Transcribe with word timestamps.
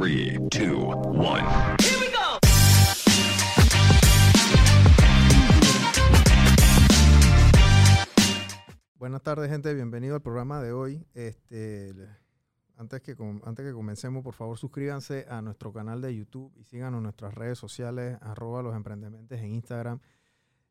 3, 0.00 0.40
2, 0.50 0.96
1. 1.06 1.76
Buenas 8.96 9.22
tardes, 9.22 9.48
gente. 9.48 9.72
Bienvenido 9.72 10.16
al 10.16 10.20
programa 10.20 10.60
de 10.60 10.72
hoy. 10.72 11.06
Este, 11.14 11.94
antes, 12.76 13.02
que, 13.02 13.14
antes 13.44 13.64
que 13.64 13.72
comencemos, 13.72 14.24
por 14.24 14.34
favor, 14.34 14.58
suscríbanse 14.58 15.26
a 15.28 15.40
nuestro 15.42 15.72
canal 15.72 16.00
de 16.00 16.16
YouTube 16.16 16.52
y 16.56 16.64
síganos 16.64 17.00
nuestras 17.00 17.32
redes 17.32 17.56
sociales, 17.56 18.18
arroba 18.20 18.62
los 18.62 18.74
emprendementes 18.74 19.40
en 19.42 19.52
Instagram 19.52 20.00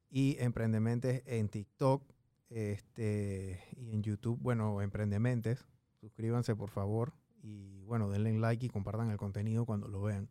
y 0.09 0.35
emprendementes 0.39 1.23
en 1.25 1.47
TikTok 1.47 2.03
este, 2.49 3.63
y 3.77 3.93
en 3.93 4.03
YouTube. 4.03 4.37
Bueno, 4.41 4.81
emprendementes. 4.81 5.65
Suscríbanse, 6.01 6.57
por 6.57 6.71
favor. 6.71 7.13
Y 7.43 7.83
bueno, 7.83 8.09
denle 8.09 8.33
like 8.39 8.65
y 8.65 8.69
compartan 8.69 9.11
el 9.11 9.17
contenido 9.17 9.65
cuando 9.65 9.87
lo 9.87 10.01
vean. 10.01 10.29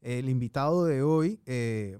El 0.00 0.28
invitado 0.28 0.84
de 0.84 1.02
hoy, 1.02 1.40
eh, 1.46 1.98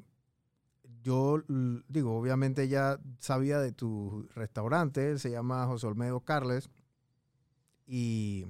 yo 1.02 1.42
digo, 1.88 2.16
obviamente 2.16 2.66
ya 2.66 2.98
sabía 3.18 3.60
de 3.60 3.72
tu 3.72 4.28
restaurante, 4.34 5.18
se 5.18 5.30
llama 5.30 5.66
José 5.66 5.86
Olmedo 5.86 6.20
Carles. 6.20 6.70
Y 7.86 8.46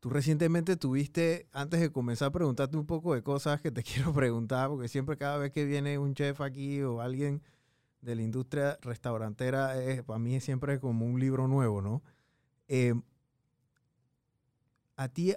tú 0.00 0.08
recientemente 0.08 0.76
tuviste, 0.76 1.48
antes 1.52 1.80
de 1.80 1.90
comenzar 1.90 2.28
a 2.28 2.32
preguntarte 2.32 2.76
un 2.76 2.86
poco 2.86 3.14
de 3.14 3.22
cosas 3.22 3.60
que 3.60 3.70
te 3.72 3.82
quiero 3.82 4.12
preguntar, 4.14 4.68
porque 4.68 4.88
siempre 4.88 5.16
cada 5.16 5.38
vez 5.38 5.52
que 5.52 5.64
viene 5.64 5.98
un 5.98 6.14
chef 6.14 6.40
aquí 6.40 6.80
o 6.82 7.00
alguien 7.00 7.42
de 8.00 8.14
la 8.14 8.22
industria 8.22 8.78
restaurantera, 8.80 9.82
es, 9.82 10.02
para 10.04 10.18
mí 10.18 10.40
siempre 10.40 10.78
como 10.78 11.04
un 11.04 11.18
libro 11.18 11.48
nuevo, 11.48 11.82
¿no? 11.82 12.02
Eh, 12.68 12.94
a 14.96 15.08
ti 15.08 15.34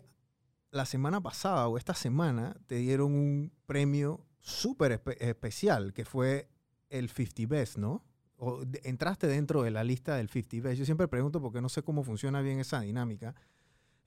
la 0.71 0.85
semana 0.85 1.21
pasada 1.21 1.67
o 1.67 1.77
esta 1.77 1.93
semana 1.93 2.55
te 2.67 2.75
dieron 2.75 3.13
un 3.13 3.51
premio 3.65 4.25
súper 4.39 4.91
espe- 5.03 5.17
especial 5.19 5.93
que 5.93 6.05
fue 6.05 6.47
el 6.89 7.09
50 7.09 7.47
Best, 7.47 7.77
¿no? 7.77 8.03
O 8.37 8.63
entraste 8.83 9.27
dentro 9.27 9.63
de 9.63 9.71
la 9.71 9.83
lista 9.83 10.15
del 10.15 10.29
50 10.29 10.67
Best. 10.69 10.79
Yo 10.79 10.85
siempre 10.85 11.07
pregunto 11.07 11.41
porque 11.41 11.61
no 11.61 11.69
sé 11.69 11.83
cómo 11.83 12.03
funciona 12.03 12.41
bien 12.41 12.59
esa 12.59 12.79
dinámica. 12.81 13.35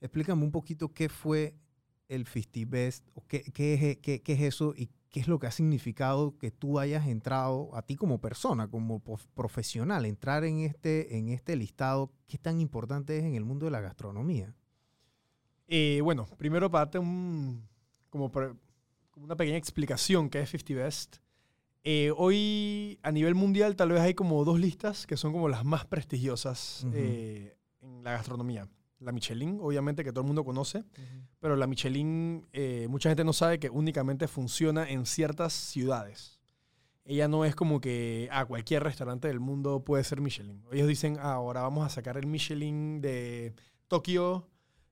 Explícame 0.01 0.43
un 0.43 0.51
poquito 0.51 0.93
qué 0.93 1.07
fue 1.09 1.55
el 2.09 2.25
50 2.27 2.59
Best, 2.69 3.07
o 3.13 3.25
qué, 3.27 3.43
es, 4.25 4.39
eso 4.41 4.73
y 4.75 4.89
qué 5.09 5.19
es 5.19 5.27
lo 5.27 5.39
que 5.39 5.47
ha 5.47 5.51
significado 5.51 6.37
que 6.37 6.51
tú 6.51 6.79
hayas 6.79 7.07
entrado 7.07 7.75
a 7.75 7.81
ti 7.83 7.95
como 7.95 8.19
persona, 8.19 8.67
como 8.69 8.99
prof- 8.99 9.27
profesional, 9.35 10.05
entrar 10.05 10.43
en 10.43 10.59
este, 10.59 11.17
en 11.17 11.29
este 11.29 11.55
listado. 11.55 12.11
¿Qué 12.27 12.37
tan 12.37 12.59
importante 12.59 13.17
es 13.17 13.23
en 13.23 13.35
el 13.35 13.45
mundo 13.45 13.65
de 13.65 13.71
la 13.71 13.81
gastronomía? 13.81 14.55
Eh, 15.75 16.01
bueno, 16.03 16.27
primero 16.37 16.69
para 16.69 16.85
darte 16.85 16.99
un, 16.99 17.67
como, 18.11 18.31
como 18.31 19.25
una 19.25 19.35
pequeña 19.35 19.57
explicación 19.57 20.29
que 20.29 20.39
es 20.39 20.51
50 20.51 20.75
Best. 20.83 21.15
Eh, 21.83 22.11
hoy 22.15 22.99
a 23.01 23.11
nivel 23.11 23.33
mundial 23.33 23.75
tal 23.75 23.89
vez 23.89 24.01
hay 24.01 24.13
como 24.13 24.45
dos 24.45 24.59
listas 24.59 25.07
que 25.07 25.17
son 25.17 25.31
como 25.31 25.49
las 25.49 25.65
más 25.65 25.85
prestigiosas 25.87 26.83
Ujú. 26.83 26.93
eh, 26.95 27.57
en 27.81 28.03
la 28.03 28.11
gastronomía. 28.11 28.69
La 28.99 29.11
Michelin, 29.11 29.57
obviamente 29.59 30.03
que 30.03 30.11
todo 30.11 30.21
el 30.21 30.27
mundo 30.27 30.45
conoce, 30.45 30.83
pero 31.39 31.55
la 31.55 31.65
Michelin, 31.65 32.45
eh, 32.53 32.85
mucha 32.87 33.09
gente 33.09 33.23
no 33.23 33.33
sabe 33.33 33.59
que 33.59 33.71
únicamente 33.71 34.27
funciona 34.27 34.87
en 34.87 35.07
ciertas 35.07 35.53
ciudades. 35.53 36.39
Ella 37.03 37.27
no 37.27 37.45
es 37.45 37.55
como 37.55 37.81
que 37.81 38.29
a 38.31 38.45
cualquier 38.45 38.83
restaurante 38.83 39.27
del 39.27 39.39
mundo 39.39 39.83
puede 39.83 40.03
ser 40.03 40.21
Michelin. 40.21 40.63
Ellos 40.71 40.87
dicen, 40.87 41.17
"Ah, 41.19 41.33
ahora 41.33 41.63
vamos 41.63 41.83
a 41.83 41.89
sacar 41.89 42.15
el 42.15 42.27
Michelin 42.27 43.01
de 43.01 43.55
Tokio. 43.87 44.47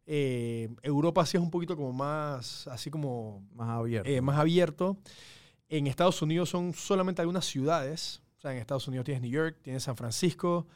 Eh, 0.06 0.70
Europa 0.84 1.26
sí 1.26 1.38
es 1.38 1.44
un 1.44 1.52
poquito 1.52 1.76
como 1.76 1.94
más, 1.94 2.68
así 2.68 2.90
como 2.90 3.44
Más 3.54 3.70
abierto. 3.70 4.10
eh, 4.10 4.22
más 4.22 4.38
abierto. 4.38 4.98
En 5.70 5.88
Estados 5.88 6.22
Unidos 6.22 6.50
son 6.50 6.74
solamente 6.74 7.22
algunas 7.22 7.46
ciudades. 7.46 8.22
O 8.38 8.42
sea, 8.42 8.52
en 8.52 8.58
Estados 8.58 8.88
Unidos 8.88 9.06
tienes 9.06 9.22
New 9.22 9.32
York, 9.32 9.60
tienes 9.62 9.84
San 9.84 9.96
Francisco, 9.96 10.68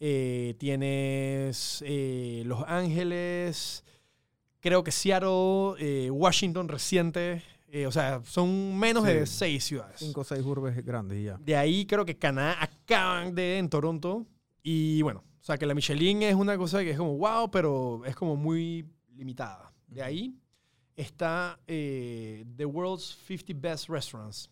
eh, 0.00 0.54
tienes 0.58 1.82
Los 2.44 2.62
Ángeles, 2.66 3.84
creo 4.60 4.82
que 4.84 4.90
Seattle, 4.90 6.10
Washington 6.10 6.68
reciente. 6.68 7.42
O 7.86 7.90
sea, 7.90 8.20
son 8.24 8.78
menos 8.78 9.02
de 9.04 9.26
seis 9.26 9.64
ciudades. 9.64 9.96
Cinco 9.98 10.20
o 10.20 10.24
seis 10.24 10.44
urbes 10.44 10.84
grandes 10.84 11.24
ya. 11.24 11.36
De 11.38 11.56
ahí 11.56 11.86
creo 11.86 12.04
que 12.04 12.16
Canadá 12.16 12.56
acaban 12.60 13.34
de 13.34 13.58
en 13.58 13.68
Toronto. 13.68 14.26
Y 14.62 15.02
bueno, 15.02 15.24
o 15.44 15.46
sea 15.46 15.58
que 15.58 15.66
la 15.66 15.74
Michelin 15.74 16.22
es 16.22 16.34
una 16.34 16.56
cosa 16.56 16.82
que 16.82 16.92
es 16.92 16.96
como 16.96 17.18
wow, 17.18 17.50
pero 17.50 18.02
es 18.06 18.16
como 18.16 18.34
muy 18.34 18.88
limitada. 19.14 19.74
De 19.86 20.02
ahí 20.02 20.34
está 20.96 21.60
eh, 21.66 22.46
The 22.56 22.64
World's 22.64 23.18
50 23.26 23.52
Best 23.54 23.90
Restaurants. 23.90 24.50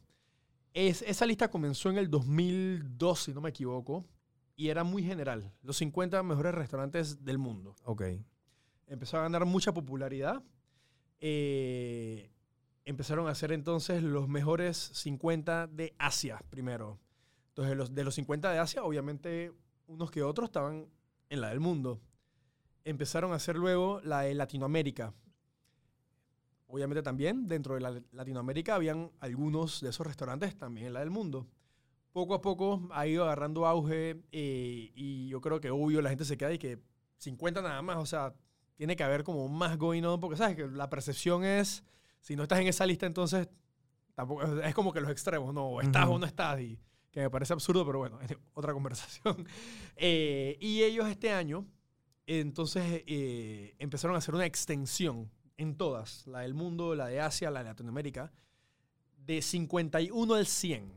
Es, 0.75 1.01
esa 1.01 1.25
lista 1.25 1.49
comenzó 1.49 1.89
en 1.89 1.97
el 1.97 2.11
2002, 2.11 3.19
si 3.23 3.33
no 3.33 3.41
me 3.41 3.49
equivoco, 3.49 4.05
y 4.55 4.69
era 4.69 4.85
muy 4.85 5.03
general. 5.03 5.51
Los 5.63 5.79
50 5.79 6.23
mejores 6.25 6.55
restaurantes 6.55 7.25
del 7.25 7.39
mundo 7.39 7.75
Ok. 7.85 8.03
empezó 8.87 9.17
a 9.17 9.23
ganar 9.23 9.47
mucha 9.47 9.73
popularidad. 9.73 10.43
Eh, 11.21 12.31
empezaron 12.85 13.29
a 13.29 13.31
hacer 13.31 13.53
entonces 13.53 14.03
los 14.03 14.29
mejores 14.29 14.77
50 14.77 15.69
de 15.69 15.95
Asia 15.97 16.39
primero. 16.51 17.01
Entonces, 17.49 17.79
los, 17.79 17.95
de 17.95 18.05
los 18.05 18.15
50 18.15 18.53
de 18.53 18.59
Asia, 18.59 18.85
obviamente, 18.85 19.53
unos 19.93 20.11
que 20.11 20.23
otros 20.23 20.49
estaban 20.49 20.89
en 21.29 21.41
la 21.41 21.51
del 21.51 21.61
mundo. 21.61 22.01
Empezaron 22.85 23.33
a 23.33 23.37
hacer 23.37 23.57
luego 23.57 24.01
la 24.03 24.23
de 24.23 24.35
Latinoamérica. 24.35 25.15
Obviamente 26.67 27.03
también 27.03 27.47
dentro 27.47 27.75
de 27.75 27.81
la 27.81 28.03
Latinoamérica 28.13 28.75
habían 28.75 29.13
algunos 29.21 29.81
de 29.81 29.91
esos 29.91 30.07
restaurantes 30.07 30.57
también 30.57 30.87
en 30.89 30.95
la 30.95 31.01
del 31.01 31.11
mundo. 31.11 31.47
Poco 32.13 32.35
a 32.35 32.41
poco 32.41 32.89
ha 32.93 33.07
ido 33.07 33.25
agarrando 33.25 33.67
auge 33.67 34.23
eh, 34.33 34.91
y 34.95 35.29
yo 35.29 35.41
creo 35.41 35.61
que 35.61 35.71
obvio 35.71 36.03
la 36.03 36.11
gente 36.11 36.25
se 36.25 36.37
queda 36.37 36.53
y 36.53 36.59
que 36.59 36.79
50 37.19 37.63
nada 37.63 37.81
más, 37.83 37.99
o 37.99 38.07
sea, 38.07 38.35
tiene 38.77 38.97
que 38.97 39.05
haber 39.05 39.23
como 39.23 39.49
más 39.49 39.79
going 39.79 40.03
on, 40.03 40.19
porque 40.19 40.37
sabes 40.37 40.57
que 40.57 40.67
la 40.67 40.91
percepción 40.91 41.45
es, 41.45 41.85
si 42.21 42.37
no 42.37 42.43
estás 42.43 42.59
en 42.61 42.67
esa 42.67 42.85
lista, 42.87 43.07
entonces 43.07 43.49
tampoco 44.15 44.43
es 44.43 44.75
como 44.75 44.93
que 44.93 45.01
los 45.01 45.11
extremos, 45.11 45.55
no, 45.55 45.67
o 45.67 45.81
estás 45.81 46.07
Ujú. 46.07 46.15
o 46.15 46.19
no 46.19 46.27
estás, 46.27 46.61
y 46.61 46.79
que 47.13 47.21
me 47.21 47.31
parece 47.31 47.53
absurdo, 47.53 47.87
pero 47.87 47.99
bueno, 47.99 48.19
es 48.23 48.37
otra 48.55 48.73
conversación. 48.73 49.47
Eh, 49.97 50.57
y 50.61 50.83
ellos 50.83 51.07
este 51.07 51.31
año, 51.31 51.67
entonces, 52.27 53.05
eh, 53.07 53.77
empezaron 53.79 54.17
a 54.17 54.19
hacer 54.19 54.35
una 54.35 54.47
extensión 54.47 55.31
en 55.59 55.77
todas, 55.77 56.27
la 56.27 56.41
del 56.41 56.55
mundo, 56.55 56.95
la 56.95 57.07
de 57.07 57.21
Asia, 57.21 57.51
la 57.51 57.61
de 57.61 57.67
Latinoamérica, 57.67 58.33
de 59.17 59.43
51 59.43 60.35
al 60.35 60.47
100. 60.47 60.93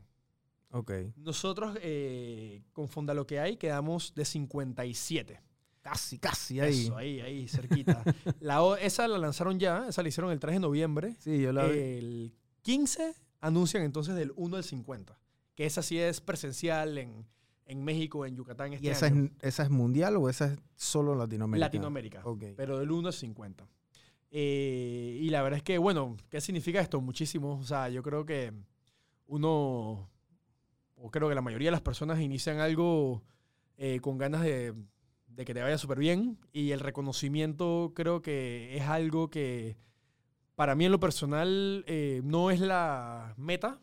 Ok. 0.70 0.92
Nosotros, 1.16 1.78
eh, 1.82 2.62
con 2.72 2.88
Fonda 2.88 3.14
lo 3.14 3.26
que 3.26 3.38
hay, 3.38 3.56
quedamos 3.56 4.14
de 4.14 4.24
57. 4.24 5.40
Casi, 5.82 6.18
casi 6.18 6.58
ahí. 6.58 6.86
Eso, 6.86 6.96
ahí, 6.96 7.20
ahí, 7.20 7.46
cerquita. 7.46 8.02
la, 8.40 8.76
esa 8.80 9.06
la 9.06 9.18
lanzaron 9.18 9.60
ya, 9.60 9.86
esa 9.88 10.02
la 10.02 10.08
hicieron 10.08 10.32
el 10.32 10.40
3 10.40 10.56
de 10.56 10.60
noviembre. 10.60 11.14
Sí, 11.20 11.40
yo 11.40 11.52
la 11.52 11.66
vi. 11.66 11.78
El 11.78 12.34
15 12.62 13.14
anuncian 13.40 13.84
entonces 13.84 14.16
del 14.16 14.32
1 14.34 14.56
al 14.56 14.64
50, 14.64 15.16
que 15.56 15.66
esa 15.66 15.82
sí 15.82 15.98
es 15.98 16.20
presencial 16.20 16.96
en, 16.98 17.26
en 17.64 17.82
México, 17.82 18.24
en 18.24 18.36
Yucatán 18.36 18.72
este 18.74 18.86
¿Y 18.86 18.90
esa 18.90 19.08
es, 19.08 19.14
esa 19.40 19.62
es 19.64 19.70
mundial 19.70 20.16
o 20.16 20.28
esa 20.28 20.52
es 20.52 20.58
solo 20.76 21.16
Latinoamérica? 21.16 21.66
Latinoamérica, 21.66 22.20
Ok. 22.24 22.44
pero 22.56 22.78
del 22.78 22.90
1 22.92 23.08
al 23.08 23.14
50. 23.14 23.66
Eh, 24.30 25.18
y 25.20 25.30
la 25.30 25.42
verdad 25.42 25.56
es 25.56 25.62
que, 25.64 25.78
bueno, 25.78 26.16
¿qué 26.30 26.40
significa 26.40 26.80
esto? 26.80 27.00
Muchísimo. 27.00 27.58
O 27.58 27.64
sea, 27.64 27.88
yo 27.88 28.02
creo 28.02 28.24
que 28.26 28.52
uno, 29.26 30.08
o 30.96 31.10
creo 31.10 31.28
que 31.28 31.34
la 31.34 31.42
mayoría 31.42 31.68
de 31.68 31.72
las 31.72 31.80
personas 31.80 32.20
inician 32.20 32.58
algo 32.60 33.22
eh, 33.78 34.00
con 34.00 34.18
ganas 34.18 34.42
de, 34.42 34.74
de 35.28 35.44
que 35.44 35.54
te 35.54 35.62
vaya 35.62 35.78
súper 35.78 35.98
bien 35.98 36.38
y 36.52 36.70
el 36.72 36.80
reconocimiento 36.80 37.92
creo 37.94 38.22
que 38.22 38.76
es 38.76 38.82
algo 38.82 39.28
que 39.30 39.76
para 40.54 40.74
mí 40.74 40.86
en 40.86 40.92
lo 40.92 41.00
personal 41.00 41.84
eh, 41.86 42.20
no 42.24 42.50
es 42.50 42.60
la 42.60 43.34
meta, 43.36 43.80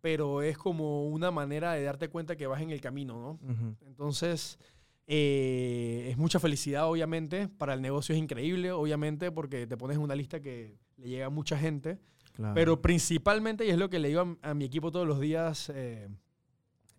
pero 0.00 0.42
es 0.42 0.58
como 0.58 1.06
una 1.06 1.30
manera 1.30 1.72
de 1.72 1.82
darte 1.82 2.08
cuenta 2.08 2.36
que 2.36 2.46
vas 2.46 2.62
en 2.62 2.70
el 2.70 2.80
camino, 2.80 3.20
¿no? 3.20 3.52
Ujú. 3.52 3.76
Entonces, 3.86 4.58
eh, 5.06 6.08
es 6.10 6.16
mucha 6.16 6.38
felicidad, 6.38 6.88
obviamente. 6.88 7.48
Para 7.48 7.74
el 7.74 7.82
negocio 7.82 8.14
es 8.14 8.20
increíble, 8.20 8.72
obviamente, 8.72 9.30
porque 9.32 9.66
te 9.66 9.76
pones 9.76 9.96
en 9.96 10.02
una 10.02 10.14
lista 10.14 10.40
que 10.40 10.78
le 10.96 11.08
llega 11.08 11.26
a 11.26 11.30
mucha 11.30 11.58
gente. 11.58 11.98
Claro. 12.32 12.54
Pero 12.54 12.82
principalmente, 12.82 13.66
y 13.66 13.70
es 13.70 13.78
lo 13.78 13.88
que 13.88 13.98
le 13.98 14.08
digo 14.08 14.36
a, 14.42 14.50
a 14.50 14.54
mi 14.54 14.64
equipo 14.66 14.90
todos 14.90 15.06
los 15.06 15.20
días 15.20 15.70
eh, 15.74 16.08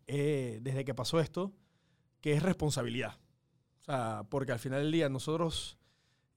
eh, 0.07 0.59
desde 0.61 0.85
que 0.85 0.95
pasó 0.95 1.19
esto, 1.19 1.53
que 2.21 2.33
es 2.33 2.41
responsabilidad. 2.41 3.19
O 3.81 3.83
sea, 3.83 4.25
porque 4.29 4.53
al 4.53 4.59
final 4.59 4.81
del 4.81 4.91
día 4.91 5.09
nosotros, 5.09 5.77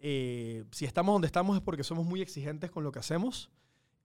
eh, 0.01 0.65
si 0.73 0.85
estamos 0.85 1.15
donde 1.15 1.27
estamos 1.27 1.57
es 1.57 1.63
porque 1.63 1.85
somos 1.85 2.05
muy 2.05 2.21
exigentes 2.21 2.71
con 2.71 2.85
lo 2.85 2.93
que 2.93 2.99
hacemos. 2.99 3.51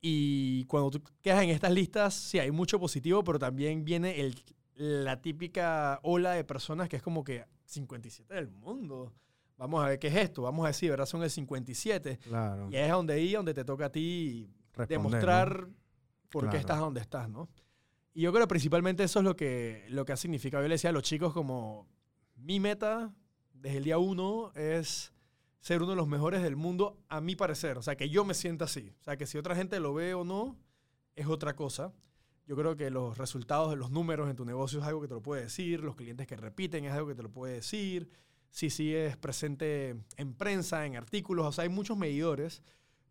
Y 0.02 0.66
cuando 0.66 0.92
tú 0.92 1.02
quedas 1.22 1.44
en 1.44 1.50
estas 1.50 1.72
listas, 1.72 2.14
sí 2.14 2.38
hay 2.40 2.52
mucho 2.52 2.80
positivo, 2.80 3.24
pero 3.24 3.40
también 3.40 3.84
viene 3.84 4.20
el, 4.22 4.36
la 4.76 5.22
típica 5.22 6.00
ola 6.04 6.32
de 6.34 6.44
personas 6.44 6.88
que 6.90 6.98
es 6.98 7.02
como 7.02 7.24
que 7.24 7.46
57 7.66 8.34
del 8.34 8.50
mundo. 8.50 9.14
vamos 9.58 9.84
a 9.84 9.88
ver 9.90 10.00
qué 10.00 10.08
es 10.08 10.16
esto, 10.16 10.44
vamos 10.44 10.66
a 10.66 10.68
decir, 10.68 10.92
¿verdad? 10.92 11.06
Son 11.06 11.24
el 11.24 11.30
57. 11.30 12.18
Claro. 12.20 12.70
Y 12.72 12.76
es 12.76 12.90
donde 12.92 13.14
ahí 13.14 13.34
donde 13.34 13.54
te 13.54 13.64
toca 13.66 13.86
a 13.86 13.92
ti 13.92 14.48
Responder, 14.74 14.88
demostrar 14.90 15.68
por 16.30 16.42
Claro. 16.44 16.52
qué 16.52 16.58
estás 16.58 16.80
donde 16.80 17.00
estás, 17.02 17.30
¿no? 17.30 17.50
Y 18.14 18.22
yo 18.22 18.32
creo 18.34 18.48
principalmente 18.48 19.04
eso 19.04 19.20
es 19.20 19.26
lo 19.26 19.36
que, 19.36 19.86
lo 19.90 20.06
que 20.06 20.14
ha 20.14 20.18
significado. 20.18 20.62
Yo 20.64 20.68
le 20.70 20.76
decía 20.76 20.90
a 20.90 20.94
los 20.94 21.04
chicos 21.04 21.34
como 21.34 21.88
mi 22.36 22.60
meta 22.60 23.14
desde 23.54 23.78
el 23.78 23.84
día 23.86 23.98
uno 23.98 24.52
es 24.54 25.12
ser 25.66 25.82
uno 25.82 25.90
de 25.94 25.96
los 25.96 26.08
mejores 26.08 26.44
del 26.44 26.56
mundo, 26.56 26.96
a 27.10 27.22
mi 27.22 27.36
parecer. 27.36 27.80
O 27.80 27.82
sea, 27.82 27.96
que 27.98 28.08
yo 28.08 28.24
me 28.24 28.36
sienta 28.36 28.66
así. 28.66 28.94
O 29.02 29.04
sea, 29.04 29.18
que 29.18 29.26
si 29.26 29.40
otra 29.40 29.56
gente 29.56 29.80
lo 29.80 29.96
ve 29.96 30.14
o 30.14 30.24
no, 30.24 30.56
es 31.16 31.26
otra 31.26 31.56
cosa. 31.56 31.92
Yo 32.46 32.56
creo 32.56 32.76
que 32.76 32.92
los 32.92 33.18
resultados 33.18 33.72
de 33.72 33.76
los 33.76 33.90
números 33.90 34.30
en 34.30 34.36
tu 34.36 34.46
negocio 34.46 34.80
es 34.80 34.86
algo 34.86 35.02
que 35.02 35.08
te 35.08 35.16
lo 35.16 35.24
puede 35.24 35.42
decir, 35.42 35.80
los 35.80 35.96
clientes 35.96 36.28
que 36.28 36.36
repiten 36.36 36.86
es 36.86 36.94
algo 36.94 37.08
que 37.08 37.16
te 37.16 37.24
lo 37.24 37.32
puede 37.32 37.56
decir, 37.56 38.08
si 38.52 38.70
sigues 38.70 39.18
presente 39.18 39.96
en 40.18 40.36
prensa, 40.36 40.86
en 40.86 40.98
artículos, 40.98 41.48
o 41.48 41.52
sea, 41.52 41.64
hay 41.64 41.70
muchos 41.70 41.98
medidores, 41.98 42.62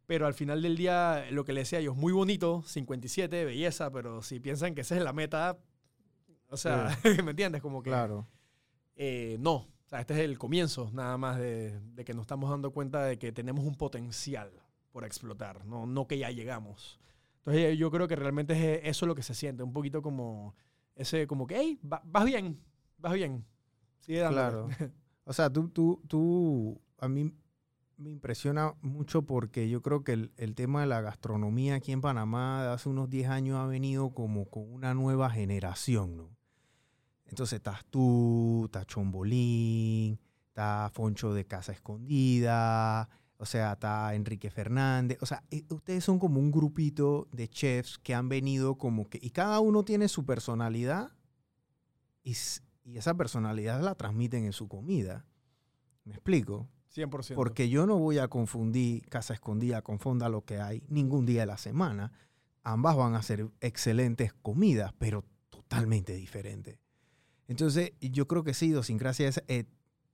pero 0.06 0.28
al 0.28 0.34
final 0.34 0.62
del 0.62 0.76
día, 0.76 1.26
lo 1.32 1.44
que 1.44 1.52
le 1.54 1.62
decía 1.62 1.80
yo, 1.80 1.90
es 1.90 1.98
muy 1.98 2.12
bonito, 2.12 2.62
57, 2.62 3.44
belleza, 3.44 3.90
pero 3.90 4.22
si 4.22 4.38
piensan 4.38 4.76
que 4.76 4.82
esa 4.82 4.96
es 4.96 5.02
la 5.02 5.12
meta, 5.12 5.58
o 6.50 6.56
sea, 6.56 6.96
¿me 7.24 7.32
entiendes? 7.32 7.60
Como 7.62 7.82
que 7.82 7.90
Claro. 7.90 8.28
eh, 8.94 9.38
no. 9.40 9.73
Sea, 9.94 10.00
este 10.00 10.14
es 10.14 10.20
el 10.20 10.38
comienzo 10.38 10.91
nada 10.93 11.17
más 11.17 11.38
de, 11.38 11.79
de 11.81 12.05
que 12.05 12.14
nos 12.14 12.23
estamos 12.23 12.50
dando 12.50 12.73
cuenta 12.73 13.05
de 13.05 13.17
que 13.17 13.31
tenemos 13.31 13.64
un 13.64 13.76
potencial 13.76 14.50
por 14.91 15.05
explotar, 15.05 15.64
no, 15.67 15.87
no 15.87 16.06
que 16.08 16.19
ya 16.19 16.31
llegamos. 16.31 16.99
Entonces 17.38 17.62
eh, 17.64 17.76
yo 17.76 17.91
creo 17.93 18.08
que 18.08 18.17
realmente 18.17 18.55
es 18.55 18.81
eso 18.96 19.06
lo 19.06 19.14
que 19.14 19.23
se 19.23 19.35
siente, 19.35 19.62
un 19.62 19.73
poquito 19.73 20.02
como 20.02 20.56
ese, 20.96 21.26
como 21.29 21.46
que, 21.46 21.56
hey, 21.58 21.79
va- 21.85 22.02
vas 22.05 22.25
bien, 22.25 22.61
vas 22.99 23.12
bien. 23.12 23.44
Sigue. 24.00 24.26
Claro. 24.29 24.69
O 25.25 25.32
sea, 25.32 25.49
tú, 25.50 25.69
tú, 25.69 26.02
tú, 26.08 26.81
a 26.99 27.08
mí 27.08 27.32
me 27.96 28.11
impresiona 28.11 28.75
mucho 28.82 29.23
porque 29.23 29.69
yo 29.70 29.81
creo 29.81 30.02
que 30.02 30.12
el, 30.14 30.32
el 30.37 30.55
tema 30.56 30.81
de 30.81 30.88
la 30.88 31.00
gastronomía 31.02 31.76
aquí 31.76 31.93
en 31.93 32.00
Panamá 32.00 32.64
de 32.64 32.69
hace 32.70 32.88
unos 32.88 33.08
10 33.11 33.29
años 33.29 33.58
ha 33.58 33.67
venido 33.67 34.11
como 34.12 34.46
con 34.50 34.70
una 34.73 34.93
nueva 34.93 35.31
generación, 35.31 36.17
¿no? 36.17 36.37
Entonces 37.34 37.56
estás 37.56 37.84
tú, 37.86 38.66
está 38.66 38.84
Chombolín, 38.84 40.20
está 40.46 40.88
Foncho 40.94 41.34
de 41.34 41.44
Casa 41.44 41.72
Escondida, 41.72 43.08
o 43.38 43.44
sea, 43.44 43.72
está 43.72 44.14
Enrique 44.14 44.50
Fernández. 44.50 45.19
O 45.20 45.26
sea, 45.26 45.42
eh, 45.50 45.64
ustedes 45.69 46.04
son 46.04 46.20
como 46.20 46.38
un 46.38 46.52
grupito 46.52 47.26
de 47.32 47.48
chefs 47.48 47.98
que 47.98 48.14
han 48.14 48.28
venido 48.28 48.78
como 48.78 49.10
que, 49.10 49.19
y 49.20 49.31
cada 49.31 49.58
uno 49.58 49.84
tiene 49.84 50.06
su 50.06 50.25
personalidad 50.25 51.10
y, 52.22 52.36
y 52.84 52.98
esa 52.98 53.14
personalidad 53.14 53.82
la 53.82 53.96
transmiten 53.96 54.44
en 54.44 54.52
su 54.52 54.69
comida. 54.69 55.26
¿Me 56.04 56.12
explico? 56.14 56.69
100%. 56.94 57.34
Porque 57.34 57.69
yo 57.69 57.84
no 57.84 57.98
voy 57.98 58.19
a 58.19 58.28
confundir 58.28 59.08
Casa 59.08 59.34
Escondida 59.34 59.82
con 59.82 59.98
Fonda 59.98 60.28
lo 60.28 60.44
que 60.44 60.60
hay 60.60 60.84
ningún 60.86 61.26
día 61.26 61.40
de 61.40 61.46
la 61.46 61.58
semana. 61.58 62.12
Ambas 62.62 62.94
van 62.94 63.16
a 63.16 63.22
ser 63.22 63.50
excelentes 63.60 64.32
comidas, 64.34 64.92
pero 64.98 65.25
totalmente 65.50 66.12
diferentes. 66.14 66.83
Entonces, 67.49 67.93
yo 68.00 68.26
creo 68.26 68.43
que 68.44 68.55
sí, 68.55 68.67
idiosincrasia, 68.69 69.29
ese, 69.29 69.44
eh, 69.49 69.64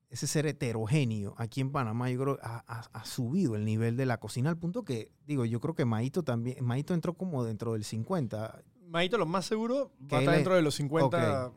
ese 0.08 0.26
ser 0.26 0.46
heterogéneo 0.46 1.34
aquí 1.38 1.60
en 1.60 1.70
Panamá, 1.70 2.10
yo 2.10 2.20
creo 2.20 2.36
que 2.36 2.42
ha, 2.44 2.64
ha- 2.66 2.90
ha 2.92 3.04
subido 3.04 3.54
el 3.54 3.64
nivel 3.64 3.96
de 3.96 4.06
la 4.06 4.18
cocina 4.18 4.50
al 4.50 4.58
punto 4.58 4.84
que, 4.84 5.12
digo, 5.26 5.44
yo 5.44 5.60
creo 5.60 5.74
que 5.74 5.84
Maito 5.84 6.24
también, 6.24 6.64
Maito 6.64 6.94
entró 6.94 7.14
como 7.14 7.44
dentro 7.44 7.74
del 7.74 7.84
50. 7.84 8.62
Maito, 8.88 9.18
lo 9.18 9.26
más 9.26 9.46
seguro, 9.46 9.92
va 10.12 10.16
a 10.18 10.20
estar 10.20 10.34
dentro 10.34 10.54
de 10.56 10.62
los 10.62 10.74
50. 10.74 11.46
Ok. 11.46 11.54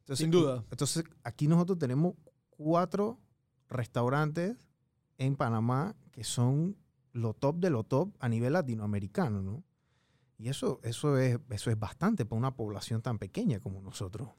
Entonces, 0.00 0.24
Sin 0.24 0.30
duda. 0.32 0.64
Entonces, 0.72 1.04
aquí 1.22 1.46
nosotros 1.46 1.78
tenemos 1.78 2.14
cuatro 2.50 3.20
restaurantes 3.68 4.56
en 5.18 5.36
Panamá 5.36 5.94
que 6.10 6.24
son 6.24 6.76
lo 7.12 7.34
top 7.34 7.56
de 7.58 7.70
lo 7.70 7.84
top 7.84 8.10
a 8.18 8.28
nivel 8.28 8.54
latinoamericano, 8.54 9.42
¿no? 9.42 9.62
Y 10.38 10.48
eso, 10.48 10.80
eso, 10.82 11.18
es, 11.18 11.38
eso 11.50 11.70
es 11.70 11.78
bastante 11.78 12.26
para 12.26 12.38
una 12.38 12.56
población 12.56 13.00
tan 13.00 13.18
pequeña 13.18 13.60
como 13.60 13.80
nosotros. 13.80 14.30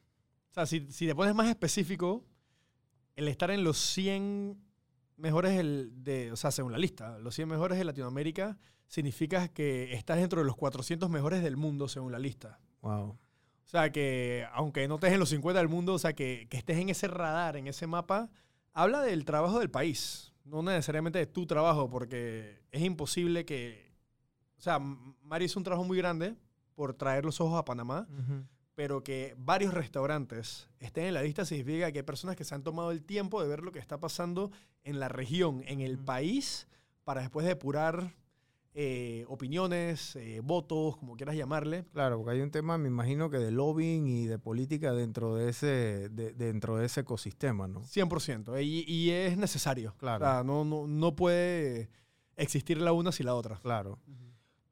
O 0.54 0.60
sea, 0.62 0.66
si, 0.66 0.86
si 0.92 1.08
te 1.08 1.16
pones 1.16 1.34
más 1.34 1.48
específico, 1.48 2.24
el 3.16 3.26
estar 3.26 3.50
en 3.50 3.64
los 3.64 3.76
100 3.76 4.56
mejores 5.16 5.58
el 5.58 5.90
de, 6.04 6.30
o 6.30 6.36
sea, 6.36 6.52
según 6.52 6.70
la 6.70 6.78
lista, 6.78 7.18
los 7.18 7.34
100 7.34 7.48
mejores 7.48 7.76
de 7.76 7.82
Latinoamérica 7.82 8.56
significa 8.86 9.48
que 9.48 9.94
estás 9.94 10.18
dentro 10.18 10.40
de 10.40 10.46
los 10.46 10.54
400 10.54 11.10
mejores 11.10 11.42
del 11.42 11.56
mundo 11.56 11.88
según 11.88 12.12
la 12.12 12.20
lista. 12.20 12.60
Wow. 12.82 13.08
O 13.08 13.18
sea, 13.64 13.90
que 13.90 14.46
aunque 14.52 14.86
no 14.86 14.94
estés 14.94 15.12
en 15.12 15.18
los 15.18 15.30
50 15.30 15.58
del 15.58 15.68
mundo, 15.68 15.94
o 15.94 15.98
sea, 15.98 16.12
que, 16.12 16.46
que 16.48 16.56
estés 16.56 16.78
en 16.78 16.88
ese 16.88 17.08
radar, 17.08 17.56
en 17.56 17.66
ese 17.66 17.88
mapa, 17.88 18.30
habla 18.72 19.02
del 19.02 19.24
trabajo 19.24 19.58
del 19.58 19.70
país, 19.72 20.32
no 20.44 20.62
necesariamente 20.62 21.18
de 21.18 21.26
tu 21.26 21.46
trabajo, 21.46 21.90
porque 21.90 22.62
es 22.70 22.82
imposible 22.82 23.44
que... 23.44 23.92
O 24.56 24.60
sea, 24.60 24.78
Mario 24.78 25.46
hizo 25.46 25.58
un 25.58 25.64
trabajo 25.64 25.84
muy 25.84 25.98
grande 25.98 26.36
por 26.76 26.94
traer 26.94 27.24
los 27.24 27.40
ojos 27.40 27.58
a 27.58 27.64
Panamá, 27.64 28.06
pero 28.74 29.02
que 29.04 29.34
varios 29.38 29.72
restaurantes 29.74 30.68
estén 30.80 31.04
en 31.06 31.14
la 31.14 31.22
lista 31.22 31.44
significa 31.44 31.92
que 31.92 32.00
hay 32.00 32.04
personas 32.04 32.36
que 32.36 32.44
se 32.44 32.54
han 32.54 32.62
tomado 32.62 32.90
el 32.90 33.02
tiempo 33.04 33.40
de 33.42 33.48
ver 33.48 33.62
lo 33.62 33.72
que 33.72 33.78
está 33.78 33.98
pasando 34.00 34.50
en 34.82 34.98
la 35.00 35.08
región, 35.08 35.62
en 35.66 35.80
el 35.80 35.98
país, 35.98 36.66
para 37.04 37.20
después 37.20 37.46
depurar 37.46 38.14
eh, 38.76 39.24
opiniones, 39.28 40.16
eh, 40.16 40.40
votos, 40.42 40.96
como 40.96 41.14
quieras 41.16 41.36
llamarle. 41.36 41.84
Claro, 41.92 42.16
porque 42.16 42.32
hay 42.32 42.40
un 42.40 42.50
tema, 42.50 42.76
me 42.76 42.88
imagino 42.88 43.30
que 43.30 43.38
de 43.38 43.52
lobbying 43.52 44.08
y 44.08 44.26
de 44.26 44.38
política 44.40 44.92
dentro 44.92 45.36
de 45.36 45.50
ese, 45.50 46.08
de- 46.08 46.32
dentro 46.32 46.76
de 46.76 46.86
ese 46.86 47.02
ecosistema, 47.02 47.68
¿no? 47.68 47.82
100%. 47.82 48.60
Y, 48.64 48.84
y 48.92 49.10
es 49.10 49.36
necesario. 49.38 49.94
Claro. 49.98 50.24
O 50.24 50.28
sea, 50.28 50.42
no, 50.42 50.64
no, 50.64 50.88
no 50.88 51.14
puede 51.14 51.88
existir 52.36 52.78
la 52.78 52.92
una 52.92 53.12
sin 53.12 53.26
la 53.26 53.36
otra. 53.36 53.58
Claro. 53.62 54.00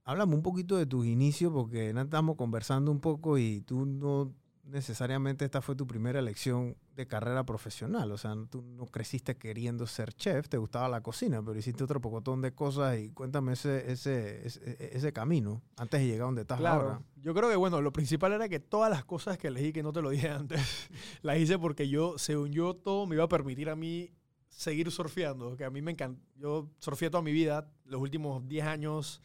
Háblame 0.04 0.34
un 0.34 0.42
poquito 0.42 0.76
de 0.76 0.86
tus 0.86 1.06
inicios, 1.06 1.52
porque 1.52 1.90
estamos 1.90 2.36
conversando 2.36 2.90
un 2.90 3.00
poco 3.00 3.38
y 3.38 3.60
tú 3.60 3.86
no 3.86 4.34
necesariamente 4.64 5.44
esta 5.44 5.60
fue 5.60 5.74
tu 5.74 5.86
primera 5.86 6.18
elección 6.18 6.76
de 6.94 7.06
carrera 7.06 7.44
profesional. 7.44 8.10
O 8.12 8.18
sea, 8.18 8.34
tú 8.48 8.62
no 8.62 8.86
creciste 8.86 9.36
queriendo 9.36 9.86
ser 9.86 10.12
chef, 10.14 10.48
te 10.48 10.56
gustaba 10.56 10.88
la 10.88 11.02
cocina, 11.02 11.42
pero 11.42 11.58
hiciste 11.58 11.84
otro 11.84 12.00
pocotón 12.00 12.40
de 12.40 12.54
cosas 12.54 12.98
y 12.98 13.10
cuéntame 13.10 13.52
ese, 13.52 13.90
ese, 13.90 14.46
ese, 14.46 14.96
ese 14.96 15.12
camino 15.12 15.62
antes 15.76 16.00
de 16.00 16.06
llegar 16.06 16.22
a 16.22 16.26
donde 16.26 16.42
estás 16.42 16.58
Claro. 16.58 16.80
ahora. 16.82 17.02
Yo 17.16 17.34
creo 17.34 17.48
que, 17.50 17.56
bueno, 17.56 17.80
lo 17.80 17.92
principal 17.92 18.32
era 18.32 18.48
que 18.48 18.60
todas 18.60 18.90
las 18.90 19.04
cosas 19.04 19.36
que 19.38 19.48
elegí, 19.48 19.72
que 19.72 19.82
no 19.82 19.92
te 19.92 20.00
lo 20.02 20.10
dije 20.10 20.28
antes, 20.30 20.88
las 21.22 21.38
hice 21.38 21.58
porque 21.58 21.88
yo, 21.88 22.18
según 22.18 22.50
yo, 22.52 22.74
todo 22.74 23.06
me 23.06 23.16
iba 23.16 23.24
a 23.24 23.28
permitir 23.28 23.68
a 23.68 23.76
mí 23.76 24.10
seguir 24.48 24.90
surfeando. 24.90 25.56
Que 25.56 25.64
a 25.64 25.70
mí 25.70 25.82
me 25.82 25.90
encanta. 25.92 26.20
Yo 26.36 26.68
surfeé 26.78 27.10
toda 27.10 27.22
mi 27.22 27.32
vida, 27.32 27.68
los 27.84 28.00
últimos 28.00 28.46
10 28.48 28.64
años. 28.66 29.22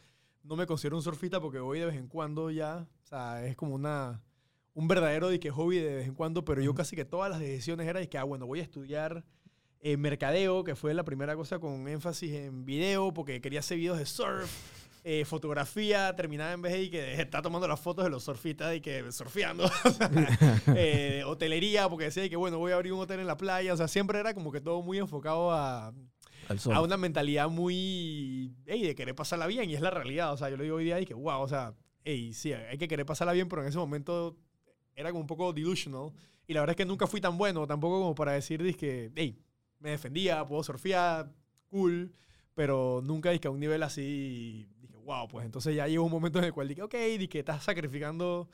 No 0.48 0.56
me 0.56 0.66
considero 0.66 0.96
un 0.96 1.04
surfista 1.04 1.42
porque 1.42 1.60
voy 1.60 1.80
de 1.80 1.88
vez 1.88 1.96
en 1.96 2.08
cuando 2.08 2.50
ya. 2.50 2.88
O 3.04 3.06
sea, 3.06 3.46
es 3.46 3.56
como 3.58 3.76
una, 3.76 4.24
un 4.74 4.88
verdadero 4.88 5.28
de 5.28 5.42
que 5.42 5.52
hobby 5.52 5.80
de 5.80 5.96
vez 5.96 6.08
en 6.08 6.14
cuando, 6.14 6.46
pero 6.46 6.62
yo 6.62 6.74
casi 6.74 6.96
que 6.96 7.04
todas 7.04 7.30
las 7.30 7.40
decisiones 7.40 7.86
eran 7.86 8.02
de 8.02 8.10
que, 8.10 8.18
ah, 8.18 8.24
bueno, 8.24 8.48
voy 8.48 8.62
a 8.62 8.64
estudiar 8.64 9.26
eh, 9.82 9.98
mercadeo, 9.98 10.64
que 10.64 10.76
fue 10.76 10.94
la 10.94 11.04
primera 11.04 11.36
cosa 11.36 11.60
con 11.60 11.88
énfasis 11.90 12.34
en 12.34 12.64
video, 12.64 13.14
porque 13.14 13.42
quería 13.42 13.60
hacer 13.60 13.78
videos 13.78 13.98
de 13.98 14.06
surf 14.06 14.50
eh, 15.04 15.26
fotografía, 15.26 16.16
terminaba 16.16 16.52
en 16.54 16.62
vez 16.62 16.74
de 16.74 16.90
que 16.90 17.22
está 17.22 17.42
tomando 17.42 17.68
las 17.68 17.80
fotos 17.80 18.04
de 18.06 18.10
los 18.10 18.24
surfistas 18.24 18.76
y 18.76 18.82
que 18.82 19.12
surfeando. 19.12 19.70
Eh, 20.76 21.24
hotelería, 21.26 21.90
porque 21.90 22.06
decía 22.06 22.30
que 22.30 22.36
bueno, 22.36 22.58
voy 22.58 22.72
a 22.72 22.76
abrir 22.76 22.94
un 22.94 23.00
hotel 23.00 23.20
en 23.20 23.28
la 23.28 23.38
playa. 23.38 23.74
O 23.74 23.78
sea, 23.78 23.88
siempre 23.88 24.20
era 24.20 24.34
como 24.34 24.52
que 24.52 24.62
todo 24.62 24.82
muy 24.82 24.98
enfocado 24.98 25.52
a, 25.52 25.94
Al 26.48 26.60
sol. 26.60 26.74
a 26.74 26.82
una 26.82 26.98
mentalidad 26.98 27.50
muy, 27.50 28.56
hey, 28.66 28.84
de 28.84 28.96
querer 28.96 29.16
pasarla 29.16 29.48
bien. 29.48 29.70
Y 29.70 29.76
es 29.76 29.82
la 29.82 29.90
realidad. 29.90 30.34
O 30.34 30.38
sea, 30.38 30.50
yo 30.50 30.58
lo 30.58 30.64
digo 30.64 30.78
hoy 30.78 30.86
día 30.86 31.00
y 31.00 31.06
que, 31.06 31.14
wow, 31.14 31.42
o 31.42 31.48
sea, 31.48 31.76
hey, 32.04 32.34
sí, 32.34 32.54
hay 32.54 32.78
que 32.78 32.88
querer 32.88 33.06
pasarla 33.06 33.34
bien, 33.34 33.50
pero 33.50 33.62
en 33.62 33.68
ese 33.68 33.78
momento 33.78 34.38
era 34.96 35.12
como 35.12 35.22
un 35.22 35.28
poco 35.28 35.54
delusional. 35.54 36.12
Y 36.48 36.54
la 36.54 36.62
verdad 36.62 36.72
es 36.72 36.78
que 36.78 36.86
nunca 36.86 37.08
fui 37.08 37.20
tan 37.20 37.38
bueno, 37.38 37.68
tampoco 37.68 38.00
como 38.00 38.16
para 38.16 38.32
decir, 38.32 38.76
que, 38.78 39.12
hey, 39.16 39.38
me 39.80 39.92
defendía, 39.92 40.46
puedo 40.46 40.64
surfear, 40.64 41.32
cool. 41.70 42.14
Pero 42.56 43.02
nunca 43.04 43.30
dije 43.30 43.48
a 43.48 43.52
un 43.52 43.60
nivel 43.60 43.84
así, 43.84 44.68
dije, 44.80 44.96
wow, 44.96 45.28
pues 45.28 45.46
entonces 45.46 45.76
ya 45.76 45.88
llegó 45.88 46.06
un 46.06 46.12
momento 46.12 46.40
en 46.40 46.46
el 46.46 46.54
cual 46.54 46.68
dije, 46.68 46.82
ok, 46.82 46.96
dije, 47.20 47.40
estás 47.40 47.64
sacrificando 47.64 48.50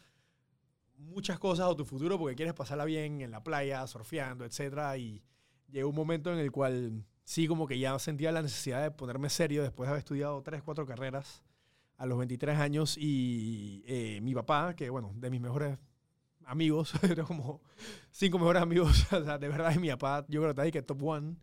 muchas 0.98 1.40
cosas 1.40 1.70
a 1.70 1.76
tu 1.76 1.86
futuro 1.86 2.18
porque 2.18 2.36
quieres 2.36 2.54
pasarla 2.54 2.86
bien 2.86 3.22
en 3.22 3.32
la 3.32 3.44
playa, 3.44 3.86
surfeando, 3.88 4.46
etcétera 4.46 4.98
Y 4.98 5.24
llegó 5.70 5.90
un 5.90 5.96
momento 5.96 6.34
en 6.34 6.40
el 6.40 6.52
cual 6.52 7.06
sí 7.24 7.48
como 7.48 7.68
que 7.68 7.80
ya 7.80 7.98
sentía 8.00 8.32
la 8.32 8.42
necesidad 8.42 8.82
de 8.82 8.92
ponerme 8.92 9.30
serio 9.30 9.64
después 9.64 9.88
de 9.88 9.92
haber 9.92 10.00
estudiado 10.00 10.42
tres, 10.42 10.62
cuatro 10.64 10.86
carreras 10.86 11.44
a 11.98 12.06
los 12.06 12.18
23 12.18 12.58
años 12.58 12.98
y 12.98 13.84
eh, 13.88 14.20
mi 14.22 14.34
papá, 14.34 14.76
que 14.76 14.90
bueno, 14.90 15.14
de 15.16 15.30
mis 15.30 15.42
mejores 15.42 15.78
amigos, 16.46 16.94
era 17.04 17.24
como 17.24 17.62
cinco 18.12 18.40
mejores 18.40 18.62
amigos, 18.62 19.06
o 19.12 19.24
sea, 19.24 19.38
de 19.38 19.48
verdad 19.48 19.72
es 19.72 19.80
mi 19.80 19.90
papá, 19.90 20.26
yo 20.28 20.42
creo 20.42 20.44
que 20.44 20.50
está 20.50 20.62
ahí 20.64 20.72
que 20.72 20.82
top 20.82 21.04
one. 21.04 21.36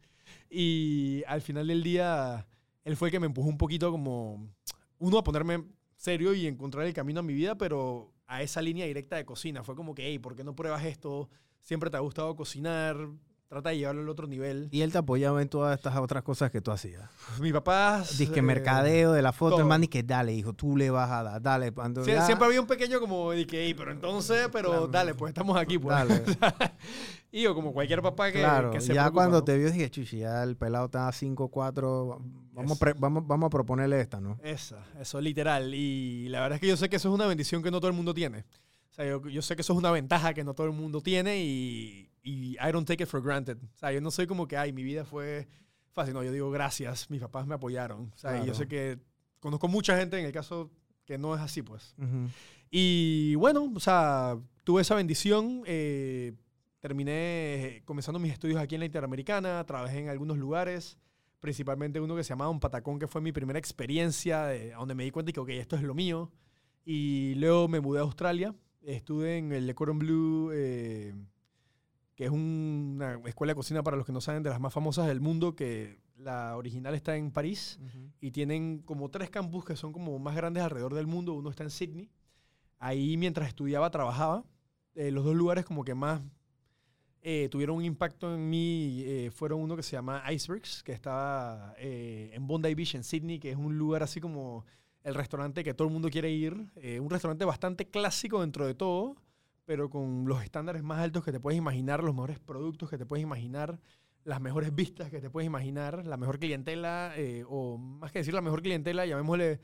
Y 0.48 1.22
al 1.26 1.40
final 1.40 1.66
del 1.66 1.82
día, 1.82 2.46
él 2.84 2.96
fue 2.96 3.08
el 3.08 3.12
que 3.12 3.20
me 3.20 3.26
empujó 3.26 3.48
un 3.48 3.58
poquito 3.58 3.90
como, 3.90 4.48
uno, 4.98 5.18
a 5.18 5.24
ponerme 5.24 5.64
serio 5.96 6.34
y 6.34 6.46
encontrar 6.46 6.86
el 6.86 6.94
camino 6.94 7.20
a 7.20 7.22
mi 7.22 7.34
vida, 7.34 7.56
pero 7.56 8.12
a 8.26 8.42
esa 8.42 8.62
línea 8.62 8.86
directa 8.86 9.16
de 9.16 9.24
cocina. 9.24 9.64
Fue 9.64 9.74
como 9.74 9.94
que, 9.94 10.06
hey, 10.06 10.18
¿por 10.18 10.36
qué 10.36 10.44
no 10.44 10.54
pruebas 10.54 10.84
esto? 10.84 11.28
Siempre 11.60 11.90
te 11.90 11.96
ha 11.96 12.00
gustado 12.00 12.36
cocinar. 12.36 12.96
Trata 13.50 13.70
de 13.70 13.78
llevarlo 13.78 14.02
al 14.02 14.08
otro 14.08 14.28
nivel. 14.28 14.68
Y 14.70 14.82
él 14.82 14.92
te 14.92 14.98
apoyaba 14.98 15.42
en 15.42 15.48
todas 15.48 15.76
estas 15.76 15.96
otras 15.96 16.22
cosas 16.22 16.52
que 16.52 16.60
tú 16.60 16.70
hacías. 16.70 17.10
Mi 17.40 17.52
papá... 17.52 18.04
Disque 18.16 18.38
eh, 18.38 18.42
mercadeo 18.42 19.12
de 19.12 19.22
la 19.22 19.32
foto, 19.32 19.56
todo. 19.56 19.60
hermano, 19.62 19.82
y 19.84 19.88
que 19.88 20.04
dale, 20.04 20.32
hijo, 20.32 20.52
tú 20.52 20.76
le 20.76 20.88
vas 20.88 21.10
a 21.10 21.24
dar, 21.24 21.42
dale. 21.42 21.72
cuando 21.72 22.04
Sie- 22.04 22.12
ya- 22.14 22.24
siempre 22.24 22.46
había 22.46 22.60
un 22.60 22.68
pequeño 22.68 23.00
como 23.00 23.32
de 23.32 23.44
que, 23.48 23.64
"Ey, 23.66 23.74
pero 23.74 23.90
entonces, 23.90 24.48
pero 24.52 24.68
Claro. 24.68 24.86
dale, 24.86 25.14
pues 25.14 25.30
estamos 25.30 25.56
aquí, 25.58 25.78
pues. 25.80 25.96
Dale. 25.96 26.22
y 27.32 27.42
yo, 27.42 27.52
como 27.56 27.72
cualquier 27.72 28.00
papá 28.02 28.30
que, 28.30 28.38
Claro, 28.38 28.70
que 28.70 28.80
se 28.80 28.94
ya 28.94 29.02
preocupa, 29.02 29.12
cuando 29.14 29.38
¿no? 29.38 29.44
te 29.44 29.58
vio 29.58 29.68
dije, 29.72 29.90
chuchi, 29.90 30.18
ya 30.18 30.44
el 30.44 30.56
pelado 30.56 30.84
está 30.86 31.10
5-4, 31.10 32.20
vamos, 32.52 32.78
vamos, 32.98 33.26
vamos 33.26 33.46
a 33.48 33.50
proponerle 33.50 34.00
esta, 34.00 34.20
¿no? 34.20 34.38
Esa, 34.44 34.78
eso 35.00 35.20
literal. 35.20 35.74
Y 35.74 36.28
la 36.28 36.40
verdad 36.40 36.54
es 36.54 36.60
que 36.60 36.68
yo 36.68 36.76
sé 36.76 36.88
que 36.88 36.96
eso 36.96 37.08
es 37.08 37.14
una 37.16 37.26
bendición 37.26 37.64
que 37.64 37.72
no 37.72 37.80
todo 37.80 37.90
el 37.90 37.96
mundo 37.96 38.14
tiene. 38.14 38.44
O 38.90 38.92
sea, 38.92 39.04
yo, 39.06 39.26
yo 39.28 39.42
sé 39.42 39.56
que 39.56 39.62
eso 39.62 39.72
es 39.72 39.78
una 39.78 39.90
ventaja 39.90 40.34
que 40.34 40.44
no 40.44 40.54
todo 40.54 40.66
el 40.68 40.72
mundo 40.72 41.00
tiene 41.00 41.42
y, 41.42 42.09
y 42.22 42.52
I 42.60 42.72
don't 42.72 42.86
take 42.86 43.02
it 43.02 43.08
for 43.08 43.22
granted. 43.22 43.58
O 43.62 43.76
sea, 43.76 43.92
yo 43.92 44.00
no 44.00 44.10
soy 44.10 44.26
como 44.26 44.46
que, 44.48 44.56
ay, 44.56 44.72
mi 44.72 44.82
vida 44.82 45.04
fue 45.04 45.48
fácil. 45.92 46.14
No, 46.14 46.22
yo 46.22 46.32
digo 46.32 46.50
gracias, 46.50 47.10
mis 47.10 47.20
papás 47.20 47.46
me 47.46 47.54
apoyaron. 47.54 48.10
O 48.14 48.18
sea, 48.18 48.32
y 48.36 48.38
yo 48.38 48.44
Claro. 48.44 48.58
sé 48.58 48.68
que 48.68 48.98
conozco 49.40 49.68
mucha 49.68 49.96
gente 49.98 50.18
en 50.18 50.26
el 50.26 50.32
caso 50.32 50.70
que 51.04 51.18
no 51.18 51.34
es 51.34 51.40
así, 51.40 51.62
pues. 51.62 51.94
Ujú. 51.98 52.28
Y 52.70 53.34
bueno, 53.36 53.70
o 53.74 53.80
sea, 53.80 54.38
tuve 54.64 54.82
esa 54.82 54.94
bendición. 54.94 55.62
eh, 55.66 56.34
terminé 56.80 57.82
comenzando 57.84 58.18
mis 58.18 58.32
estudios 58.32 58.58
aquí 58.58 58.74
en 58.74 58.80
la 58.80 58.86
Interamericana, 58.86 59.62
trabajé 59.66 59.98
en 59.98 60.08
algunos 60.08 60.38
lugares, 60.38 60.98
principalmente 61.38 62.00
uno 62.00 62.16
que 62.16 62.24
se 62.24 62.30
llamaba 62.30 62.50
Un 62.50 62.58
Patacón, 62.60 62.98
que 62.98 63.06
fue 63.06 63.20
mi 63.20 63.32
primera 63.32 63.58
experiencia, 63.58 64.44
de- 64.46 64.70
donde 64.72 64.94
me 64.94 65.04
di 65.04 65.10
cuenta 65.10 65.30
que, 65.32 65.40
ok, 65.40 65.48
esto 65.50 65.76
es 65.76 65.82
lo 65.82 65.94
mío. 65.94 66.32
Y 66.84 67.34
luego 67.36 67.68
me 67.68 67.80
mudé 67.80 67.98
a 68.00 68.02
Australia, 68.02 68.54
estuve 68.82 69.36
en 69.38 69.52
el 69.52 69.74
Cordon 69.74 69.98
Bleu, 69.98 70.50
eh, 70.54 71.14
que 72.20 72.26
es 72.26 72.30
un- 72.30 72.92
una 72.96 73.18
escuela 73.30 73.52
de 73.52 73.54
cocina 73.54 73.82
para 73.82 73.96
los 73.96 74.04
que 74.04 74.12
no 74.12 74.20
saben, 74.20 74.42
de 74.42 74.50
las 74.50 74.60
más 74.60 74.74
famosas 74.74 75.06
del 75.06 75.22
mundo, 75.22 75.56
que 75.56 76.00
la 76.18 76.54
original 76.58 76.94
está 76.94 77.16
en 77.16 77.30
París 77.30 77.80
y 78.20 78.30
tienen 78.30 78.80
como 78.80 79.08
tres 79.08 79.30
campus 79.30 79.64
que 79.64 79.74
son 79.74 79.90
como 79.90 80.18
más 80.18 80.36
grandes 80.36 80.62
alrededor 80.62 80.92
del 80.92 81.06
mundo. 81.06 81.32
Uno 81.32 81.48
está 81.48 81.62
en 81.62 81.70
Sydney. 81.70 82.10
Ahí 82.78 83.16
mientras 83.16 83.48
estudiaba 83.48 83.90
trabajaba. 83.90 84.44
Eh, 84.94 85.10
los 85.10 85.24
dos 85.24 85.34
lugares 85.34 85.64
como 85.64 85.82
que 85.82 85.94
más 85.94 86.20
eh, 87.22 87.48
tuvieron 87.50 87.76
un 87.76 87.84
impacto 87.86 88.34
en 88.34 88.50
mí 88.50 89.02
eh, 89.06 89.30
fueron 89.30 89.60
uno 89.62 89.74
que 89.74 89.82
se 89.82 89.92
llama 89.92 90.22
Icebergs, 90.30 90.82
que 90.82 90.92
estaba 90.92 91.72
eh, 91.78 92.32
en 92.34 92.46
Bondi 92.46 92.74
Beach, 92.74 92.96
en 92.96 93.02
Sydney, 93.04 93.38
que 93.38 93.50
es 93.52 93.56
un 93.56 93.78
lugar 93.78 94.02
así 94.02 94.20
como 94.20 94.66
el 95.04 95.14
restaurante 95.14 95.64
que 95.64 95.72
todo 95.72 95.88
el 95.88 95.92
mundo 95.94 96.10
quiere 96.10 96.30
ir. 96.30 96.66
Eh, 96.76 97.00
un 97.00 97.08
restaurante 97.08 97.46
bastante 97.46 97.88
clásico 97.88 98.42
dentro 98.42 98.66
de 98.66 98.74
todo, 98.74 99.16
pero 99.70 99.88
con 99.88 100.24
los 100.26 100.42
estándares 100.42 100.82
más 100.82 100.98
altos 100.98 101.24
que 101.24 101.30
te 101.30 101.38
puedes 101.38 101.56
imaginar, 101.56 102.02
los 102.02 102.12
mejores 102.12 102.40
productos 102.40 102.90
que 102.90 102.98
te 102.98 103.06
puedes 103.06 103.22
imaginar, 103.22 103.78
las 104.24 104.40
mejores 104.40 104.74
vistas 104.74 105.10
que 105.10 105.20
te 105.20 105.30
puedes 105.30 105.46
imaginar, 105.46 106.04
la 106.06 106.16
mejor 106.16 106.40
clientela, 106.40 107.12
eh, 107.16 107.44
o 107.48 107.78
más 107.78 108.10
que 108.10 108.18
decir 108.18 108.34
la 108.34 108.40
mejor 108.40 108.62
clientela, 108.62 109.06
llamémosle 109.06 109.60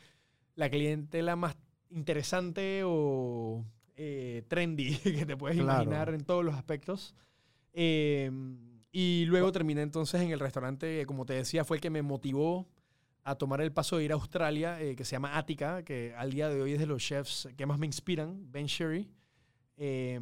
la 0.54 0.70
clientela 0.70 1.34
más 1.34 1.56
interesante 1.90 2.82
o 2.84 3.64
eh, 3.96 4.44
trendy 4.46 4.96
que 5.02 5.26
te 5.26 5.36
puedes 5.36 5.56
Claro. 5.56 5.82
imaginar 5.82 6.14
en 6.14 6.20
todos 6.22 6.44
los 6.44 6.54
aspectos. 6.54 7.16
Eh, 7.72 8.30
y 8.92 9.25
luego 9.26 9.50
terminé 9.50 9.82
entonces 9.82 10.20
en 10.22 10.30
el 10.30 10.38
restaurante, 10.38 11.00
que, 11.00 11.04
como 11.04 11.26
te 11.26 11.34
decía, 11.34 11.64
fue 11.64 11.78
el 11.78 11.80
que 11.80 11.90
me 11.90 12.02
motivó 12.02 12.68
a 13.25 13.34
tomar 13.34 13.60
el 13.60 13.72
paso 13.72 13.96
de 13.96 14.04
ir 14.04 14.12
a 14.12 14.14
Australia, 14.14 14.80
eh, 14.80 14.94
que 14.94 15.04
se 15.04 15.16
llama 15.16 15.36
Attica, 15.36 15.82
que 15.82 16.14
al 16.16 16.30
día 16.30 16.48
de 16.48 16.62
hoy 16.62 16.75
es 16.75 16.78
de 16.78 16.86
los 16.86 17.02
chefs 17.02 17.48
que 17.56 17.66
más 17.66 17.80
me 17.80 17.86
inspiran, 17.86 18.52
Ben 18.52 18.66
Sherry. 18.66 19.10
Eh, 19.76 20.21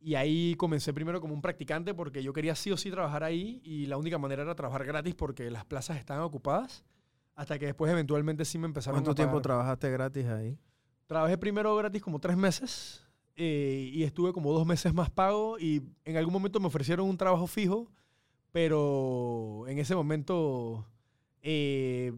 y 0.00 0.14
ahí 0.14 0.54
comencé 0.56 0.92
primero 0.92 1.20
como 1.20 1.34
un 1.34 1.42
practicante 1.42 1.92
porque 1.92 2.22
yo 2.22 2.32
quería 2.32 2.54
sí 2.54 2.70
o 2.70 2.76
sí 2.76 2.90
trabajar 2.90 3.24
ahí 3.24 3.60
y 3.64 3.86
la 3.86 3.96
única 3.96 4.16
manera 4.18 4.42
era 4.42 4.54
trabajar 4.54 4.84
gratis 4.84 5.14
porque 5.14 5.50
las 5.50 5.64
plazas 5.64 5.98
estaban 5.98 6.22
ocupadas. 6.22 6.84
Hasta 7.34 7.58
que 7.58 7.66
después 7.66 7.90
eventualmente 7.92 8.44
sí 8.44 8.58
me 8.58 8.66
empezaron 8.66 8.96
¿Cuánto 8.96 9.12
a 9.12 9.14
tiempo 9.14 9.32
pagar. 9.34 9.42
trabajaste 9.42 9.90
gratis 9.90 10.26
ahí? 10.26 10.58
Trabajé 11.06 11.38
primero 11.38 11.74
gratis 11.76 12.02
como 12.02 12.18
tres 12.18 12.36
meses 12.36 13.06
eh, 13.36 13.90
y 13.92 14.02
estuve 14.02 14.32
como 14.32 14.52
dos 14.52 14.66
meses 14.66 14.92
más 14.92 15.10
pago 15.10 15.58
y 15.58 15.82
en 16.04 16.16
algún 16.16 16.32
momento 16.32 16.58
me 16.58 16.66
ofrecieron 16.66 17.08
un 17.08 17.16
trabajo 17.16 17.46
fijo, 17.46 17.90
pero 18.50 19.64
en 19.68 19.78
ese 19.78 19.94
momento, 19.94 20.84
eh, 21.42 22.12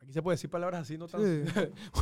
aquí 0.00 0.12
se 0.12 0.22
puede 0.22 0.36
decir 0.36 0.48
palabras 0.48 0.82
así, 0.82 0.96
no 0.96 1.06
tan... 1.08 1.20
Sí. 1.22 1.52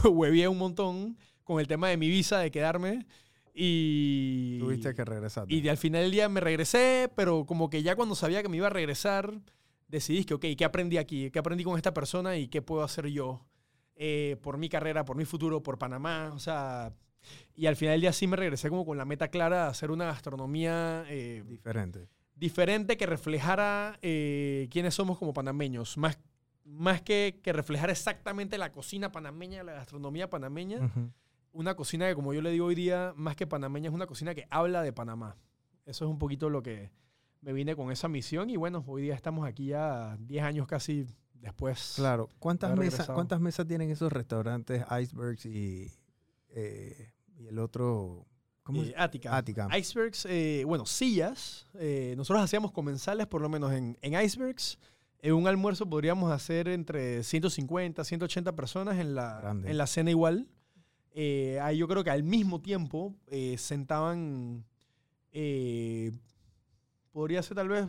un 0.48 0.58
montón 0.58 1.16
con 1.50 1.58
el 1.60 1.66
tema 1.66 1.88
de 1.88 1.96
mi 1.96 2.08
visa, 2.08 2.38
de 2.38 2.52
quedarme 2.52 3.06
y... 3.52 4.58
Tuviste 4.60 4.94
que 4.94 5.04
regresar. 5.04 5.50
Y 5.50 5.68
al 5.68 5.76
final 5.78 6.02
del 6.02 6.12
día 6.12 6.28
me 6.28 6.38
regresé, 6.38 7.10
pero 7.16 7.44
como 7.44 7.68
que 7.68 7.82
ya 7.82 7.96
cuando 7.96 8.14
sabía 8.14 8.40
que 8.40 8.48
me 8.48 8.56
iba 8.56 8.68
a 8.68 8.70
regresar, 8.70 9.32
decidí 9.88 10.24
que, 10.24 10.34
ok, 10.34 10.46
¿qué 10.56 10.64
aprendí 10.64 10.96
aquí? 10.96 11.28
¿Qué 11.32 11.40
aprendí 11.40 11.64
con 11.64 11.76
esta 11.76 11.92
persona 11.92 12.36
y 12.36 12.46
qué 12.46 12.62
puedo 12.62 12.84
hacer 12.84 13.08
yo 13.08 13.44
eh, 13.96 14.36
por 14.42 14.58
mi 14.58 14.68
carrera, 14.68 15.04
por 15.04 15.16
mi 15.16 15.24
futuro, 15.24 15.60
por 15.60 15.76
Panamá? 15.76 16.30
O 16.34 16.38
sea, 16.38 16.92
y 17.56 17.66
al 17.66 17.74
final 17.74 17.94
del 17.94 18.02
día 18.02 18.12
sí 18.12 18.28
me 18.28 18.36
regresé 18.36 18.68
como 18.68 18.86
con 18.86 18.96
la 18.96 19.04
meta 19.04 19.26
clara 19.26 19.64
de 19.64 19.70
hacer 19.70 19.90
una 19.90 20.04
gastronomía 20.04 21.04
eh, 21.08 21.42
Diferente. 21.48 22.06
diferente 22.36 22.96
que 22.96 23.06
reflejara 23.06 23.98
eh, 24.02 24.68
quiénes 24.70 24.94
somos 24.94 25.18
como 25.18 25.34
panameños, 25.34 25.98
más, 25.98 26.16
más 26.64 27.02
que, 27.02 27.40
que 27.42 27.52
reflejara 27.52 27.90
exactamente 27.90 28.56
la 28.56 28.70
cocina 28.70 29.10
panameña, 29.10 29.64
la 29.64 29.72
gastronomía 29.72 30.30
panameña 30.30 30.78
Ujú. 30.86 31.10
Una 31.52 31.74
cocina 31.74 32.08
que, 32.08 32.14
como 32.14 32.32
yo 32.34 32.42
le 32.42 32.50
digo 32.50 32.66
hoy 32.66 32.74
día, 32.74 33.12
más 33.16 33.36
que 33.36 33.46
panameña, 33.46 33.88
es 33.88 33.94
una 33.94 34.06
cocina 34.06 34.34
que 34.34 34.46
habla 34.50 34.82
de 34.82 34.92
Panamá. 34.92 35.36
Eso 35.86 36.04
es 36.04 36.10
un 36.10 36.18
poquito 36.18 36.48
lo 36.50 36.62
que 36.62 36.90
me 37.40 37.52
vine 37.52 37.74
con 37.74 37.90
esa 37.90 38.08
misión. 38.08 38.50
Y 38.50 38.56
bueno, 38.56 38.84
hoy 38.86 39.02
día 39.02 39.14
estamos 39.14 39.46
aquí 39.46 39.66
ya 39.66 40.16
10 40.20 40.44
años 40.44 40.66
casi 40.66 41.06
después. 41.34 41.94
Claro. 41.96 42.28
¿Cuántas 42.38 42.76
mesas. 42.76 43.06
¿Cuántas 43.08 43.40
mesas 43.40 43.66
tienen 43.66 43.90
esos 43.90 44.12
restaurantes 44.12 44.84
Icebergs 45.00 45.46
y, 45.46 45.90
eh, 46.50 47.12
y 47.38 47.46
el 47.46 47.58
otro? 47.58 48.26
¿Cómo 48.62 48.82
Eh, 48.82 48.94
Ática. 48.96 49.36
Ática. 49.36 49.68
Icebergs, 49.76 50.26
eh, 50.26 50.62
bueno, 50.66 50.86
sillas. 50.86 51.66
eh, 51.74 52.14
nosotros 52.16 52.44
hacíamos 52.44 52.72
comensales, 52.72 53.26
por 53.26 53.40
lo 53.40 53.48
menos 53.48 53.72
en, 53.72 53.96
en 54.02 54.22
Icebergs. 54.22 54.78
En 55.22 55.34
un 55.34 55.46
almuerzo 55.48 55.88
podríamos 55.88 56.30
hacer 56.32 56.68
entre 56.68 57.22
150, 57.24 58.04
180 58.04 58.54
personas 58.54 58.98
en 58.98 59.14
la, 59.14 59.40
Grande. 59.40 59.70
en 59.70 59.78
la 59.78 59.86
cena 59.86 60.10
igual. 60.10 60.46
Eh, 61.12 61.58
ahí 61.60 61.78
yo 61.78 61.88
creo 61.88 62.04
que 62.04 62.10
al 62.10 62.22
mismo 62.22 62.60
tiempo 62.60 63.14
eh, 63.26 63.56
sentaban, 63.58 64.64
eh, 65.32 66.12
podría 67.12 67.42
ser 67.42 67.56
tal 67.56 67.68
vez 67.68 67.86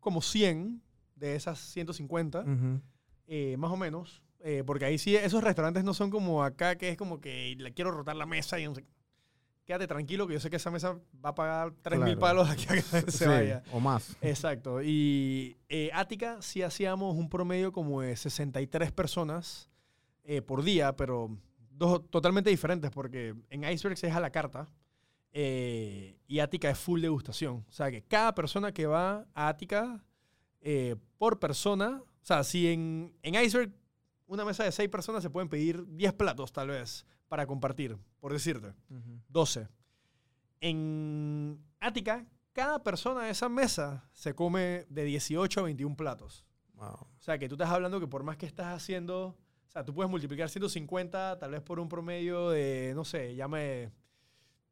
como 0.00 0.20
100 0.20 0.82
de 1.16 1.36
esas 1.36 1.58
150, 1.58 2.40
Ujú. 2.40 2.80
eh, 3.26 3.56
más 3.56 3.70
o 3.70 3.76
menos. 3.76 4.22
eh, 4.46 4.62
porque 4.66 4.84
ahí 4.84 4.98
sí, 4.98 5.16
esos 5.16 5.42
restaurantes 5.42 5.84
no 5.84 5.94
son 5.94 6.10
como 6.10 6.44
acá, 6.44 6.76
que 6.76 6.90
es 6.90 6.98
como 6.98 7.18
que 7.18 7.54
le 7.56 7.72
quiero 7.72 7.90
rotar 7.92 8.14
la 8.16 8.26
mesa 8.26 8.60
y 8.60 8.64
no 8.66 8.74
sé. 8.74 8.84
Quédate 9.64 9.86
tranquilo, 9.86 10.26
que 10.26 10.34
yo 10.34 10.40
sé 10.40 10.50
que 10.50 10.56
esa 10.56 10.70
mesa 10.70 10.98
va 11.24 11.30
a 11.30 11.34
pagar 11.34 11.72
3 11.80 11.98
mil 11.98 12.18
Claro. 12.18 12.20
palos 12.20 12.50
aquí 12.50 12.66
a 12.68 12.74
que 12.74 12.82
se 12.82 13.10
Sí, 13.10 13.24
vaya. 13.24 13.62
O 13.72 13.80
más. 13.80 14.14
Exacto. 14.20 14.82
Y 14.82 15.56
eh, 15.70 15.88
Ática 15.94 16.42
sí 16.42 16.60
hacíamos 16.60 17.16
un 17.16 17.30
promedio 17.30 17.72
como 17.72 18.02
de 18.02 18.14
63 18.16 18.92
personas 18.92 19.70
por 20.46 20.62
día, 20.62 20.94
pero 20.94 21.38
dos 21.76 22.08
totalmente 22.10 22.50
diferentes 22.50 22.90
porque 22.90 23.34
en 23.50 23.64
Icebergs 23.64 24.04
es 24.04 24.14
a 24.14 24.20
la 24.20 24.30
carta 24.30 24.68
eh, 25.32 26.18
y 26.26 26.38
Ática 26.38 26.70
es 26.70 26.78
full 26.78 27.00
degustación. 27.00 27.64
O 27.68 27.72
sea 27.72 27.90
que 27.90 28.02
cada 28.02 28.34
persona 28.34 28.72
que 28.72 28.86
va 28.86 29.26
a 29.34 29.48
Ática 29.48 30.04
eh, 30.60 30.96
por 31.18 31.38
persona, 31.38 32.00
o 32.02 32.24
sea, 32.24 32.44
si 32.44 32.68
en, 32.68 33.16
en 33.22 33.34
Iceberg 33.34 33.72
una 34.26 34.44
mesa 34.44 34.64
de 34.64 34.72
6 34.72 34.88
personas 34.88 35.22
se 35.22 35.30
pueden 35.30 35.48
pedir 35.48 35.84
10 35.86 36.12
platos 36.14 36.52
tal 36.52 36.68
vez 36.68 37.04
para 37.28 37.46
compartir, 37.46 37.98
por 38.20 38.32
decirte. 38.32 38.68
Ujú. 38.88 39.20
12. 39.28 39.68
En 40.60 41.62
Ática, 41.80 42.26
cada 42.52 42.82
persona 42.82 43.24
de 43.24 43.30
esa 43.30 43.48
mesa 43.48 44.08
se 44.12 44.34
come 44.34 44.86
de 44.88 45.04
18 45.04 45.60
a 45.60 45.62
21 45.64 45.96
platos. 45.96 46.44
Wow. 46.74 46.94
O 46.94 47.08
sea, 47.18 47.38
que 47.38 47.48
tú 47.48 47.56
estás 47.56 47.70
hablando 47.70 48.00
que 48.00 48.06
por 48.06 48.22
más 48.22 48.36
que 48.36 48.46
estás 48.46 48.74
haciendo, 48.74 49.36
sea, 49.74 49.84
tú 49.84 49.92
puedes 49.92 50.10
multiplicar 50.10 50.48
150 50.48 51.38
tal 51.38 51.50
vez 51.50 51.60
por 51.60 51.80
un 51.80 51.88
promedio 51.88 52.50
de, 52.50 52.92
no 52.94 53.04
sé, 53.04 53.34
llame 53.34 53.90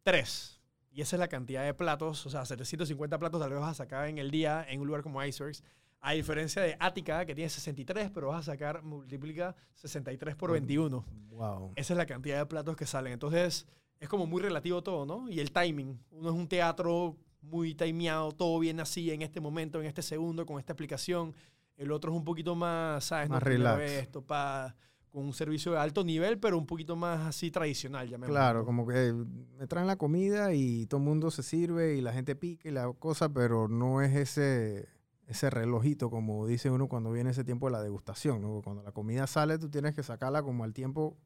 3. 0.04 0.60
Y 0.92 1.00
esa 1.00 1.16
es 1.16 1.20
la 1.20 1.28
cantidad 1.28 1.64
de 1.64 1.74
platos, 1.74 2.24
o 2.26 2.30
sea, 2.30 2.44
750 2.44 3.18
platos 3.18 3.40
tal 3.40 3.50
vez 3.50 3.60
vas 3.60 3.70
a 3.70 3.74
sacar 3.74 4.08
en 4.08 4.18
el 4.18 4.30
día 4.30 4.64
en 4.68 4.80
un 4.80 4.86
lugar 4.86 5.02
como 5.02 5.22
Icebergs. 5.22 5.64
A 6.00 6.12
diferencia 6.12 6.60
de 6.62 6.76
Ática, 6.80 7.24
que 7.24 7.34
tiene 7.34 7.48
63, 7.48 8.10
pero 8.12 8.28
vas 8.28 8.48
a 8.48 8.52
sacar, 8.52 8.82
multiplica 8.82 9.54
63 9.74 10.34
por 10.34 10.50
21. 10.50 11.04
Wow. 11.30 11.72
Esa 11.76 11.94
es 11.94 11.96
la 11.96 12.06
cantidad 12.06 12.38
de 12.38 12.46
platos 12.46 12.76
que 12.76 12.86
salen. 12.86 13.12
Entonces, 13.12 13.66
es 14.00 14.08
como 14.08 14.26
muy 14.26 14.42
relativo 14.42 14.82
todo, 14.82 15.06
¿no? 15.06 15.28
Y 15.28 15.38
el 15.38 15.52
timing. 15.52 15.98
Uno 16.10 16.30
es 16.30 16.34
un 16.34 16.48
teatro 16.48 17.16
muy 17.40 17.74
timeado, 17.74 18.32
todo 18.32 18.58
viene 18.58 18.82
así 18.82 19.12
en 19.12 19.22
este 19.22 19.40
momento, 19.40 19.80
en 19.80 19.86
este 19.86 20.02
segundo, 20.02 20.44
con 20.44 20.58
esta 20.58 20.72
explicación. 20.72 21.34
El 21.76 21.92
otro 21.92 22.10
es 22.10 22.16
un 22.16 22.24
poquito 22.24 22.54
más, 22.56 23.04
¿sabes? 23.04 23.28
Más 23.28 23.40
Primero 23.40 23.76
relax. 23.76 23.92
Esto, 23.92 24.22
pa, 24.22 24.74
con 25.12 25.24
un 25.26 25.34
servicio 25.34 25.72
de 25.72 25.78
alto 25.78 26.02
nivel, 26.04 26.38
pero 26.38 26.56
un 26.56 26.66
poquito 26.66 26.96
más 26.96 27.26
así 27.26 27.50
tradicional, 27.50 28.08
llamémoslo. 28.08 28.34
Claro, 28.34 28.64
como 28.64 28.86
que 28.86 29.12
me 29.58 29.66
traen 29.66 29.86
la 29.86 29.96
comida 29.96 30.54
y 30.54 30.86
todo 30.86 30.98
el 30.98 31.04
mundo 31.04 31.30
se 31.30 31.42
sirve 31.42 31.96
y 31.96 32.00
la 32.00 32.12
gente 32.12 32.34
pica 32.34 32.68
y 32.68 32.72
la 32.72 32.90
cosa, 32.94 33.28
pero 33.32 33.68
no 33.68 34.00
es 34.00 34.16
ese, 34.16 34.88
ese 35.26 35.50
relojito, 35.50 36.10
como 36.10 36.46
dice 36.46 36.70
uno 36.70 36.88
cuando 36.88 37.12
viene 37.12 37.30
ese 37.30 37.44
tiempo 37.44 37.66
de 37.66 37.72
la 37.72 37.82
degustación, 37.82 38.40
¿no? 38.40 38.62
Cuando 38.62 38.82
la 38.82 38.92
comida 38.92 39.26
sale, 39.26 39.58
tú 39.58 39.68
tienes 39.68 39.94
que 39.94 40.02
sacarla 40.02 40.42
como 40.42 40.64
al 40.64 40.72
tiempo 40.72 41.18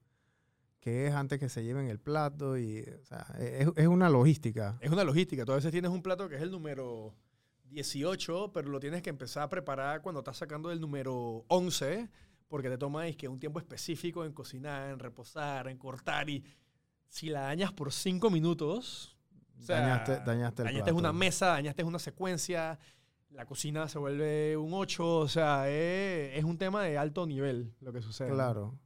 que 0.80 1.06
es 1.06 1.14
antes 1.14 1.38
que 1.38 1.48
se 1.48 1.64
lleven 1.64 1.88
el 1.88 1.98
plato 1.98 2.58
y, 2.58 2.80
o 2.80 3.04
sea, 3.06 3.26
es, 3.38 3.68
es 3.74 3.86
una 3.86 4.10
logística. 4.10 4.78
Es 4.80 4.90
una 4.90 5.04
logística. 5.04 5.44
Tú 5.44 5.52
a 5.52 5.56
veces 5.56 5.72
tienes 5.72 5.90
un 5.90 6.02
plato 6.02 6.28
que 6.28 6.36
es 6.36 6.42
el 6.42 6.50
número 6.50 7.14
18, 7.70 8.52
pero 8.52 8.68
lo 8.68 8.80
tienes 8.80 9.02
que 9.02 9.10
empezar 9.10 9.44
a 9.44 9.48
preparar 9.48 10.02
cuando 10.02 10.20
estás 10.20 10.36
sacando 10.36 10.70
el 10.70 10.80
número 10.80 11.44
11, 11.48 12.08
porque 12.48 12.68
te 12.68 12.78
toma 12.78 13.06
es 13.08 13.16
que 13.16 13.28
un 13.28 13.38
tiempo 13.40 13.58
específico 13.58 14.24
en 14.24 14.32
cocinar, 14.32 14.90
en 14.90 14.98
reposar, 14.98 15.68
en 15.68 15.78
cortar 15.78 16.28
y 16.30 16.44
si 17.08 17.28
la 17.28 17.42
dañas 17.42 17.72
por 17.72 17.92
5 17.92 18.30
minutos, 18.30 19.16
o 19.58 19.62
sea, 19.62 19.80
dañaste, 19.80 20.12
dañaste 20.24 20.62
el 20.62 20.66
dañaste 20.68 20.84
plato. 20.92 20.96
una 20.98 21.12
mesa, 21.12 21.46
dañaste 21.48 21.84
una 21.84 21.98
secuencia, 21.98 22.78
la 23.30 23.46
cocina 23.46 23.88
se 23.88 23.98
vuelve 23.98 24.56
un 24.56 24.72
8, 24.74 25.18
o 25.18 25.28
sea, 25.28 25.68
es, 25.68 26.36
es 26.38 26.44
un 26.44 26.58
tema 26.58 26.82
de 26.82 26.98
alto 26.98 27.26
nivel 27.26 27.74
lo 27.80 27.92
que 27.92 28.02
sucede. 28.02 28.30
Claro. 28.30 28.78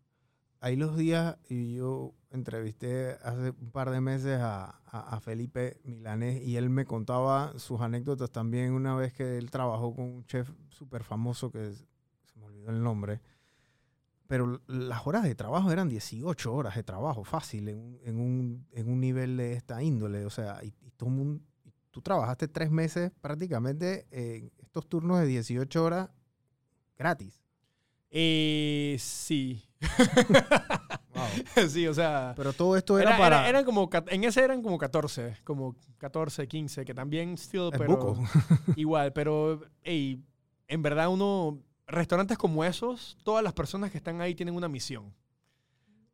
Ahí 0.63 0.77
los 0.77 0.97
días, 0.97 1.39
y 1.49 1.77
yo 1.77 2.15
entrevisté 2.31 3.13
hace 3.23 3.51
un 3.59 3.71
par 3.71 3.91
de 3.91 4.01
meses 4.03 4.39
a, 4.41 4.67
a- 4.85 5.17
a 5.17 5.21
Felipe 5.21 5.81
Milanés 5.85 6.43
y 6.43 6.57
él 6.57 6.69
me 6.69 6.85
contaba 6.85 7.59
sus 7.59 7.81
anécdotas 7.81 8.31
también 8.31 8.73
una 8.75 8.95
vez 8.95 9.13
que 9.15 9.39
él 9.39 9.51
trabajó 9.51 9.95
con 9.95 10.05
un 10.05 10.25
chef 10.27 10.51
súper 10.69 11.03
famoso 11.03 11.51
que 11.51 11.73
se 11.73 12.39
me 12.39 12.45
olvidó 12.45 12.71
el 12.71 12.83
nombre. 12.83 13.21
Pero 14.31 14.63
las 14.69 15.05
horas 15.09 15.25
de 15.25 15.35
trabajo 15.35 15.73
eran 15.73 15.89
18 15.89 16.55
horas 16.55 16.77
de 16.77 16.85
trabajo 16.85 17.25
fácil 17.25 17.69
en 17.69 17.79
un, 17.81 17.99
en 18.05 18.21
un, 18.21 18.67
en 18.71 18.89
un 18.89 19.01
nivel 19.01 19.37
de 19.37 19.55
esta 19.55 19.83
índole. 19.83 20.25
O 20.25 20.31
sea, 20.31 20.61
y, 20.63 20.69
y 20.87 20.93
todo 20.93 21.11
mundo, 21.11 21.43
y 21.65 21.73
tú 21.91 22.01
trabajaste 22.01 22.47
tres 22.47 22.71
meses 22.71 23.11
prácticamente 23.21 24.07
en 24.13 24.53
estos 24.59 24.89
turnos 24.89 25.19
de 25.19 25.27
18 25.27 25.83
horas 25.85 26.11
gratis. 26.97 27.43
Eh, 28.09 28.97
sí. 29.01 29.65
Wow. 31.15 31.69
sí, 31.69 31.89
o 31.89 31.95
sea... 31.95 32.33
Pero 32.37 32.53
todo 32.53 32.77
esto 32.77 33.01
era, 33.01 33.11
Era- 33.11 33.19
para... 33.19 33.39
era- 33.41 33.49
eran 33.49 33.65
como, 33.65 33.91
en 34.11 34.23
ese 34.25 34.43
eran 34.45 34.63
como 34.63 34.79
14, 34.79 35.39
como 35.43 35.75
14, 35.99 36.47
15, 36.47 36.85
que 36.85 36.95
también 36.95 37.37
still, 37.37 37.71
pero 37.77 37.97
buco. 37.97 38.23
igual, 38.77 39.13
pero 39.13 39.61
ey, 39.83 40.23
en 40.69 40.83
verdad 40.83 41.09
uno, 41.09 41.59
restaurantes 41.91 42.39
como 42.39 42.65
esos, 42.65 43.17
todas 43.25 43.43
las 43.45 43.53
personas 43.53 43.91
que 43.91 43.99
están 43.99 44.21
ahí 44.21 44.35
tienen 44.35 44.55
una 44.55 44.69
misión. 44.69 45.13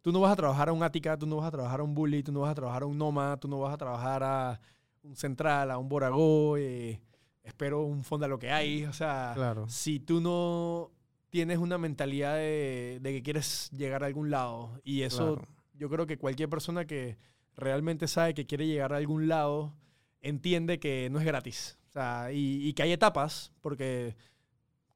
Tú 0.02 0.12
no 0.12 0.20
vas 0.20 0.32
a 0.32 0.36
trabajar 0.36 0.68
a 0.68 0.72
un 0.72 0.82
Ática, 0.82 1.16
tú 1.18 1.26
no 1.26 1.36
vas 1.36 1.46
a 1.48 1.50
trabajar 1.50 1.80
a 1.80 1.82
un 1.82 1.94
Bully, 1.94 2.22
tú 2.22 2.30
no 2.32 2.40
vas 2.40 2.52
a 2.52 2.54
trabajar 2.54 2.82
a 2.82 2.86
un 2.86 2.96
Noma, 2.96 3.36
tú 3.40 3.48
no 3.48 3.58
vas 3.60 3.74
a 3.74 3.76
trabajar 3.76 4.22
a 4.22 4.60
un 5.02 5.16
Central, 5.16 5.70
a 5.70 5.78
un 5.78 5.88
Boragó, 5.88 6.56
eh, 6.56 7.00
espero 7.42 7.82
un 7.82 8.04
Fonda 8.04 8.28
lo 8.28 8.38
que 8.38 8.50
hay, 8.50 8.84
o 8.84 8.92
sea, 8.92 9.32
Claro. 9.34 9.68
si 9.68 9.98
tú 10.00 10.20
no 10.20 10.90
tienes 11.30 11.58
una 11.58 11.76
mentalidad 11.76 12.36
de, 12.36 12.98
de 13.02 13.12
que 13.12 13.22
quieres 13.22 13.68
llegar 13.72 14.04
a 14.04 14.06
algún 14.06 14.30
lado 14.30 14.80
y 14.84 15.02
eso 15.02 15.34
claro. 15.36 15.48
yo 15.74 15.90
creo 15.90 16.06
que 16.06 16.18
cualquier 16.18 16.48
persona 16.48 16.86
que 16.86 17.18
realmente 17.56 18.06
sabe 18.06 18.32
que 18.34 18.46
quiere 18.46 18.66
llegar 18.66 18.92
a 18.92 18.96
algún 18.98 19.26
lado 19.28 19.74
entiende 20.22 20.78
que 20.78 21.08
no 21.10 21.18
es 21.18 21.24
gratis. 21.26 21.78
O 21.88 21.92
sea, 21.92 22.30
y, 22.32 22.66
y 22.68 22.72
que 22.74 22.82
hay 22.84 22.92
etapas, 22.92 23.52
porque 23.60 24.14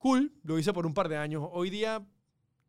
cool, 0.00 0.32
lo 0.42 0.58
hice 0.58 0.72
por 0.72 0.86
un 0.86 0.94
par 0.94 1.08
de 1.08 1.16
años. 1.16 1.46
Hoy 1.52 1.70
día 1.70 2.04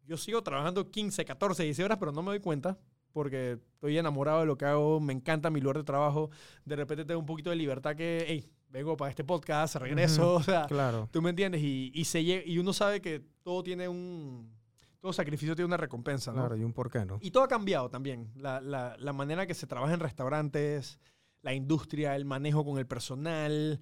yo 0.05 0.17
sigo 0.17 0.43
trabajando 0.43 0.91
15, 0.91 1.25
14, 1.25 1.63
16 1.63 1.85
horas, 1.85 1.97
pero 1.97 2.11
no 2.11 2.21
me 2.21 2.29
doy 2.29 2.39
cuenta 2.39 2.77
porque 3.13 3.59
estoy 3.73 3.97
enamorado 3.97 4.41
de 4.41 4.45
lo 4.45 4.57
que 4.57 4.65
hago, 4.65 4.99
me 4.99 5.13
encanta 5.13 5.49
mi 5.49 5.59
lugar 5.59 5.77
de 5.77 5.83
trabajo. 5.83 6.29
De 6.65 6.75
repente 6.75 7.05
tengo 7.05 7.19
un 7.19 7.25
poquito 7.25 7.49
de 7.49 7.55
libertad 7.55 7.95
que, 7.95 8.25
hey, 8.27 8.49
vengo 8.69 8.95
para 8.95 9.09
este 9.09 9.23
podcast, 9.23 9.75
regreso, 9.75 10.35
o 10.35 10.43
sea, 10.43 10.65
Claro. 10.67 11.09
¿Tú 11.11 11.21
me 11.21 11.29
entiendes? 11.29 11.61
Y, 11.61 11.91
y, 11.93 12.05
se 12.05 12.21
y 12.21 12.57
uno 12.57 12.73
sabe 12.73 13.01
que 13.01 13.23
todo 13.43 13.63
tiene 13.63 13.87
un... 13.87 14.59
Todo 14.99 15.13
sacrificio 15.13 15.55
tiene 15.55 15.65
una 15.65 15.77
recompensa, 15.77 16.31
¿no? 16.31 16.41
Claro, 16.41 16.55
y 16.55 16.63
un 16.63 16.73
por 16.73 16.91
qué, 16.91 17.03
¿no? 17.05 17.17
Y 17.21 17.31
todo 17.31 17.43
ha 17.43 17.47
cambiado 17.47 17.89
también. 17.89 18.31
La, 18.35 18.61
la, 18.61 18.95
la 18.99 19.13
manera 19.13 19.47
que 19.47 19.55
se 19.55 19.65
trabaja 19.65 19.95
en 19.95 19.99
restaurantes, 19.99 20.99
la 21.41 21.55
industria, 21.55 22.15
el 22.15 22.23
manejo 22.23 22.63
con 22.63 22.77
el 22.77 22.85
personal, 22.85 23.79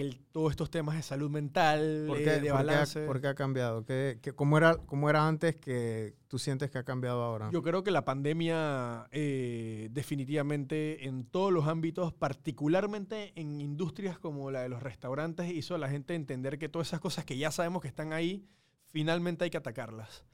el, 0.00 0.18
todos 0.32 0.52
estos 0.52 0.70
temas 0.70 0.96
de 0.96 1.02
salud 1.02 1.28
mental, 1.28 2.04
¿Por 2.08 2.16
eh, 2.18 2.24
qué, 2.24 2.30
de 2.30 2.36
por 2.36 2.42
qué 2.44 2.50
ha, 2.50 2.54
balance. 2.54 3.06
por 3.06 3.20
qué 3.20 3.26
ha 3.28 3.34
cambiado? 3.34 3.84
¿Qué, 3.84 4.18
qué- 4.22 4.32
cómo, 4.32 4.56
era, 4.56 4.76
¿Cómo 4.76 5.10
era 5.10 5.28
antes 5.28 5.56
que 5.56 6.14
tú 6.28 6.38
sientes 6.38 6.70
que 6.70 6.78
ha 6.78 6.84
cambiado 6.84 7.22
ahora? 7.22 7.50
Yo 7.52 7.62
creo 7.62 7.82
que 7.84 7.90
la 7.90 8.04
pandemia 8.04 9.06
eh, 9.10 9.88
definitivamente 9.92 11.06
en 11.06 11.26
todos 11.26 11.52
los 11.52 11.66
ámbitos, 11.68 12.12
particularmente 12.14 13.32
en 13.36 13.60
industrias 13.60 14.18
como 14.18 14.50
la 14.50 14.62
de 14.62 14.68
los 14.70 14.82
restaurantes, 14.82 15.50
hizo 15.52 15.74
a 15.74 15.78
la 15.78 15.88
gente 15.90 16.14
entender 16.14 16.58
que 16.58 16.68
todas 16.68 16.88
esas 16.88 17.00
cosas 17.00 17.24
que 17.24 17.36
ya 17.36 17.50
sabemos 17.50 17.82
que 17.82 17.88
están 17.88 18.12
ahí, 18.12 18.46
finalmente 18.86 19.44
hay 19.44 19.50
que 19.50 19.58
atacarlas. 19.58 20.24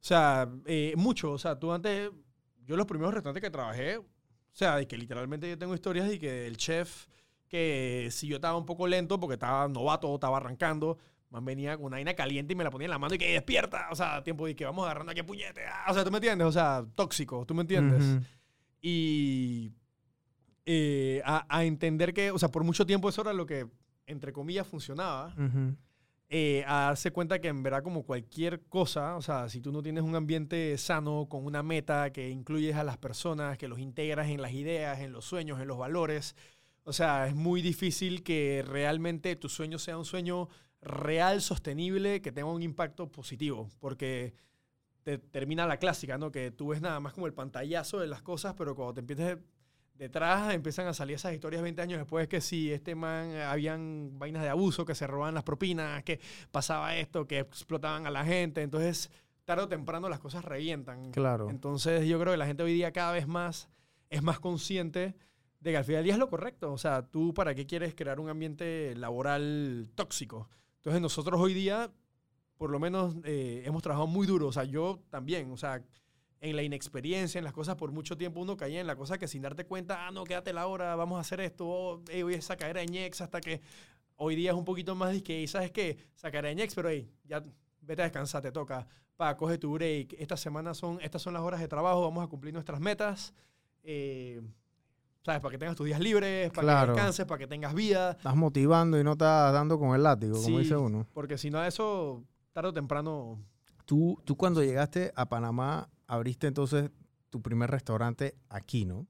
O 0.00 0.04
sea, 0.04 0.48
eh, 0.66 0.94
mucho. 0.96 1.32
O 1.32 1.38
sea, 1.38 1.58
tú 1.58 1.72
antes, 1.72 2.10
yo 2.64 2.76
los 2.76 2.86
primeros 2.86 3.14
restaurantes 3.14 3.42
que 3.42 3.50
trabajé, 3.50 3.96
o 3.98 4.06
sea, 4.52 4.76
de 4.76 4.86
que 4.86 4.96
literalmente 4.96 5.48
yo 5.48 5.58
tengo 5.58 5.74
historias 5.74 6.08
de 6.08 6.18
que 6.20 6.46
el 6.46 6.56
chef, 6.56 7.06
que 7.48 8.08
si 8.10 8.26
yo 8.28 8.36
estaba 8.36 8.56
un 8.56 8.66
poco 8.66 8.86
lento 8.86 9.18
porque 9.18 9.34
estaba 9.34 9.66
novato, 9.68 10.14
estaba 10.14 10.36
arrancando, 10.36 10.98
man 11.30 11.44
venía 11.44 11.76
con 11.76 11.86
una 11.86 11.96
vaina 11.96 12.14
caliente 12.14 12.52
y 12.52 12.56
me 12.56 12.64
la 12.64 12.70
ponía 12.70 12.86
en 12.86 12.90
la 12.90 12.98
mano 12.98 13.14
y 13.14 13.18
que 13.18 13.32
despierta. 13.32 13.88
O 13.90 13.96
sea, 13.96 14.22
tiempo 14.22 14.46
de 14.46 14.54
que 14.54 14.64
vamos 14.64 14.84
agarrando 14.84 15.10
aquí 15.12 15.20
a 15.20 15.26
puñete. 15.26 15.62
ah, 15.66 15.90
O 15.90 15.94
sea, 15.94 16.04
¿tú 16.04 16.10
me 16.10 16.18
entiendes? 16.18 16.46
O 16.46 16.52
sea, 16.52 16.84
tóxico, 16.94 17.44
¿tú 17.46 17.54
me 17.54 17.62
entiendes? 17.62 18.02
Y 18.80 19.72
eh, 20.66 21.22
a, 21.24 21.46
a 21.48 21.64
entender 21.64 22.12
que, 22.14 22.30
o 22.30 22.38
sea, 22.38 22.50
por 22.50 22.64
mucho 22.64 22.86
tiempo 22.86 23.08
eso 23.08 23.22
era 23.22 23.32
lo 23.32 23.46
que, 23.46 23.66
entre 24.06 24.32
comillas, 24.32 24.66
funcionaba. 24.66 25.34
Ujú. 25.36 25.74
eh, 26.30 26.62
a 26.66 26.80
darse 26.88 27.10
cuenta 27.10 27.40
que 27.40 27.48
en 27.48 27.62
verdad 27.62 27.82
como 27.82 28.02
cualquier 28.02 28.60
cosa, 28.68 29.16
o 29.16 29.22
sea, 29.22 29.48
si 29.48 29.60
tú 29.62 29.72
no 29.72 29.82
tienes 29.82 30.04
un 30.04 30.14
ambiente 30.14 30.76
sano, 30.76 31.26
con 31.28 31.46
una 31.46 31.62
meta 31.62 32.10
que 32.12 32.28
incluyes 32.28 32.76
a 32.76 32.84
las 32.84 32.98
personas, 32.98 33.56
que 33.56 33.66
los 33.66 33.78
integras 33.78 34.28
en 34.28 34.42
las 34.42 34.52
ideas, 34.52 35.00
en 35.00 35.12
los 35.12 35.24
sueños, 35.24 35.58
en 35.60 35.68
los 35.68 35.78
valores, 35.78 36.36
o 36.88 36.92
sea, 36.94 37.26
es 37.26 37.34
muy 37.34 37.60
difícil 37.60 38.22
que 38.22 38.64
realmente 38.66 39.36
tu 39.36 39.50
sueño 39.50 39.78
sea 39.78 39.98
un 39.98 40.06
sueño 40.06 40.48
real, 40.80 41.42
sostenible, 41.42 42.22
que 42.22 42.32
tenga 42.32 42.50
un 42.50 42.62
impacto 42.62 43.12
positivo, 43.12 43.68
porque 43.78 44.32
te 45.02 45.18
termina 45.18 45.66
la 45.66 45.76
clásica, 45.76 46.16
¿no? 46.16 46.32
Que 46.32 46.50
tú 46.50 46.68
ves 46.68 46.80
nada 46.80 46.98
más 46.98 47.12
como 47.12 47.26
el 47.26 47.34
pantallazo 47.34 48.00
de 48.00 48.06
las 48.06 48.22
cosas, 48.22 48.54
pero 48.56 48.74
cuando 48.74 48.94
te 48.94 49.00
empiezas 49.00 49.36
detrás 49.92 50.54
empiezan 50.54 50.86
a 50.86 50.94
salir 50.94 51.16
esas 51.16 51.34
historias 51.34 51.60
20 51.60 51.82
años 51.82 51.98
después 51.98 52.26
que 52.26 52.40
si 52.40 52.72
este 52.72 52.94
man 52.94 53.36
habían 53.36 54.18
vainas 54.18 54.42
de 54.42 54.48
abuso, 54.48 54.86
que 54.86 54.94
se 54.94 55.06
robaban 55.06 55.34
las 55.34 55.42
propinas, 55.42 56.02
que 56.04 56.20
pasaba 56.50 56.96
esto, 56.96 57.26
que 57.26 57.40
explotaban 57.40 58.06
a 58.06 58.10
la 58.10 58.24
gente, 58.24 58.62
entonces 58.62 59.10
tarde 59.44 59.64
o 59.64 59.68
temprano 59.68 60.08
las 60.08 60.20
cosas 60.20 60.42
revientan. 60.42 61.10
Claro. 61.10 61.50
Entonces 61.50 62.08
yo 62.08 62.18
creo 62.18 62.32
que 62.32 62.38
la 62.38 62.46
gente 62.46 62.62
hoy 62.62 62.72
día 62.72 62.92
cada 62.92 63.12
vez 63.12 63.26
más 63.26 63.68
es 64.08 64.22
más 64.22 64.40
consciente 64.40 65.16
de 65.60 65.70
que 65.70 65.76
al 65.76 65.84
final 65.84 66.04
día 66.04 66.12
es 66.12 66.18
lo 66.18 66.28
correcto. 66.28 66.72
O 66.72 66.78
sea, 66.78 67.02
tú 67.02 67.34
para 67.34 67.54
qué 67.54 67.66
quieres 67.66 67.94
crear 67.94 68.20
un 68.20 68.28
ambiente 68.28 68.94
laboral 68.96 69.90
tóxico. 69.94 70.48
Entonces 70.76 71.02
nosotros 71.02 71.40
hoy 71.40 71.54
día, 71.54 71.90
por 72.56 72.70
lo 72.70 72.78
menos, 72.78 73.16
eh, 73.24 73.62
hemos 73.64 73.82
trabajado 73.82 74.06
muy 74.06 74.26
duro. 74.26 74.48
O 74.48 74.52
sea, 74.52 74.64
yo 74.64 75.00
también, 75.10 75.50
o 75.50 75.56
sea, 75.56 75.82
en 76.40 76.56
la 76.56 76.62
inexperiencia, 76.62 77.38
en 77.38 77.44
las 77.44 77.52
cosas 77.52 77.76
por 77.76 77.90
mucho 77.90 78.16
tiempo 78.16 78.40
uno 78.40 78.56
caía 78.56 78.80
en 78.80 78.86
la 78.86 78.96
cosa 78.96 79.18
que 79.18 79.26
sin 79.26 79.42
darte 79.42 79.64
cuenta, 79.64 80.06
ah, 80.06 80.10
no, 80.10 80.24
quédate 80.24 80.52
la 80.52 80.66
hora, 80.66 80.94
vamos 80.94 81.18
a 81.18 81.20
hacer 81.20 81.40
esto, 81.40 81.66
oh, 81.66 82.02
hey, 82.08 82.22
voy 82.22 82.34
a 82.34 82.42
sacar 82.42 82.74
de 82.74 82.86
ñex 82.86 83.20
hasta 83.20 83.40
que 83.40 83.60
hoy 84.16 84.36
día 84.36 84.52
es 84.52 84.56
un 84.56 84.64
poquito 84.64 84.94
más 84.94 85.12
de 85.12 85.22
que, 85.22 85.46
¿sabes 85.48 85.72
qué? 85.72 85.98
Sacaré 86.14 86.48
de 86.48 86.54
ñex, 86.56 86.74
pero 86.74 86.90
hey, 86.90 87.10
ya 87.24 87.44
vete 87.80 88.02
a 88.02 88.04
descansar, 88.04 88.42
te 88.42 88.52
toca. 88.52 88.86
Pa, 89.16 89.36
coge 89.36 89.58
tu 89.58 89.72
break. 89.72 90.14
Estas 90.18 90.38
semanas 90.40 90.76
son, 90.76 91.00
estas 91.00 91.22
son 91.22 91.34
las 91.34 91.42
horas 91.42 91.60
de 91.60 91.66
trabajo, 91.66 92.02
vamos 92.02 92.24
a 92.24 92.28
cumplir 92.28 92.54
nuestras 92.54 92.80
metas. 92.80 93.34
Eh, 93.82 94.40
¿Sabes? 95.28 95.42
Para 95.42 95.52
que 95.52 95.58
tengas 95.58 95.76
tus 95.76 95.84
días 95.84 96.00
libres, 96.00 96.48
para 96.52 96.62
Claro. 96.62 96.86
que 96.86 96.96
descanses, 97.00 97.26
para 97.26 97.38
que 97.38 97.46
tengas 97.46 97.74
vida. 97.74 98.12
Estás 98.12 98.34
motivando 98.34 98.98
y 98.98 99.04
no 99.04 99.12
estás 99.12 99.52
dando 99.52 99.78
con 99.78 99.94
el 99.94 100.02
látigo, 100.02 100.32
como 100.36 100.46
Sí. 100.46 100.62
dice 100.62 100.74
uno. 100.74 101.06
Porque 101.12 101.36
si 101.36 101.50
no, 101.50 101.62
eso 101.62 102.24
tarde 102.54 102.70
o 102.70 102.72
temprano. 102.72 103.38
Tú, 103.84 104.18
tú 104.24 104.38
cuando 104.38 104.64
llegaste 104.64 105.12
a 105.14 105.28
Panamá, 105.28 105.90
abriste 106.06 106.46
entonces 106.46 106.90
tu 107.28 107.42
primer 107.42 107.70
restaurante 107.70 108.36
aquí, 108.48 108.86
¿no? 108.86 109.06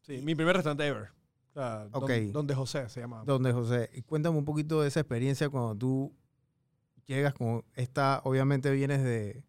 Sí, 0.00 0.22
mi 0.22 0.34
primer 0.34 0.56
restaurante 0.56 0.86
ever. 0.86 1.10
O 1.50 1.52
sea, 1.52 1.88
don- 1.88 2.04
Ok. 2.04 2.10
donde 2.32 2.54
José 2.54 2.88
se 2.88 3.00
llama. 3.00 3.22
Donde, 3.26 3.52
José, 3.52 3.90
y 3.92 4.00
cuéntame 4.00 4.38
un 4.38 4.46
poquito 4.46 4.80
de 4.80 4.88
esa 4.88 5.00
experiencia 5.00 5.50
cuando 5.50 5.76
tú 5.76 6.14
llegas 7.04 7.34
con 7.34 7.62
esta, 7.74 8.22
obviamente 8.24 8.70
vienes 8.70 9.02
de 9.04 9.44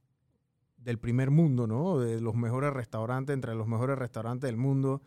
del 0.77 0.99
primer 0.99 1.31
mundo, 1.31 1.65
¿no? 1.67 1.97
De 1.99 2.19
los 2.21 2.36
mejores 2.36 2.71
restaurantes, 2.73 3.34
entre 3.34 3.55
los 3.55 3.65
mejores 3.65 3.97
restaurantes 3.97 4.47
del 4.47 4.58
mundo. 4.58 5.01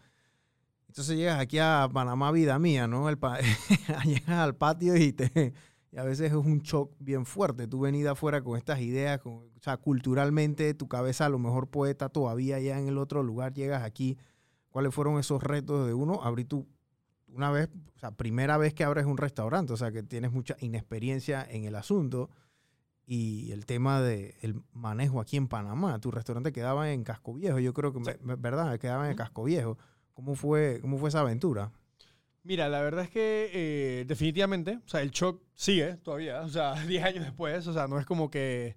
Entonces 0.88 1.16
llegas 1.16 1.38
aquí 1.38 1.58
a 1.58 1.88
Panamá, 1.92 2.32
vida 2.32 2.58
mía, 2.58 2.86
¿no? 2.88 3.08
El 3.08 3.18
pa- 3.18 3.38
llegas 4.04 4.28
al 4.28 4.56
patio 4.56 4.96
y 4.96 5.12
te, 5.12 5.52
y 5.92 5.96
a 5.98 6.02
veces 6.02 6.30
es 6.32 6.36
un 6.36 6.58
shock 6.60 6.92
bien 6.98 7.24
fuerte. 7.26 7.66
Tú 7.68 7.80
venís 7.80 8.02
de 8.04 8.10
afuera 8.10 8.42
con 8.42 8.56
estas 8.56 8.80
ideas, 8.80 9.20
con, 9.20 9.34
o 9.34 9.60
sea, 9.60 9.76
culturalmente 9.76 10.74
tu 10.74 10.88
cabeza 10.88 11.26
a 11.26 11.28
lo 11.28 11.38
mejor 11.38 11.68
estar 11.88 12.10
todavía 12.10 12.56
allá 12.56 12.78
en 12.78 12.88
el 12.88 12.98
otro 12.98 13.22
lugar, 13.22 13.52
llegas 13.54 13.82
aquí. 13.82 14.18
¿Cuáles 14.70 14.94
fueron 14.94 15.18
esos 15.18 15.42
retos 15.42 15.86
de 15.86 15.94
uno? 15.94 16.22
Abrir 16.22 16.46
tu, 16.46 16.66
una 17.28 17.50
vez, 17.50 17.68
o 17.96 17.98
sea, 17.98 18.10
primera 18.12 18.56
vez 18.58 18.74
que 18.74 18.84
abres 18.84 19.06
un 19.06 19.16
restaurante, 19.16 19.72
o 19.72 19.76
sea, 19.76 19.92
que 19.92 20.02
tienes 20.02 20.32
mucha 20.32 20.56
inexperiencia 20.60 21.46
en 21.48 21.64
el 21.64 21.74
asunto. 21.74 22.30
Y 23.06 23.50
el 23.52 23.64
tema 23.64 24.02
del 24.02 24.34
el 24.42 24.62
manejo 24.72 25.20
aquí 25.20 25.38
en 25.38 25.48
Panamá. 25.48 25.98
Tu 25.98 26.10
restaurante 26.10 26.52
quedaba 26.52 26.92
en 26.92 27.04
Casco 27.04 27.32
Viejo, 27.32 27.58
yo 27.58 27.72
creo 27.72 27.92
que, 27.92 28.04
Sí. 28.04 28.10
¿verdad? 28.38 28.78
Quedaba 28.78 29.10
en. 29.10 29.16
Casco 29.16 29.44
Viejo. 29.44 29.78
¿Cómo 30.18 30.34
fue, 30.34 30.80
¿Cómo 30.80 30.98
fue 30.98 31.10
esa 31.10 31.20
aventura? 31.20 31.70
Mira, 32.42 32.68
la 32.68 32.80
verdad 32.80 33.04
es 33.04 33.10
que 33.10 33.50
eh, 33.52 34.04
definitivamente, 34.04 34.80
o 34.84 34.88
sea, 34.88 35.00
el 35.00 35.12
shock 35.12 35.40
sigue 35.54 35.94
todavía, 35.98 36.40
o 36.40 36.48
sea, 36.48 36.74
10 36.88 37.04
años 37.04 37.24
después, 37.24 37.64
o 37.68 37.72
sea, 37.72 37.86
no 37.86 38.00
es 38.00 38.04
como 38.04 38.28
que, 38.28 38.76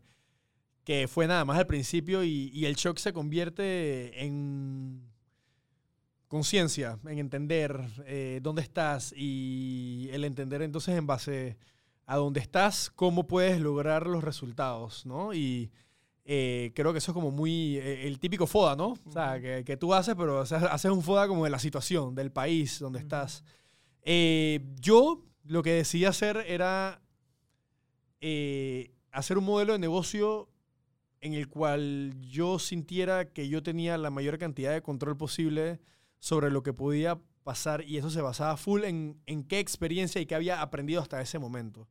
que 0.84 1.08
fue 1.08 1.26
nada 1.26 1.44
más 1.44 1.58
al 1.58 1.66
principio 1.66 2.24
y, 2.24 2.64
el 2.64 2.76
shock 2.76 3.00
se 3.00 3.12
convierte 3.12 4.24
en 4.24 5.02
conciencia, 6.28 7.00
en 7.08 7.18
entender 7.18 7.88
eh, 8.06 8.40
dónde 8.44 8.62
estás 8.62 9.12
y 9.18 10.10
el 10.12 10.26
entender 10.26 10.62
entonces 10.62 10.96
en 10.96 11.08
base 11.08 11.58
a 12.06 12.18
dónde 12.18 12.40
estás, 12.40 12.92
cómo 12.92 13.26
puedes 13.26 13.60
lograr 13.60 14.06
los 14.06 14.24
resultados, 14.24 15.08
¿no? 15.08 15.34
Y 15.34 15.72
eh, 16.34 16.72
creo 16.74 16.94
que 16.94 17.00
eso 17.00 17.12
es 17.12 17.14
como 17.14 17.30
muy 17.30 17.76
eh, 17.76 18.08
el 18.08 18.18
típico 18.18 18.48
FODA, 18.48 18.78
¿no? 18.78 18.94
O 19.06 19.12
sea, 19.12 19.42
que, 19.42 19.66
que 19.66 19.76
tú 19.76 19.94
haces, 19.94 20.16
pero 20.16 20.40
haces, 20.40 20.64
haces 20.64 20.90
un 20.90 21.02
FODA 21.02 21.28
como 21.28 21.44
de 21.44 21.50
la 21.50 21.60
situación, 21.60 22.16
del 22.16 22.32
país 22.32 22.80
donde 22.80 23.00
estás. 23.00 23.44
Eh, 24.04 24.66
yo 24.80 25.26
lo 25.44 25.62
que 25.62 25.74
decidí 25.74 26.06
hacer 26.06 26.38
era 26.48 27.02
eh, 28.22 28.94
hacer 29.12 29.38
un 29.38 29.44
modelo 29.44 29.74
de 29.74 29.80
negocio 29.80 30.48
en 31.20 31.34
el 31.34 31.50
cual 31.50 32.16
yo 32.22 32.60
sintiera 32.60 33.34
que 33.34 33.50
yo 33.50 33.62
tenía 33.62 33.98
la 33.98 34.10
mayor 34.10 34.38
cantidad 34.38 34.72
de 34.72 34.82
control 34.82 35.18
posible 35.18 35.82
sobre 36.20 36.50
lo 36.50 36.64
que 36.64 36.72
podía 36.72 37.20
pasar 37.44 37.84
y 37.84 37.98
eso 37.98 38.10
se 38.10 38.22
basaba 38.22 38.56
full 38.56 38.86
en, 38.86 39.22
en 39.26 39.44
qué 39.44 39.60
experiencia 39.60 40.22
y 40.22 40.26
qué 40.26 40.36
había 40.36 40.62
aprendido 40.62 41.02
hasta 41.02 41.20
ese 41.20 41.40
momento. 41.40 41.90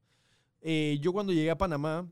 Eh, 0.63 0.99
yo 1.03 1.13
cuando 1.13 1.35
llegué 1.35 1.51
a 1.51 1.59
Panamá, 1.59 2.11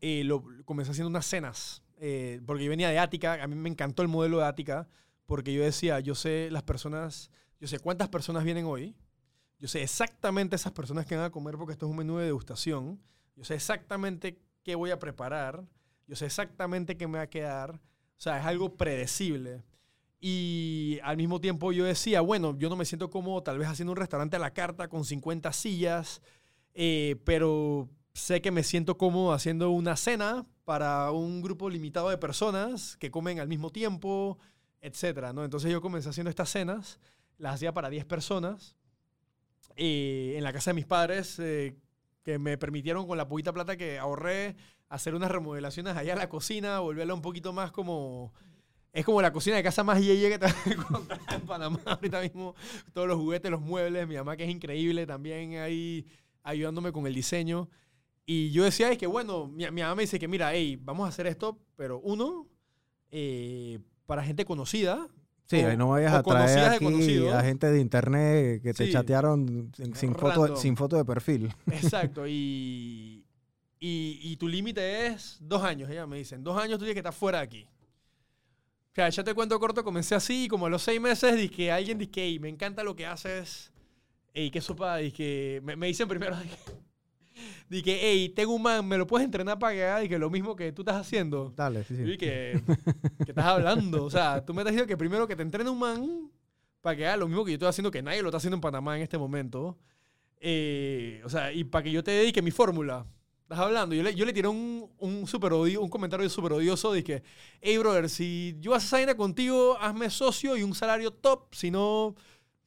eh, 0.00 0.24
lo, 0.24 0.44
comencé 0.64 0.90
haciendo 0.90 1.08
unas 1.08 1.26
cenas, 1.26 1.82
eh, 1.98 2.40
porque 2.46 2.64
yo 2.64 2.70
venía 2.70 2.88
de 2.88 2.98
Ática, 2.98 3.42
a 3.42 3.46
mí 3.46 3.54
me 3.54 3.68
encantó 3.68 4.02
el 4.02 4.08
modelo 4.08 4.38
de 4.38 4.44
Ática, 4.44 4.88
porque 5.26 5.52
yo 5.52 5.62
decía, 5.62 6.00
yo 6.00 6.14
sé 6.14 6.48
las 6.50 6.62
personas, 6.62 7.30
yo 7.60 7.68
sé 7.68 7.78
cuántas 7.78 8.08
personas 8.08 8.44
vienen 8.44 8.64
hoy, 8.64 8.94
yo 9.58 9.68
sé 9.68 9.82
exactamente 9.82 10.56
esas 10.56 10.72
personas 10.72 11.06
que 11.06 11.16
van 11.16 11.24
a 11.24 11.30
comer 11.30 11.56
porque 11.56 11.72
esto 11.72 11.86
es 11.86 11.90
un 11.90 11.96
menú 11.96 12.18
de 12.18 12.26
degustación, 12.26 13.00
yo 13.34 13.44
sé 13.44 13.54
exactamente 13.54 14.38
qué 14.62 14.74
voy 14.74 14.90
a 14.90 14.98
preparar, 14.98 15.64
yo 16.06 16.16
sé 16.16 16.26
exactamente 16.26 16.96
qué 16.96 17.06
me 17.06 17.18
va 17.18 17.24
a 17.24 17.30
quedar, 17.30 17.72
o 17.72 18.20
sea, 18.20 18.38
es 18.38 18.46
algo 18.46 18.76
predecible. 18.76 19.62
Y 20.20 20.98
al 21.02 21.16
mismo 21.16 21.40
tiempo 21.40 21.72
yo 21.72 21.84
decía, 21.84 22.20
bueno, 22.20 22.56
yo 22.58 22.68
no 22.68 22.76
me 22.76 22.84
siento 22.84 23.10
cómodo 23.10 23.42
tal 23.42 23.58
vez 23.58 23.68
haciendo 23.68 23.92
un 23.92 23.98
restaurante 23.98 24.36
a 24.36 24.38
la 24.38 24.52
carta 24.52 24.88
con 24.88 25.04
50 25.04 25.52
sillas, 25.52 26.22
eh, 26.74 27.16
pero 27.24 27.88
sé 28.16 28.40
que 28.40 28.50
me 28.50 28.62
siento 28.62 28.96
cómodo 28.96 29.32
haciendo 29.32 29.70
una 29.70 29.94
cena 29.94 30.46
para 30.64 31.10
un 31.10 31.42
grupo 31.42 31.68
limitado 31.68 32.08
de 32.08 32.16
personas 32.16 32.96
que 32.96 33.10
comen 33.10 33.40
al 33.40 33.48
mismo 33.48 33.70
tiempo, 33.70 34.38
etcétera, 34.80 35.34
¿no? 35.34 35.44
Entonces 35.44 35.70
yo 35.70 35.82
comencé 35.82 36.08
haciendo 36.08 36.30
estas 36.30 36.48
cenas, 36.48 36.98
las 37.36 37.54
hacía 37.54 37.74
para 37.74 37.90
10 37.90 38.06
personas, 38.06 38.74
eh, 39.76 40.34
en 40.36 40.44
la 40.44 40.52
casa 40.54 40.70
de 40.70 40.74
mis 40.74 40.86
padres, 40.86 41.38
eh, 41.38 41.76
que 42.22 42.38
me 42.38 42.56
permitieron 42.56 43.06
con 43.06 43.18
la 43.18 43.28
poquita 43.28 43.52
plata 43.52 43.76
que 43.76 43.98
ahorré 43.98 44.56
hacer 44.88 45.14
unas 45.14 45.30
remodelaciones 45.30 45.94
allá 45.94 46.14
a 46.14 46.16
la 46.16 46.30
cocina, 46.30 46.78
volverla 46.80 47.14
un 47.14 47.22
poquito 47.22 47.52
más 47.52 47.70
como... 47.70 48.32
Es 48.94 49.04
como 49.04 49.20
la 49.20 49.30
cocina 49.30 49.56
de 49.56 49.62
casa 49.62 49.84
más 49.84 50.00
yeye 50.00 50.30
que 50.30 50.38
te 50.38 50.46
encontrar 50.70 51.20
en 51.34 51.42
Panamá 51.42 51.80
ahorita 51.84 52.22
mismo. 52.22 52.54
Todos 52.94 53.06
los 53.06 53.18
juguetes, 53.18 53.50
los 53.50 53.60
muebles, 53.60 54.08
mi 54.08 54.16
mamá 54.16 54.38
que 54.38 54.44
es 54.44 54.50
increíble 54.50 55.06
también 55.06 55.56
ahí 55.56 56.06
ayudándome 56.42 56.92
con 56.92 57.06
el 57.06 57.14
diseño. 57.14 57.68
Y 58.28 58.50
yo 58.50 58.64
decía, 58.64 58.90
es 58.90 58.98
que 58.98 59.06
bueno, 59.06 59.46
mi, 59.46 59.70
mi 59.70 59.82
mamá 59.82 59.94
me 59.94 60.02
dice 60.02 60.18
que 60.18 60.26
mira, 60.26 60.52
hey, 60.52 60.76
vamos 60.82 61.06
a 61.06 61.10
hacer 61.10 61.26
esto, 61.28 61.58
pero 61.76 62.00
uno, 62.00 62.48
eh, 63.12 63.78
para 64.04 64.24
gente 64.24 64.44
conocida. 64.44 65.06
Sí, 65.44 65.62
o- 65.62 65.68
ahí 65.68 65.76
no 65.76 65.88
vayas 65.90 66.12
a 66.12 66.22
traer 66.24 66.64
aquí 66.72 67.28
a 67.28 67.40
gente 67.42 67.70
de 67.70 67.80
internet 67.80 68.62
que 68.62 68.74
te 68.74 68.86
Sí. 68.86 68.92
chatearon 68.92 69.70
sin, 69.94 70.14
foto, 70.16 70.56
sin 70.56 70.76
foto 70.76 70.96
de 70.96 71.04
perfil. 71.04 71.54
Exacto, 71.70 72.26
y, 72.26 73.24
y, 73.78 74.18
y 74.22 74.36
tu 74.38 74.48
límite 74.48 75.06
es 75.06 75.38
dos 75.40 75.62
años, 75.62 75.88
ella 75.88 76.04
me 76.08 76.18
dicen, 76.18 76.42
dos 76.42 76.60
años 76.60 76.78
tú 76.78 76.84
tienes 76.84 76.94
que 76.94 77.00
estar 77.00 77.12
fuera 77.14 77.38
de 77.38 77.44
aquí. 77.44 77.68
O 78.90 78.94
sea, 78.96 79.08
ya 79.10 79.22
te 79.22 79.34
cuento 79.34 79.60
corto, 79.60 79.84
comencé 79.84 80.14
así, 80.16 80.44
y 80.44 80.48
como 80.48 80.66
a 80.66 80.70
los 80.70 80.82
seis 80.82 81.00
meses, 81.00 81.36
dije, 81.36 81.70
alguien 81.70 81.96
dice, 81.98 82.10
hey, 82.16 82.38
me 82.40 82.48
encanta 82.48 82.82
lo 82.82 82.96
que 82.96 83.06
haces, 83.06 83.70
ey, 84.34 84.50
qué 84.50 84.60
sopa, 84.60 84.96
dije, 84.96 85.60
me, 85.62 85.76
me 85.76 85.86
dicen 85.86 86.08
primero, 86.08 86.34
dije, 86.42 86.56
hey, 87.70 88.28
tengo 88.30 88.54
un 88.54 88.62
man, 88.62 88.86
¿me 88.86 88.98
lo 88.98 89.06
puedes 89.06 89.24
entrenar 89.24 89.58
para 89.58 89.72
que 89.74 89.84
haga 89.84 90.00
dije, 90.00 90.18
lo 90.18 90.30
mismo 90.30 90.56
que 90.56 90.72
tú 90.72 90.82
estás 90.82 90.96
haciendo? 90.96 91.52
Dale, 91.56 91.84
sí, 91.84 91.96
sí. 91.96 92.02
dije, 92.02 92.62
¿qué 93.24 93.30
estás 93.30 93.44
hablando? 93.44 94.04
O 94.04 94.10
sea, 94.10 94.44
tú 94.44 94.54
me 94.54 94.62
estás 94.62 94.72
diciendo 94.72 94.88
que 94.88 94.96
primero 94.96 95.26
que 95.26 95.36
te 95.36 95.42
entrene 95.42 95.70
un 95.70 95.78
man 95.78 96.30
para 96.80 96.96
que 96.96 97.06
haga 97.06 97.16
lo 97.16 97.26
mismo 97.26 97.44
que 97.44 97.50
yo 97.52 97.54
estoy 97.56 97.68
haciendo, 97.68 97.90
que 97.90 98.02
nadie 98.02 98.22
lo 98.22 98.28
está 98.28 98.36
haciendo 98.38 98.56
en 98.56 98.60
Panamá 98.60 98.96
en 98.96 99.02
este 99.02 99.18
momento. 99.18 99.76
Eh, 100.40 101.20
o 101.24 101.28
sea, 101.28 101.52
y 101.52 101.64
para 101.64 101.82
que 101.82 101.90
yo 101.90 102.04
te 102.04 102.12
dedique 102.12 102.42
mi 102.42 102.50
fórmula. 102.50 103.06
Estás 103.42 103.60
hablando. 103.60 103.94
Yo 103.94 104.02
le, 104.02 104.14
yo 104.14 104.24
le 104.24 104.32
tiré 104.32 104.48
un, 104.48 104.90
un, 104.98 105.26
super 105.26 105.52
odio, 105.52 105.80
un 105.80 105.88
comentario 105.88 106.28
súper 106.28 106.52
odioso 106.52 106.92
que, 107.04 107.22
hey, 107.60 107.78
brother, 107.78 108.08
si 108.08 108.56
yo 108.60 108.72
hago 108.72 108.78
esa 108.78 108.96
vaina 108.96 109.16
contigo, 109.16 109.76
hazme 109.80 110.10
socio 110.10 110.56
y 110.56 110.64
un 110.64 110.74
salario 110.74 111.12
top. 111.12 111.54
Si 111.54 111.70
no, 111.70 112.16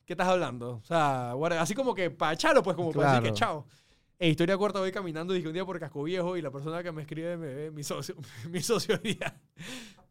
¿qué 0.05 0.13
estás 0.13 0.29
hablando? 0.29 0.81
O 0.81 0.85
sea, 0.85 1.33
así 1.59 1.73
como 1.73 1.93
que 1.93 2.09
para 2.09 2.33
echarlo, 2.33 2.63
pues, 2.63 2.77
como 2.77 2.91
para 2.91 3.11
decir 3.11 3.23
que 3.23 3.37
Claro. 3.37 3.65
chao. 3.65 3.67
Historia 4.27 4.57
corta, 4.57 4.79
voy 4.79 4.91
caminando, 4.91 5.33
dije 5.33 5.47
un 5.47 5.53
día 5.53 5.65
por 5.65 5.79
Casco 5.79 6.03
Viejo 6.03 6.35
y 6.35 6.41
la 6.41 6.51
persona 6.51 6.83
que 6.83 6.91
me 6.91 7.03
escribe 7.03 7.37
me 7.37 7.53
ve 7.53 7.71
mi 7.71 7.83
socio, 7.83 8.15
mi 8.51 8.61
socio 8.61 8.97
día. 8.97 9.39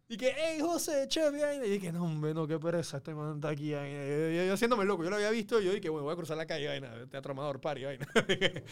Y 0.09 0.17
que, 0.17 0.33
hey, 0.35 0.59
José, 0.63 1.05
chef, 1.09 1.35
y 1.37 1.41
vaina. 1.43 1.67
Y 1.67 1.71
dije, 1.71 1.93
no, 1.93 2.05
hombre, 2.05 2.33
no, 2.33 2.47
qué 2.47 2.59
pereza, 2.59 2.97
este 2.97 3.15
man 3.15 3.35
está 3.35 3.51
aquí. 3.51 3.75
vaina". 3.75 4.07
Yo, 4.07 4.31
yo- 4.31 4.45
yo 4.47 4.55
haciéndome 4.55 4.87
loco, 4.87 5.05
yo 5.05 5.11
lo 5.11 5.17
había 5.17 5.29
visto, 5.31 5.61
y 5.61 5.67
yo 5.67 5.73
dije, 5.75 5.91
bueno, 5.91 6.05
voy 6.05 6.15
a 6.15 6.17
cruzar 6.17 6.39
la 6.39 6.47
calle, 6.47 6.67
vaina, 6.69 6.91
teatro 7.11 7.33
amador, 7.33 7.61
party, 7.61 7.85
vaina. 7.85 8.07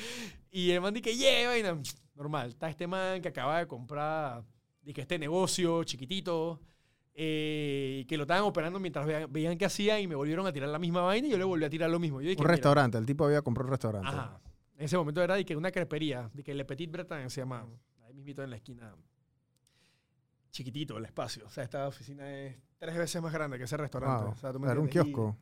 y 0.50 0.70
el 0.70 0.80
man 0.80 0.94
dije, 0.94 1.14
yeah, 1.14 1.48
vaina, 1.48 1.78
normal, 2.14 2.48
está 2.48 2.70
este 2.70 2.86
man 2.86 3.20
que 3.20 3.28
acaba 3.28 3.58
de 3.58 3.66
comprar, 3.66 4.42
dije, 4.80 5.02
este 5.02 5.18
negocio 5.18 5.84
chiquitito, 5.84 6.62
eh, 7.12 8.06
que 8.08 8.16
lo 8.16 8.22
estaban 8.22 8.44
operando 8.44 8.80
mientras 8.80 9.04
veían, 9.04 9.30
veían 9.30 9.58
qué 9.58 9.66
hacía 9.66 10.00
y 10.00 10.06
me 10.06 10.14
volvieron 10.14 10.46
a 10.46 10.52
tirar 10.54 10.70
la 10.70 10.78
misma 10.78 11.02
vaina 11.02 11.28
y 11.28 11.30
yo 11.30 11.36
le 11.36 11.44
volví 11.44 11.66
a 11.66 11.68
tirar 11.70 11.90
lo 11.90 11.98
mismo. 11.98 12.22
Yo 12.22 12.30
dije, 12.30 12.40
Un 12.40 12.44
"Mira, 12.46 12.52
restaurante, 12.54 12.96
el 12.96 13.04
tipo 13.04 13.26
había 13.26 13.42
comprado 13.42 13.66
un 13.68 13.72
restaurante. 13.72 14.08
Ajá. 14.08 14.40
En 14.76 14.84
ese 14.84 14.96
momento 14.96 15.22
era 15.22 15.36
de 15.36 15.44
que 15.44 15.56
una 15.56 15.70
crepería, 15.70 16.30
de 16.34 16.42
que 16.42 16.54
Le 16.54 16.64
Petit 16.64 16.90
Breton 16.90 17.30
se 17.30 17.40
llama, 17.40 17.66
ahí 18.04 18.12
mismito 18.12 18.42
en 18.42 18.50
la 18.50 18.56
esquina. 18.56 18.94
Chiquitito 20.50 20.98
el 20.98 21.04
espacio. 21.06 21.46
O 21.46 21.50
sea, 21.50 21.64
esta 21.64 21.88
oficina 21.88 22.30
es 22.30 22.56
tres 22.78 22.96
veces 22.96 23.22
más 23.22 23.32
grande 23.32 23.58
que 23.58 23.64
ese 23.64 23.76
restaurante. 23.76 24.24
Wow. 24.24 24.32
O 24.32 24.36
sea, 24.36 24.52
tú 24.52 24.60
me 24.60 24.70
Era 24.70 24.78
un 24.78 24.86
entiendes. 24.86 25.10
Y 25.10 25.14
kiosco. 25.14 25.38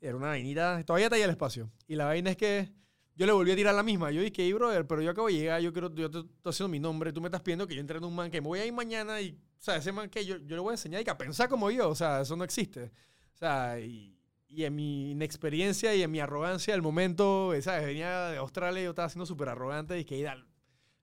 Era 0.00 0.16
una 0.16 0.28
vainita. 0.28 0.82
Todavía 0.84 1.06
está 1.06 1.16
ahí 1.16 1.22
el 1.22 1.30
espacio. 1.30 1.70
Y 1.86 1.94
la 1.94 2.06
vaina 2.06 2.30
es 2.30 2.36
que 2.36 2.72
yo 3.14 3.26
le 3.26 3.32
volví 3.32 3.52
a 3.52 3.56
tirar 3.56 3.74
la 3.74 3.82
misma. 3.82 4.10
Yo 4.10 4.20
dije, 4.20 4.34
hey, 4.38 4.52
brother, 4.52 4.86
pero 4.86 5.02
yo 5.02 5.10
acabo 5.10 5.28
de 5.28 5.34
llegar, 5.34 5.60
yo 5.60 5.72
quiero, 5.72 5.94
yo 5.94 6.10
te 6.10 6.18
estoy 6.18 6.50
haciendo 6.50 6.68
mi 6.68 6.80
nombre, 6.80 7.12
tú 7.12 7.20
me 7.20 7.28
estás 7.28 7.42
pidiendo 7.42 7.66
que 7.66 7.74
yo 7.74 7.80
entre 7.80 7.98
en 7.98 8.04
un 8.04 8.14
man 8.14 8.30
que 8.30 8.40
me 8.40 8.48
voy 8.48 8.58
a 8.58 8.66
ir 8.66 8.72
mañana 8.72 9.20
y, 9.20 9.30
o 9.30 9.62
sea, 9.62 9.76
ese 9.76 9.92
man 9.92 10.08
que 10.08 10.24
yo, 10.24 10.38
yo 10.38 10.56
le 10.56 10.62
voy 10.62 10.70
a 10.70 10.74
enseñar 10.74 11.00
y 11.00 11.04
que 11.04 11.10
a 11.10 11.18
pensar 11.18 11.48
como 11.48 11.70
yo, 11.70 11.88
o 11.88 11.94
sea, 11.94 12.22
eso 12.22 12.34
no 12.36 12.44
existe. 12.44 12.90
O 13.34 13.36
sea, 13.36 13.78
y, 13.78 14.18
y 14.54 14.64
en 14.64 14.74
mi 14.74 15.10
inexperiencia 15.12 15.94
y 15.94 16.02
en 16.02 16.10
mi 16.10 16.20
arrogancia 16.20 16.74
del 16.74 16.82
momento, 16.82 17.52
¿sabes? 17.62 17.86
Venía 17.86 18.28
de 18.28 18.36
Australia 18.36 18.82
y 18.82 18.84
yo 18.84 18.90
estaba 18.90 19.08
siendo 19.08 19.24
súper 19.24 19.48
arrogante 19.48 19.98
y 19.98 20.04
que, 20.04 20.18
y 20.18 20.22
dale. 20.22 20.44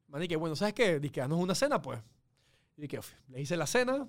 Man, 0.08 0.22
dije, 0.22 0.36
bueno, 0.36 0.56
¿sabes 0.56 0.74
qué? 0.76 1.00
Dije, 1.00 1.22
haznos 1.22 1.40
una 1.40 1.56
cena, 1.56 1.82
pues. 1.82 2.00
Y 2.78 2.98
"Uf", 2.98 3.12
le 3.28 3.42
hice 3.42 3.58
la 3.58 3.66
cena. 3.68 4.08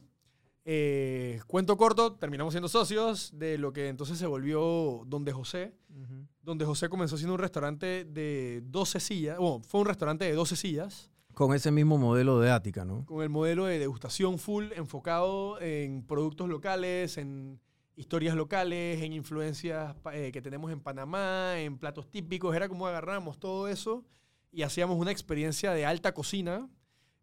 Eh, 0.67 1.41
cuento 1.47 1.77
corto, 1.79 2.13
terminamos 2.17 2.53
siendo 2.53 2.69
socios 2.69 3.31
de 3.35 3.57
lo 3.57 3.73
que 3.73 3.89
entonces 3.89 4.19
se 4.19 4.27
volvió 4.27 5.03
Donde 5.07 5.33
José 5.33 5.73
Ujú. 5.89 6.27
donde 6.43 6.67
José 6.67 6.91
comenzó 6.91 7.17
siendo 7.17 7.33
un 7.35 7.41
restaurante 7.41 8.05
de 8.05 8.61
12 8.67 9.01
sillas, 9.01 9.39
bueno, 9.39 9.63
fue 9.67 9.81
un 9.81 9.87
restaurante 9.87 10.27
de 10.27 10.35
12 10.35 10.57
sillas, 10.57 11.11
Con 11.33 11.55
ese 11.55 11.71
mismo 11.71 11.97
modelo 11.97 12.39
de 12.41 12.51
Ática, 12.51 12.85
¿no? 12.85 13.07
con 13.07 13.23
el 13.23 13.31
modelo 13.31 13.65
de 13.65 13.79
degustación 13.79 14.39
full 14.39 14.67
enfocado 14.77 15.59
en 15.63 16.03
productos 16.07 16.47
locales, 16.49 17.17
en 17.17 17.59
historias 17.97 18.35
locales, 18.35 19.03
en 19.03 19.13
influencias 19.13 19.95
eh, 20.13 20.31
que 20.33 20.41
tenemos 20.43 20.73
en 20.73 20.81
Panamá, 20.81 21.61
en 21.61 21.79
platos 21.79 22.11
típicos, 22.11 22.55
era 22.57 22.69
como 22.69 22.87
agarramos 22.87 23.39
todo 23.39 23.69
eso 23.69 24.05
y 24.53 24.63
hacíamos 24.63 24.99
una 24.99 25.11
experiencia 25.11 25.73
de 25.73 25.85
alta 25.87 26.13
cocina 26.13 26.69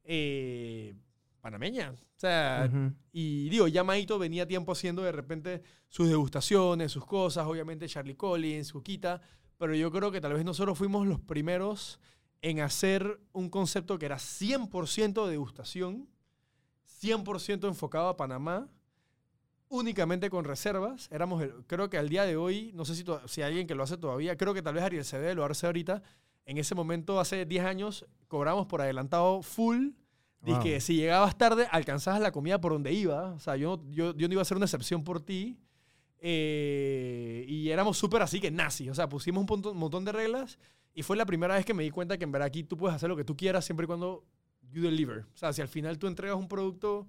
eh, 0.03 0.95
panameña. 1.41 1.91
O 1.91 2.19
sea, 2.19 2.69
Ujú. 2.71 2.93
y 3.11 3.49
digo, 3.49 3.67
ya 3.67 3.83
Maito 3.83 4.17
venía 4.17 4.47
tiempo 4.47 4.71
haciendo 4.71 5.01
de 5.03 5.11
repente 5.11 5.61
sus 5.87 6.07
degustaciones, 6.09 6.91
sus 6.91 7.05
cosas, 7.05 7.45
obviamente 7.45 7.87
Charlie 7.87 8.15
Collins, 8.15 8.71
Cuquita, 8.71 9.21
pero 9.57 9.75
yo 9.75 9.91
creo 9.91 10.11
que 10.11 10.21
tal 10.21 10.33
vez 10.33 10.45
nosotros 10.45 10.77
fuimos 10.77 11.05
los 11.07 11.19
primeros 11.19 11.99
en 12.41 12.59
hacer 12.59 13.19
un 13.33 13.49
concepto 13.49 13.97
que 13.97 14.05
era 14.05 14.17
100% 14.17 15.25
de 15.25 15.31
degustación, 15.31 16.07
100% 17.01 17.67
enfocado 17.67 18.09
a 18.09 18.17
Panamá, 18.17 18.69
únicamente 19.69 20.29
con 20.29 20.45
reservas. 20.45 21.07
Éramos, 21.11 21.43
el- 21.43 21.53
creo 21.67 21.89
que 21.89 21.97
al 21.97 22.09
día 22.09 22.23
de 22.25 22.35
hoy, 22.37 22.71
no 22.73 22.85
sé 22.85 22.95
si, 22.95 23.03
to- 23.03 23.27
si 23.27 23.41
hay 23.41 23.47
alguien 23.49 23.67
que 23.67 23.75
lo 23.75 23.83
hace 23.83 23.97
todavía, 23.97 24.35
creo 24.37 24.53
que 24.53 24.61
tal 24.61 24.73
vez 24.75 24.83
Ariel 24.83 25.03
CD 25.05 25.33
lo 25.35 25.43
hace 25.45 25.65
ahorita. 25.65 26.01
En 26.45 26.57
ese 26.57 26.75
momento, 26.75 27.19
hace 27.19 27.45
10 27.45 27.65
años, 27.65 28.05
cobramos 28.27 28.67
por 28.67 28.81
adelantado 28.81 29.41
full. 29.41 29.89
Wow. 30.41 30.59
que 30.61 30.79
si 30.79 30.95
llegabas 30.95 31.35
tarde, 31.37 31.67
alcanzabas 31.71 32.21
la 32.21 32.31
comida 32.31 32.61
por 32.61 32.71
donde 32.71 32.93
iba. 32.93 33.31
O 33.33 33.39
sea, 33.39 33.57
yo, 33.57 33.81
yo, 33.89 34.15
yo 34.15 34.27
no 34.27 34.33
iba 34.33 34.41
a 34.41 34.43
hacer 34.43 34.55
una 34.55 34.65
excepción 34.67 35.03
por 35.03 35.19
ti. 35.19 35.57
Eh, 36.19 37.45
y 37.47 37.69
éramos 37.69 37.97
súper 37.97 38.21
así 38.21 38.39
que 38.39 38.51
nazi. 38.51 38.89
O 38.89 38.93
sea, 38.95 39.09
pusimos 39.09 39.41
un 39.41 39.47
montón, 39.49 39.75
montón 39.77 40.05
de 40.05 40.11
reglas. 40.11 40.57
Y 40.93 41.03
fue 41.03 41.17
la 41.17 41.25
primera 41.25 41.55
vez 41.55 41.65
que 41.65 41.73
me 41.73 41.83
di 41.83 41.89
cuenta 41.91 42.17
que 42.17 42.23
en 42.23 42.31
verdad 42.31 42.47
aquí 42.47 42.63
tú 42.63 42.77
puedes 42.77 42.95
hacer 42.95 43.09
lo 43.09 43.15
que 43.17 43.23
tú 43.23 43.35
quieras 43.35 43.65
siempre 43.65 43.83
y 43.85 43.87
cuando 43.87 44.23
you 44.71 44.81
deliver. 44.81 45.19
O 45.33 45.37
sea, 45.37 45.51
si 45.53 45.61
al 45.61 45.67
final 45.67 45.97
tú 45.97 46.07
entregas 46.07 46.37
un 46.37 46.47
producto 46.47 47.07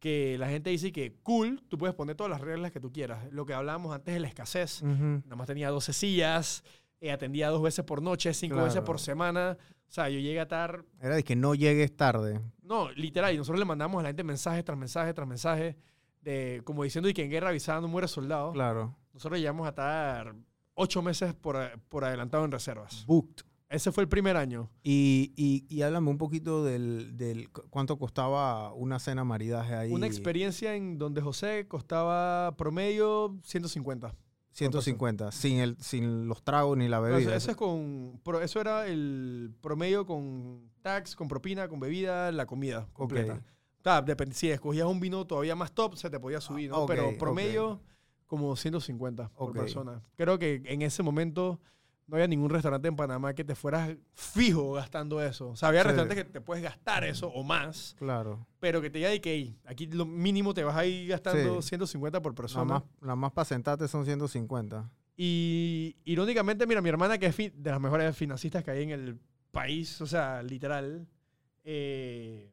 que 0.00 0.36
la 0.38 0.48
gente 0.48 0.70
dice 0.70 0.90
que 0.90 1.14
cool, 1.22 1.62
tú 1.68 1.78
puedes 1.78 1.94
poner 1.94 2.16
todas 2.16 2.30
las 2.30 2.40
reglas 2.40 2.72
que 2.72 2.80
tú 2.80 2.90
quieras. 2.92 3.30
Lo 3.32 3.46
que 3.46 3.54
hablábamos 3.54 3.94
antes 3.94 4.12
de 4.14 4.18
la 4.20 4.26
escasez. 4.28 4.82
Nada 4.82 5.36
más 5.36 5.46
tenía 5.46 5.70
12 5.70 5.92
sillas, 5.92 6.64
eh, 7.00 7.12
atendía 7.12 7.48
dos 7.50 7.62
veces 7.62 7.84
por 7.84 8.02
noche, 8.02 8.34
cinco 8.34 8.56
veces 8.64 8.80
por 8.82 8.98
semana. 8.98 9.56
O 9.88 9.92
sea, 9.92 10.08
yo 10.08 10.18
llegué 10.18 10.40
a 10.40 10.44
estar 10.44 10.84
Era 11.00 11.14
de 11.16 11.22
que 11.24 11.36
no 11.36 11.54
llegues 11.54 11.96
tarde. 11.96 12.40
no, 12.62 12.90
literal. 12.92 13.34
Y 13.34 13.36
nosotros 13.38 13.58
le 13.58 13.64
mandamos 13.66 14.00
a 14.00 14.02
la 14.04 14.08
gente 14.08 14.24
mensajes 14.24 14.64
tras 14.64 14.78
mensajes 14.78 15.14
tras 15.14 15.28
mensajes, 15.28 15.76
de, 16.22 16.60
como 16.64 16.82
diciendo 16.84 17.08
y 17.08 17.14
que 17.14 17.24
en 17.24 17.30
guerra 17.30 17.48
avisada 17.50 17.80
no 17.80 17.88
muere 17.88 18.06
soldado. 18.08 18.52
Claro. 18.52 18.96
Nosotros 19.12 19.38
llegamos 19.38 19.66
a 19.66 19.70
estar 19.70 20.34
ocho 20.74 21.02
meses 21.02 21.34
por, 21.34 21.56
a- 21.56 21.72
por 21.88 22.04
adelantado 22.04 22.44
en 22.44 22.52
reservas. 22.52 23.04
Booked. 23.06 23.44
Ese 23.70 23.92
fue 23.92 24.02
el 24.02 24.08
primer 24.08 24.36
año. 24.36 24.68
Y, 24.82 25.32
y, 25.36 25.64
y 25.74 25.82
háblame 25.82 26.10
un 26.10 26.18
poquito 26.18 26.64
del, 26.64 27.16
del 27.16 27.50
cu- 27.50 27.62
cuánto 27.70 27.98
costaba 27.98 28.72
una 28.74 28.98
cena 28.98 29.24
maridaje 29.24 29.74
ahí. 29.74 29.92
Una 29.92 30.06
experiencia 30.06 30.74
en 30.74 30.98
donde 30.98 31.22
José 31.22 31.66
costaba 31.68 32.54
promedio 32.56 33.38
150. 33.44 34.14
150, 34.52 35.30
sin, 35.30 35.58
el, 35.58 35.76
sin 35.80 36.26
los 36.26 36.42
tragos 36.42 36.76
ni 36.76 36.88
la 36.88 36.98
bebida. 36.98 37.20
eso, 37.20 37.32
eso 37.34 37.50
es 37.52 37.56
con, 37.56 38.20
eso 38.42 38.60
era 38.60 38.86
el 38.88 39.54
promedio 39.60 40.04
con 40.04 40.68
tax, 40.82 41.14
con 41.14 41.28
propina, 41.28 41.68
con 41.68 41.78
bebida, 41.78 42.32
la 42.32 42.46
comida 42.46 42.88
completa. 42.92 43.34
Ok. 43.34 43.40
O 43.78 43.82
sea, 43.84 44.02
depende, 44.02 44.34
si 44.34 44.50
escogías 44.50 44.86
un 44.88 44.98
vino 44.98 45.24
todavía 45.26 45.54
más 45.54 45.72
top, 45.72 45.94
se 45.94 46.10
te 46.10 46.18
podía 46.18 46.40
subir, 46.40 46.68
¿no? 46.70 46.78
ok, 46.78 46.88
Pero 46.90 47.16
promedio 47.16 47.80
como 48.26 48.56
150 48.56 49.26
Ok. 49.26 49.32
por 49.38 49.52
persona. 49.52 50.02
Creo 50.16 50.38
que 50.38 50.60
en 50.66 50.82
ese 50.82 51.02
momento 51.04 51.60
no 52.10 52.16
había 52.16 52.26
ningún 52.26 52.50
restaurante 52.50 52.88
en 52.88 52.96
Panamá 52.96 53.32
que 53.34 53.44
te 53.44 53.54
fueras 53.54 53.96
fijo 54.14 54.72
gastando 54.72 55.22
eso. 55.22 55.50
O 55.50 55.56
sea, 55.56 55.68
había 55.68 55.82
Sí. 55.82 55.88
restaurantes 55.88 56.24
que 56.24 56.30
te 56.30 56.40
puedes 56.40 56.62
gastar 56.62 57.04
eso 57.04 57.28
o 57.28 57.44
más, 57.44 57.94
Claro. 57.98 58.46
pero 58.58 58.82
que 58.82 58.90
te 58.90 58.98
diga 58.98 59.10
de 59.10 59.20
que 59.20 59.32
"Ey, 59.32 59.56
aquí 59.64 59.86
lo 59.86 60.04
mínimo 60.04 60.52
te 60.52 60.64
vas 60.64 60.76
a 60.76 60.84
ir 60.84 61.08
gastando 61.08 61.62
Sí. 61.62 61.68
150 61.68 62.20
por 62.20 62.32
La 62.32 62.36
persona. 62.36 62.64
más, 62.64 62.82
la 63.00 63.14
más 63.16 63.30
para 63.32 63.44
sentarte 63.44 63.86
son 63.88 64.04
150. 64.04 64.90
Y 65.16 65.96
irónicamente, 66.04 66.66
mira, 66.66 66.80
mi 66.82 66.88
hermana, 66.88 67.16
que 67.18 67.26
es 67.26 67.36
de 67.36 67.70
las 67.70 67.80
mejores 67.80 68.16
financistas 68.16 68.64
que 68.64 68.70
hay 68.72 68.82
en 68.82 68.90
el 68.90 69.18
país, 69.52 70.00
o 70.00 70.06
sea, 70.06 70.42
literal, 70.42 71.06
eh, 71.64 72.50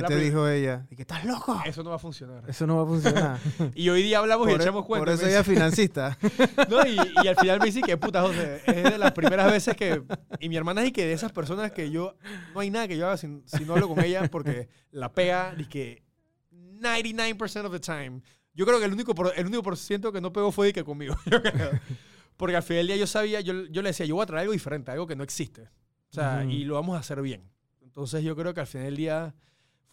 ¿Qué 0.00 0.06
te 0.06 0.16
dijo 0.16 0.48
ella? 0.48 0.86
Y 0.90 0.96
que 0.96 1.02
estás 1.02 1.24
loco. 1.24 1.60
eso 1.64 1.82
no 1.82 1.90
va 1.90 1.96
a 1.96 1.98
funcionar. 1.98 2.42
Eso 2.48 2.66
no 2.66 2.76
va 2.76 2.82
a 2.82 2.86
funcionar. 2.86 3.38
Y 3.74 3.88
hoy 3.88 4.02
día 4.02 4.18
hablamos 4.18 4.46
y 4.48 4.52
por, 4.52 4.60
e- 4.60 4.62
echamos 4.64 4.84
cuenta. 4.84 5.04
por 5.04 5.14
eso 5.14 5.26
ella 5.26 5.40
es 5.40 5.46
financista. 5.46 6.18
No, 6.68 6.86
y, 6.86 6.96
y 7.24 7.28
al 7.28 7.36
final 7.36 7.58
me 7.60 7.66
dice 7.66 7.80
que 7.82 7.96
puta, 7.96 8.22
José, 8.22 8.60
es 8.66 8.82
de 8.84 8.98
las 8.98 9.12
primeras 9.12 9.50
veces 9.50 9.76
que. 9.76 10.02
Y 10.40 10.48
mi 10.48 10.56
hermana 10.56 10.82
es 10.84 10.92
que 10.92 11.06
de 11.06 11.12
esas 11.12 11.32
personas 11.32 11.72
que 11.72 11.90
yo. 11.90 12.16
No 12.54 12.60
hay 12.60 12.70
nada 12.70 12.88
que 12.88 12.96
yo 12.96 13.06
haga 13.06 13.16
si, 13.16 13.42
si 13.46 13.64
no 13.64 13.74
hablo 13.74 13.88
con 13.88 14.02
ella 14.02 14.28
porque 14.30 14.68
la 14.90 15.12
pega, 15.12 15.54
y 15.58 15.64
que 15.66 16.02
99% 16.80 17.64
of 17.66 17.72
the 17.72 17.80
time. 17.80 18.22
Yo 18.54 18.64
creo 18.66 18.78
que 18.78 18.86
el 18.86 18.92
único, 18.92 19.14
por- 19.14 19.32
el 19.36 19.46
único 19.46 19.62
por 19.62 19.76
ciento 19.76 20.12
que 20.12 20.20
no 20.20 20.32
pegó 20.32 20.50
fue 20.52 20.66
de 20.68 20.72
que 20.72 20.84
conmigo. 20.84 21.14
Porque 22.36 22.54
al 22.56 22.62
final 22.62 22.80
del 22.80 22.86
día 22.88 22.96
yo 22.96 23.06
sabía, 23.06 23.40
yo, 23.40 23.64
yo 23.70 23.80
le 23.80 23.88
decía, 23.90 24.04
yo 24.04 24.14
voy 24.14 24.22
a 24.22 24.26
traer 24.26 24.40
algo 24.42 24.52
diferente, 24.52 24.90
algo 24.90 25.06
que 25.06 25.16
no 25.16 25.24
existe. 25.24 25.62
O 26.10 26.12
sea, 26.12 26.40
Ujú. 26.42 26.50
y 26.50 26.64
lo 26.64 26.74
vamos 26.74 26.94
a 26.96 27.00
hacer 27.00 27.22
bien. 27.22 27.50
Entonces 27.82 28.22
yo 28.24 28.36
creo 28.36 28.52
que 28.52 28.60
al 28.60 28.66
final 28.66 28.86
del 28.88 28.96
día 28.96 29.34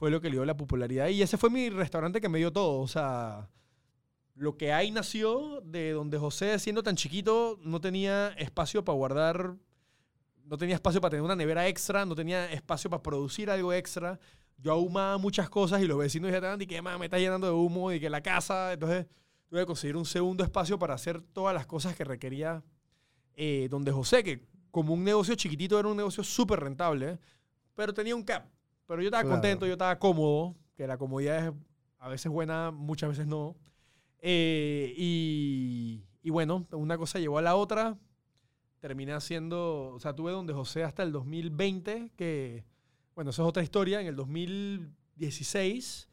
fue 0.03 0.11
lo 0.11 0.19
que 0.19 0.27
le 0.27 0.35
dio 0.35 0.43
la 0.43 0.57
popularidad. 0.57 1.07
Y 1.07 1.21
ese 1.21 1.37
fue 1.37 1.49
mi 1.49 1.69
restaurante 1.69 2.19
que 2.19 2.27
me 2.27 2.37
dio 2.37 2.51
todo. 2.51 2.81
O 2.81 2.89
sea, 2.89 3.49
lo 4.35 4.57
que 4.57 4.73
hay 4.73 4.91
nació 4.91 5.61
de 5.61 5.91
donde 5.93 6.17
José, 6.17 6.59
siendo 6.59 6.83
tan 6.83 6.97
chiquito, 6.97 7.57
no 7.63 7.79
tenía 7.79 8.35
espacio 8.37 8.83
para 8.83 8.97
guardar, 8.97 9.55
no 10.43 10.57
tenía 10.57 10.75
espacio 10.75 10.99
para 10.99 11.11
tener 11.11 11.23
una 11.23 11.37
nevera 11.37 11.69
extra, 11.69 12.05
no 12.05 12.15
tenía 12.15 12.51
espacio 12.51 12.89
para 12.89 13.01
producir 13.01 13.49
algo 13.49 13.71
extra. 13.71 14.19
Yo 14.57 14.73
ahumaba 14.73 15.17
muchas 15.17 15.49
cosas 15.49 15.81
y 15.81 15.85
los 15.85 15.97
vecinos 15.97 16.33
estaban 16.33 16.61
y 16.61 16.67
que 16.67 16.81
"Ma, 16.81 16.97
me 16.97 17.05
está 17.05 17.17
llenando 17.17 17.47
de 17.47 17.53
humo 17.53 17.89
y 17.93 18.01
que 18.01 18.09
la 18.09 18.19
casa. 18.19 18.73
Entonces 18.73 19.05
tuve 19.47 19.61
que 19.61 19.65
conseguir 19.65 19.95
un 19.95 20.03
segundo 20.03 20.43
espacio 20.43 20.77
para 20.77 20.95
hacer 20.95 21.21
todas 21.31 21.55
las 21.55 21.65
cosas 21.65 21.95
que 21.95 22.03
requería 22.03 22.61
eh, 23.37 23.69
donde 23.71 23.93
José, 23.93 24.21
que 24.21 24.45
como 24.69 24.93
un 24.95 25.05
negocio 25.05 25.33
chiquitito 25.35 25.79
era 25.79 25.87
un 25.87 25.95
negocio 25.95 26.25
súper 26.25 26.59
rentable, 26.59 27.19
pero 27.73 27.93
tenía 27.93 28.17
un 28.17 28.23
cap. 28.23 28.52
Pero 28.87 29.01
yo 29.01 29.07
estaba 29.07 29.23
Claro. 29.23 29.35
contento, 29.35 29.65
yo 29.65 29.73
estaba 29.73 29.97
cómodo, 29.99 30.55
que 30.75 30.87
la 30.87 30.97
comodidad 30.97 31.47
es 31.47 31.53
a 31.99 32.09
veces 32.09 32.31
buena, 32.31 32.71
muchas 32.71 33.09
veces 33.09 33.27
no. 33.27 33.55
Eh, 34.19 34.93
y, 34.97 36.03
y 36.21 36.29
bueno, 36.29 36.65
una 36.71 36.97
cosa 36.97 37.19
llevó 37.19 37.37
a 37.37 37.41
la 37.41 37.55
otra. 37.55 37.97
Terminé 38.79 39.13
haciendo, 39.13 39.89
o 39.93 39.99
sea, 39.99 40.13
tuve 40.13 40.31
donde 40.33 40.53
José 40.53 40.83
hasta 40.83 41.03
el 41.03 41.11
2020, 41.13 42.11
que, 42.17 42.65
bueno, 43.15 43.31
eso 43.31 43.43
es 43.43 43.47
otra 43.49 43.63
historia. 43.63 44.01
En 44.01 44.07
el 44.07 44.15
2016, 44.17 46.09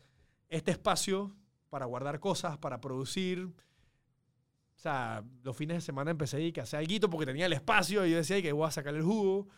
este 0.49 0.71
espacio 0.71 1.35
para 1.69 1.87
guardar 1.87 2.21
cosas, 2.21 2.59
para 2.59 2.81
producir. 2.81 3.47
O 3.47 4.79
sea, 4.83 5.25
los 5.43 5.57
fines 5.57 5.77
de 5.77 5.81
semana 5.81 6.11
empecé 6.13 6.53
a 6.57 6.63
hacer 6.63 6.81
algo 6.81 7.11
porque 7.11 7.27
tenía 7.27 7.47
el 7.47 7.53
espacio 7.53 8.07
y 8.07 8.11
yo 8.13 8.17
decía 8.17 8.37
"Ay, 8.37 8.43
que 8.43 8.53
voy 8.53 8.67
a 8.67 8.71
sacar 8.71 8.95
el 8.95 9.03
jugo. 9.03 9.49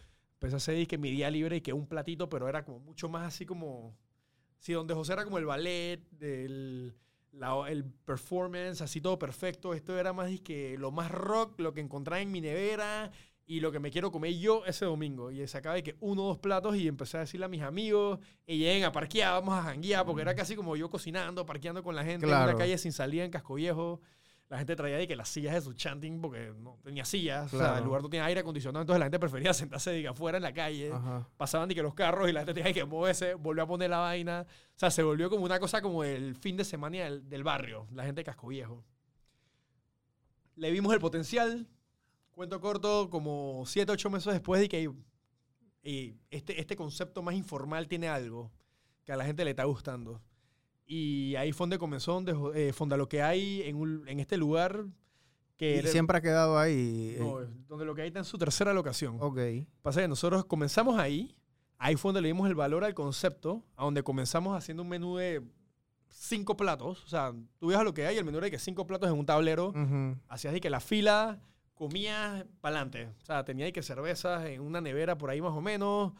Empecé 0.42 0.55
a 0.55 0.57
hacer 0.57 0.87
que 0.88 0.98
mi 0.98 1.12
día 1.12 1.31
libre 1.31 1.57
y 1.57 1.61
que 1.61 1.72
un 1.72 1.87
platito, 1.87 2.28
pero 2.28 2.48
era 2.48 2.64
como 2.64 2.81
mucho 2.81 3.09
más 3.09 3.28
así 3.28 3.46
como. 3.46 3.96
Sí, 4.59 4.72
donde 4.72 4.92
José 4.92 5.12
era 5.12 5.24
como 5.24 5.38
el 5.38 5.44
ballet, 5.46 6.00
del, 6.11 6.94
la- 7.31 7.64
el 7.68 7.85
performance, 7.85 8.81
así 8.81 9.00
todo 9.00 9.18
perfecto. 9.20 9.72
Esto 9.72 9.96
era 9.96 10.12
más 10.12 10.28
que 10.40 10.76
lo 10.78 10.90
más 10.90 11.12
rock, 11.12 11.61
lo 11.61 11.72
que 11.72 11.81
encontraba 11.81 12.20
en 12.20 12.33
mi 12.33 12.40
nevera 12.40 13.12
y 13.46 13.61
lo 13.61 13.70
que 13.70 13.78
me 13.78 13.90
quiero 13.92 14.11
comer 14.11 14.35
yo 14.37 14.64
ese 14.66 14.85
domingo. 14.85 15.31
Y 15.31 15.46
sacaba 15.46 15.76
de 15.76 15.85
que 15.85 15.96
uno 16.00 16.24
o 16.24 16.28
dos 16.28 16.38
platos 16.38 16.74
y 16.76 16.88
empecé 16.88 17.18
a 17.18 17.20
decirle 17.20 17.46
a 17.46 17.48
mis 17.48 17.62
amigos, 17.62 18.18
y 18.46 18.59
lleguen 18.59 18.83
a 18.85 18.90
parquear, 18.92 19.35
vamos 19.35 19.55
a 19.57 19.62
janguear, 19.62 20.05
porque 20.05 20.22
era 20.22 20.35
casi 20.35 20.57
como 20.57 20.74
yo 20.76 20.90
cocinando, 20.90 21.46
parqueando 21.46 21.83
con 21.85 21.94
la 21.94 22.02
gente 22.05 22.26
en 22.26 22.33
una 22.48 22.59
calle 22.59 22.78
sin 22.78 22.90
salida 22.92 23.24
en 23.24 23.31
Casco 23.31 23.55
Viejo. 23.55 24.00
La 24.53 24.59
gente 24.59 24.77
traía 24.77 24.99
de 24.99 25.09
que 25.09 25.17
las 25.17 25.31
sillas 25.31 25.55
de 25.55 25.62
su 25.62 25.73
chanting, 25.73 26.21
porque 26.21 26.53
no 26.59 26.79
tenía 26.85 27.07
sillas, 27.07 27.47
o 27.47 27.57
sea, 27.57 27.59
Claro. 27.69 27.79
el 27.79 27.85
lugar 27.85 28.03
no 28.03 28.11
tenía 28.11 28.27
aire 28.27 28.41
acondicionado, 28.41 28.83
entonces 28.83 28.99
la 28.99 29.07
gente 29.07 29.19
prefería 29.19 29.55
sentarse 29.55 29.91
de 29.93 30.03
que 30.03 30.09
afuera 30.09 30.37
en 30.37 30.43
la 30.43 30.53
calle 30.53 30.93
Ajá. 30.93 31.27
pasaban 31.38 31.71
de 31.71 31.75
que 31.75 31.83
los 31.83 31.95
carros 31.95 32.29
y 32.29 32.33
la 32.33 32.41
gente 32.41 32.53
tenía 32.53 32.71
que 32.75 32.85
moverse, 32.85 33.33
volvió 33.33 33.62
a 33.62 33.67
poner 33.67 33.88
la 33.88 34.01
vaina. 34.01 34.45
O 34.77 34.79
sea, 34.79 34.91
se 34.91 35.03
volvió 35.03 35.31
como 35.31 35.47
una 35.47 35.59
cosa 35.59 35.81
como 35.81 36.05
el 36.05 36.37
fin 36.37 36.59
de 36.59 36.65
semana 36.65 36.99
del, 36.99 37.27
del 37.31 37.43
barrio, 37.43 37.87
la 37.93 38.05
gente 38.05 38.21
de 38.21 38.25
Casco 38.27 38.49
Viejo. 38.49 38.85
Le 40.57 40.71
vimos 40.71 40.93
el 40.93 41.01
potencial. 41.01 41.67
Cuento 42.33 42.61
corto, 42.61 43.09
como 43.09 43.62
7, 43.65 43.91
8 43.93 44.11
meses 44.11 44.33
después 44.35 44.61
de 44.61 44.69
que 44.69 44.91
y 45.83 46.15
este, 46.31 46.61
este 46.61 46.77
concepto 46.77 47.23
más 47.23 47.35
informal 47.35 47.88
tiene 47.88 48.09
algo 48.09 48.53
que 49.05 49.12
a 49.12 49.17
la 49.17 49.25
gente 49.25 49.45
le 49.45 49.51
está 49.53 49.65
gustando. 49.65 50.21
Y 50.94 51.37
ahí 51.37 51.52
fue 51.52 51.64
donde 51.64 51.78
comenzó, 51.78 52.12
donde, 52.20 52.35
eh, 52.68 52.72
Fonda 52.74 52.96
lo 52.98 53.09
que 53.09 53.22
hay 53.22 53.62
en, 53.62 53.76
un- 53.76 54.07
en 54.07 54.20
este 54.20 54.37
lugar 54.37 54.85
que 55.57 55.76
Y 55.76 55.78
era- 55.78 55.88
siempre 55.88 56.18
ha 56.18 56.20
quedado 56.20 56.59
ahí. 56.59 57.14
eh, 57.16 57.18
no, 57.18 57.38
donde 57.68 57.85
lo 57.87 57.94
que 57.94 58.02
hay 58.02 58.09
está 58.09 58.18
en 58.18 58.26
su 58.26 58.37
tercera 58.37 58.74
locación. 58.74 59.16
ok. 59.20 59.38
Pasa 59.81 60.02
que 60.02 60.09
nosotros 60.09 60.44
comenzamos 60.44 60.98
ahí, 60.98 61.35
ahí 61.78 61.96
fue 61.96 62.11
donde 62.11 62.20
le 62.20 62.28
dimos 62.28 62.46
el 62.48 62.55
valor 62.55 62.85
al 62.85 62.92
concepto, 62.94 63.64
a 63.76 63.85
donde 63.85 64.02
comenzamos 64.02 64.55
haciendo 64.57 64.83
un 64.83 64.88
menú 64.90 65.16
de 65.16 65.42
cinco 66.09 66.57
platos. 66.57 67.02
O 67.05 67.09
sea, 67.09 67.33
tú 67.59 67.68
veas 67.68 67.83
lo 67.85 67.94
que 67.94 68.07
hay, 68.07 68.18
el 68.18 68.24
menú 68.26 68.37
era 68.38 68.44
de 68.46 68.50
que 68.50 68.59
cinco 68.59 68.87
platos 68.87 69.09
en 69.09 69.18
un 69.18 69.24
tablero, 69.24 69.68
Ujú. 69.70 70.18
hacías 70.28 70.52
de 70.52 70.61
que 70.61 70.68
la 70.68 70.81
fila, 70.81 71.40
comías 71.74 72.44
para 72.61 72.76
adelante. 72.81 73.09
O 73.22 73.24
sea, 73.24 73.44
tenía 73.44 73.72
que 73.72 73.83
cervezas 73.83 74.44
en 74.46 74.61
una 74.61 74.81
nevera 74.83 75.16
por 75.16 75.31
ahí 75.31 75.40
más 75.40 75.52
o 75.52 75.61
menos. 75.62 76.12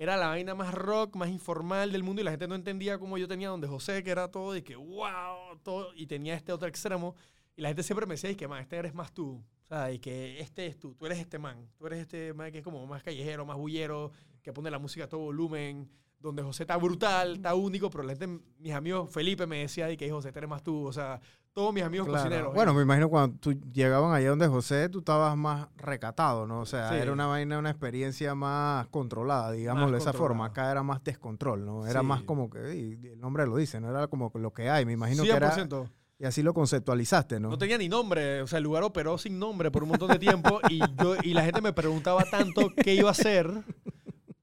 Era 0.00 0.16
la 0.16 0.28
vaina 0.28 0.54
más 0.54 0.72
rock, 0.72 1.14
más 1.14 1.28
informal 1.28 1.92
del 1.92 2.02
mundo 2.02 2.22
y 2.22 2.24
la 2.24 2.30
gente 2.30 2.48
no 2.48 2.54
entendía 2.54 2.98
cómo 2.98 3.18
yo 3.18 3.28
tenía 3.28 3.50
donde 3.50 3.68
José, 3.68 4.02
que 4.02 4.10
era 4.10 4.30
todo 4.30 4.54
de 4.54 4.64
que 4.64 4.74
wow, 4.74 5.58
todo, 5.62 5.92
y 5.94 6.06
tenía 6.06 6.34
este 6.36 6.54
otro 6.54 6.66
extremo. 6.66 7.14
Y 7.54 7.60
la 7.60 7.68
gente 7.68 7.82
siempre 7.82 8.06
me 8.06 8.14
decía, 8.14 8.30
y 8.30 8.34
que 8.34 8.48
man, 8.48 8.62
este 8.62 8.76
eres 8.76 8.94
más 8.94 9.12
tú. 9.12 9.44
O 9.62 9.66
sea, 9.68 9.92
y 9.92 9.98
que 9.98 10.40
este 10.40 10.66
es 10.66 10.78
tú, 10.78 10.94
tú 10.94 11.04
eres 11.04 11.18
este 11.18 11.38
man. 11.38 11.68
Tú 11.76 11.86
eres 11.86 11.98
este 11.98 12.32
man 12.32 12.50
que 12.50 12.58
es 12.60 12.64
como 12.64 12.86
más 12.86 13.02
callejero, 13.02 13.44
más 13.44 13.58
bullero, 13.58 14.10
que 14.42 14.54
pone 14.54 14.70
la 14.70 14.78
música 14.78 15.04
a 15.04 15.08
todo 15.10 15.20
volumen. 15.20 15.90
Donde 16.20 16.42
José 16.42 16.64
está 16.64 16.76
brutal, 16.76 17.36
está 17.36 17.54
único, 17.54 17.88
pero 17.90 18.04
la 18.04 18.14
gente, 18.14 18.42
mis 18.58 18.72
amigos, 18.74 19.10
Felipe 19.10 19.46
me 19.46 19.58
decía 19.60 19.86
de 19.86 19.96
que 19.96 20.10
José, 20.10 20.30
tú 20.32 20.38
eres 20.38 20.50
más 20.50 20.62
tú, 20.62 20.84
o 20.86 20.92
sea, 20.92 21.20
todos 21.52 21.72
mis 21.74 21.82
amigos 21.82 22.06
Claro. 22.06 22.22
cocineros. 22.24 22.54
Bueno, 22.54 22.74
me 22.74 22.82
imagino 22.82 23.08
cuando 23.08 23.36
tú 23.38 23.52
llegaban 23.72 24.12
allá 24.14 24.28
donde 24.30 24.46
José, 24.46 24.88
tú 24.88 24.98
estabas 25.00 25.36
más 25.36 25.66
recatado, 25.76 26.46
¿no? 26.46 26.60
O 26.60 26.66
sea, 26.66 26.90
Sí. 26.90 26.94
era 26.96 27.12
una 27.12 27.26
vaina, 27.26 27.58
una 27.58 27.70
experiencia 27.70 28.34
más 28.34 28.86
controlada, 28.88 29.50
digámoslo 29.52 29.92
de 29.96 29.98
esa 29.98 30.12
forma. 30.12 30.44
Acá 30.46 30.70
era 30.70 30.82
más 30.82 31.02
descontrol, 31.02 31.64
¿no? 31.64 31.86
Era 31.86 32.00
Sí. 32.00 32.06
más 32.06 32.22
como 32.22 32.48
que, 32.50 32.76
y 32.76 33.06
el 33.08 33.20
nombre 33.20 33.46
lo 33.46 33.56
dice, 33.56 33.80
no 33.80 33.88
era 33.90 34.06
como 34.06 34.30
lo 34.34 34.52
que 34.52 34.68
hay, 34.70 34.84
me 34.86 34.92
imagino 34.92 35.22
que 35.24 35.30
era, 35.30 35.50
100%. 35.50 35.88
y 36.18 36.24
así 36.26 36.42
lo 36.42 36.52
conceptualizaste, 36.54 37.40
¿no? 37.40 37.48
No 37.48 37.58
tenía 37.58 37.78
ni 37.78 37.88
nombre, 37.88 38.42
o 38.42 38.46
sea, 38.46 38.58
el 38.58 38.64
lugar 38.64 38.82
operó 38.84 39.16
sin 39.18 39.38
nombre 39.38 39.70
por 39.70 39.82
un 39.82 39.88
montón 39.88 40.08
de 40.10 40.18
tiempo 40.18 40.60
y, 40.68 40.78
yo, 41.02 41.16
y 41.22 41.32
la 41.34 41.42
gente 41.44 41.62
me 41.62 41.72
preguntaba 41.72 42.24
tanto 42.24 42.70
qué 42.76 42.94
iba 42.94 43.08
a 43.08 43.12
hacer 43.12 43.50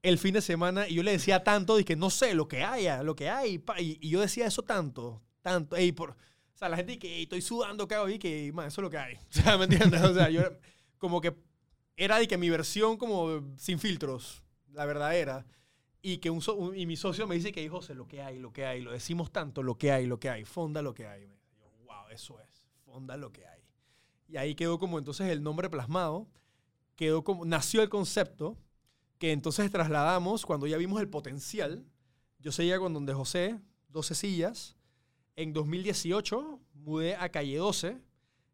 el 0.02 0.18
fin 0.18 0.34
de 0.34 0.40
semana 0.40 0.88
y 0.88 0.94
yo 0.94 1.02
le 1.02 1.12
decía 1.12 1.42
tanto, 1.44 1.76
que 1.84 1.96
no 1.96 2.10
sé, 2.10 2.34
lo 2.34 2.48
que 2.48 2.62
haya, 2.64 3.02
lo 3.02 3.16
que 3.16 3.28
hay, 3.30 3.62
y, 3.78 3.98
y 4.06 4.10
yo 4.10 4.20
decía 4.20 4.46
eso 4.46 4.62
tanto, 4.62 5.22
tanto, 5.42 5.76
ey, 5.76 5.92
por, 5.92 6.10
o 6.12 6.16
sea, 6.58 6.68
la 6.68 6.76
gente 6.76 6.92
dice 6.92 7.00
que 7.00 7.16
"Ey, 7.16 7.22
estoy 7.24 7.42
sudando, 7.42 7.86
¿qué 7.88 7.94
hago? 7.96 8.08
Y 8.08 8.18
que, 8.18 8.52
man, 8.52 8.68
eso 8.68 8.80
es 8.80 8.84
lo 8.84 8.90
que 8.90 8.98
hay, 8.98 9.14
o 9.16 9.20
sea, 9.30 9.56
¿me 9.58 9.64
entiendes? 9.64 10.02
O 10.02 10.14
sea, 10.14 10.30
yo 10.30 10.40
era- 10.40 10.58
como 10.98 11.20
que 11.20 11.34
era 11.96 12.18
de 12.18 12.28
que 12.28 12.38
mi 12.38 12.50
versión 12.50 12.96
como 12.96 13.42
sin 13.56 13.78
filtros, 13.78 14.42
la 14.72 14.84
verdadera, 14.86 15.46
y 16.02 16.18
que 16.18 16.30
un, 16.30 16.42
un- 16.56 16.76
y 16.76 16.86
mi 16.86 16.96
socio 16.96 17.26
me 17.26 17.34
dice 17.34 17.52
que, 17.52 17.68
José, 17.68 17.94
lo 17.94 18.06
que 18.06 18.22
hay, 18.22 18.38
lo 18.38 18.52
que 18.52 18.66
hay, 18.66 18.80
lo 18.82 18.92
decimos 18.92 19.32
tanto, 19.32 19.62
lo 19.62 19.76
que 19.78 19.92
hay, 19.92 20.06
lo 20.06 20.20
que 20.20 20.30
hay, 20.30 20.44
fonda 20.44 20.80
lo 20.82 20.94
que 20.94 21.06
hay. 21.06 21.22
Yo, 21.58 21.70
wow, 21.84 22.08
eso 22.10 22.38
es, 22.40 22.66
fonda 22.84 23.16
lo 23.16 23.32
que 23.32 23.46
hay. 23.46 23.60
Y 24.28 24.36
ahí 24.36 24.54
quedó 24.54 24.78
como 24.78 24.98
entonces 24.98 25.28
el 25.30 25.42
nombre 25.42 25.70
plasmado, 25.70 26.28
quedó 26.96 27.24
como, 27.24 27.44
nació 27.44 27.82
el 27.82 27.88
concepto, 27.88 28.58
que 29.18 29.32
entonces 29.32 29.70
trasladamos 29.70 30.46
cuando 30.46 30.66
ya 30.66 30.76
vimos 30.76 31.00
el 31.00 31.08
potencial. 31.08 31.84
Yo 32.38 32.52
seguía 32.52 32.78
con 32.78 32.92
donde 32.94 33.12
José, 33.14 33.58
12 33.88 34.14
sillas. 34.14 34.76
En 35.36 35.52
2018 35.52 36.60
mudé 36.74 37.16
a 37.16 37.28
Calle 37.30 37.56
12, 37.58 37.98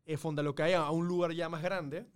eh, 0.07 0.16
Fonda 0.16 0.42
lo 0.42 0.55
que 0.55 0.62
hay, 0.62 0.72
a 0.74 0.90
un 0.90 1.07
lugar 1.07 1.33
ya 1.33 1.48
más 1.48 1.62
grande 1.62 2.07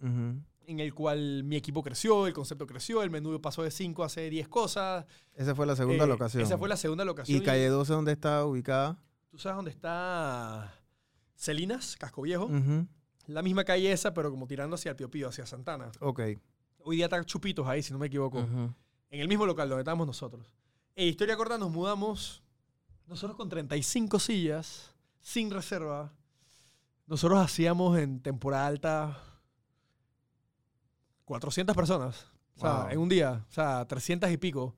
en 0.67 0.81
el 0.81 0.93
cual 0.93 1.45
mi 1.45 1.57
equipo 1.57 1.83
creció, 1.83 2.27
el 2.27 2.35
concepto 2.35 2.67
creció, 2.67 3.03
el 3.03 3.09
menú 3.09 3.41
pasó 3.41 3.63
de 3.63 3.71
5 3.71 4.03
a 4.03 4.07
hacer 4.07 4.31
10 4.31 4.49
cosas. 4.49 5.07
Esa 5.35 5.55
fue 5.55 5.65
la 5.67 5.75
segunda 5.75 6.05
Eh, 6.05 6.09
locación. 6.09 6.43
Esa 6.43 6.59
fue 6.59 6.69
la 6.69 6.77
segunda 6.77 7.05
locación. 7.07 7.41
¿Y 7.41 7.45
Calle 7.45 7.69
12 7.69 7.93
dónde 7.95 8.13
está 8.13 8.45
ubicada? 8.45 8.99
¿Tú 9.31 9.39
sabes 9.39 9.57
dónde 9.57 9.71
está 9.71 10.75
Celinas, 11.35 11.97
Casco 11.97 12.23
Viejo? 12.23 12.51
La 13.27 13.43
misma 13.43 13.65
calle 13.65 13.91
esa, 13.93 14.13
pero 14.15 14.31
como 14.31 14.47
tirando 14.47 14.75
hacia 14.75 14.91
el 14.91 14.97
Pío 14.97 15.11
Pío, 15.11 15.29
hacia 15.29 15.47
Santana. 15.47 15.91
Ok. 16.01 16.21
Hoy 16.79 16.97
día 16.97 17.07
está 17.07 17.23
Chupitos 17.25 17.67
ahí, 17.67 17.83
si 17.83 17.93
no 17.93 17.99
me 17.99 18.07
equivoco. 18.07 18.39
Ujú. 18.41 18.75
En 19.11 19.21
el 19.21 19.29
mismo 19.29 19.47
local 19.47 19.69
donde 19.69 19.83
estábamos 19.83 20.07
nosotros. 20.07 20.47
En 20.95 21.09
historia 21.09 21.37
corta 21.37 21.57
nos 21.59 21.71
mudamos, 21.71 22.43
nosotros 23.07 23.37
con 23.37 23.49
35 23.49 24.19
sillas, 24.19 24.95
sin 25.21 25.51
reserva. 25.51 26.13
Nosotros 27.07 27.39
hacíamos 27.41 27.99
en 27.99 28.21
temporada 28.21 28.67
alta 28.67 29.23
400 31.25 31.75
personas. 31.77 32.27
O 32.57 32.61
sea, 32.61 32.73
Wow. 32.83 32.89
en 32.91 32.99
un 32.99 33.09
día. 33.09 33.45
O 33.49 33.53
sea, 33.53 33.87
300 33.87 34.31
y 34.31 34.37
pico. 34.37 34.75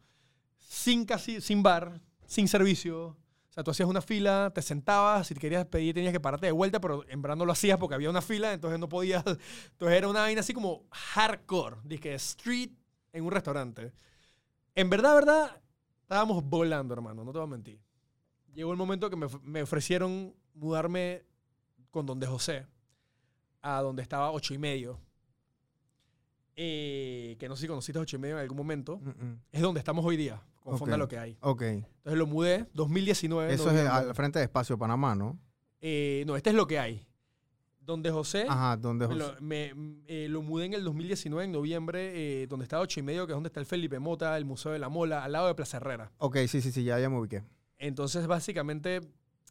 Sin 0.58 1.04
casi, 1.04 1.40
sin 1.40 1.62
bar, 1.62 2.00
sin 2.26 2.46
servicio. 2.46 3.16
O 3.50 3.52
sea, 3.52 3.64
tú 3.64 3.72
hacías 3.72 3.88
una 3.88 4.00
fila, 4.00 4.52
te 4.54 4.62
sentabas, 4.62 5.26
si 5.26 5.34
te 5.34 5.40
querías 5.40 5.66
pedir 5.66 5.94
tenías 5.94 6.12
que 6.12 6.20
pararte 6.20 6.46
de 6.46 6.52
vuelta, 6.52 6.80
pero 6.80 7.04
en 7.08 7.20
verdad 7.20 7.36
no 7.36 7.44
lo 7.44 7.52
hacías 7.52 7.78
porque 7.78 7.96
había 7.96 8.08
una 8.08 8.22
fila, 8.22 8.52
entonces 8.52 8.78
no 8.78 8.88
podías. 8.88 9.24
Entonces 9.72 9.98
era 9.98 10.08
una 10.08 10.20
vaina 10.20 10.40
así 10.40 10.54
como 10.54 10.86
hardcore, 10.90 11.76
dije 11.84 12.14
street 12.14 12.70
en 13.12 13.24
un 13.24 13.32
restaurante. 13.32 13.92
En 14.76 14.88
verdad, 14.88 15.14
verdad, 15.16 15.60
estábamos 16.02 16.44
volando, 16.44 16.94
hermano, 16.94 17.24
no 17.24 17.32
te 17.32 17.38
voy 17.38 17.46
a 17.48 17.50
mentir. 17.50 17.80
Llegó 18.54 18.70
el 18.72 18.78
momento 18.78 19.10
que 19.10 19.16
me, 19.16 19.26
of- 19.26 19.42
me 19.42 19.62
ofrecieron 19.62 20.34
mudarme 20.54 21.24
con 21.90 22.06
donde 22.06 22.26
José 22.28 22.66
a 23.62 23.80
donde 23.82 24.02
estaba 24.02 24.30
ocho 24.32 24.54
y 24.54 24.58
medio. 24.58 25.00
Eh, 26.56 27.36
que 27.38 27.48
no 27.48 27.56
sé 27.56 27.62
si 27.62 27.68
conociste 27.68 27.98
ocho 27.98 28.16
y 28.16 28.18
medio 28.18 28.36
en 28.36 28.42
algún 28.42 28.56
momento. 28.58 28.98
Mm, 28.98 29.08
mm. 29.10 29.40
Es 29.52 29.62
donde 29.62 29.78
estamos 29.80 30.04
hoy 30.04 30.16
día. 30.16 30.42
Con 30.60 30.78
Fonda 30.78 30.94
Ok. 30.96 30.98
lo 31.00 31.08
que 31.08 31.18
hay. 31.18 31.36
Ok. 31.40 31.62
Entonces 31.62 32.18
lo 32.18 32.26
mudé, 32.26 32.66
2019. 32.74 33.52
Eso 33.52 33.64
es 33.68 33.74
noviembre. 33.74 33.92
al 34.08 34.14
frente 34.14 34.38
de 34.38 34.44
Espacio 34.44 34.78
Panamá, 34.78 35.14
¿no? 35.14 35.38
Eh, 35.80 36.22
no, 36.26 36.36
este 36.36 36.50
es 36.50 36.56
lo 36.56 36.66
que 36.66 36.78
hay. 36.78 37.06
Donde 37.80 38.10
José, 38.10 38.44
Ajá, 38.48 38.76
donde 38.76 39.06
José. 39.06 39.18
lo, 39.18 39.34
me- 39.40 39.72
eh, 40.06 40.28
lo 40.28 40.42
mudé 40.42 40.66
en 40.66 40.74
el 40.74 40.84
2019, 40.84 41.44
en 41.46 41.52
noviembre, 41.52 42.42
eh, 42.42 42.46
donde 42.46 42.64
estaba 42.64 42.82
ocho 42.82 43.00
y 43.00 43.02
medio, 43.02 43.26
que 43.26 43.32
es 43.32 43.36
donde 43.36 43.48
está 43.48 43.58
el 43.58 43.66
Felipe 43.66 43.98
Mota, 43.98 44.36
el 44.36 44.44
Museo 44.44 44.70
de 44.70 44.78
la 44.78 44.88
Mola, 44.88 45.24
al 45.24 45.32
lado 45.32 45.46
de 45.48 45.54
Plaza 45.54 45.78
Herrera. 45.78 46.12
Ok, 46.18 46.36
sí, 46.46 46.60
sí, 46.60 46.70
sí, 46.70 46.84
ya, 46.84 47.00
ya 47.00 47.08
me 47.08 47.18
ubiqué. 47.18 47.42
Entonces, 47.78 48.26
básicamente, 48.26 49.00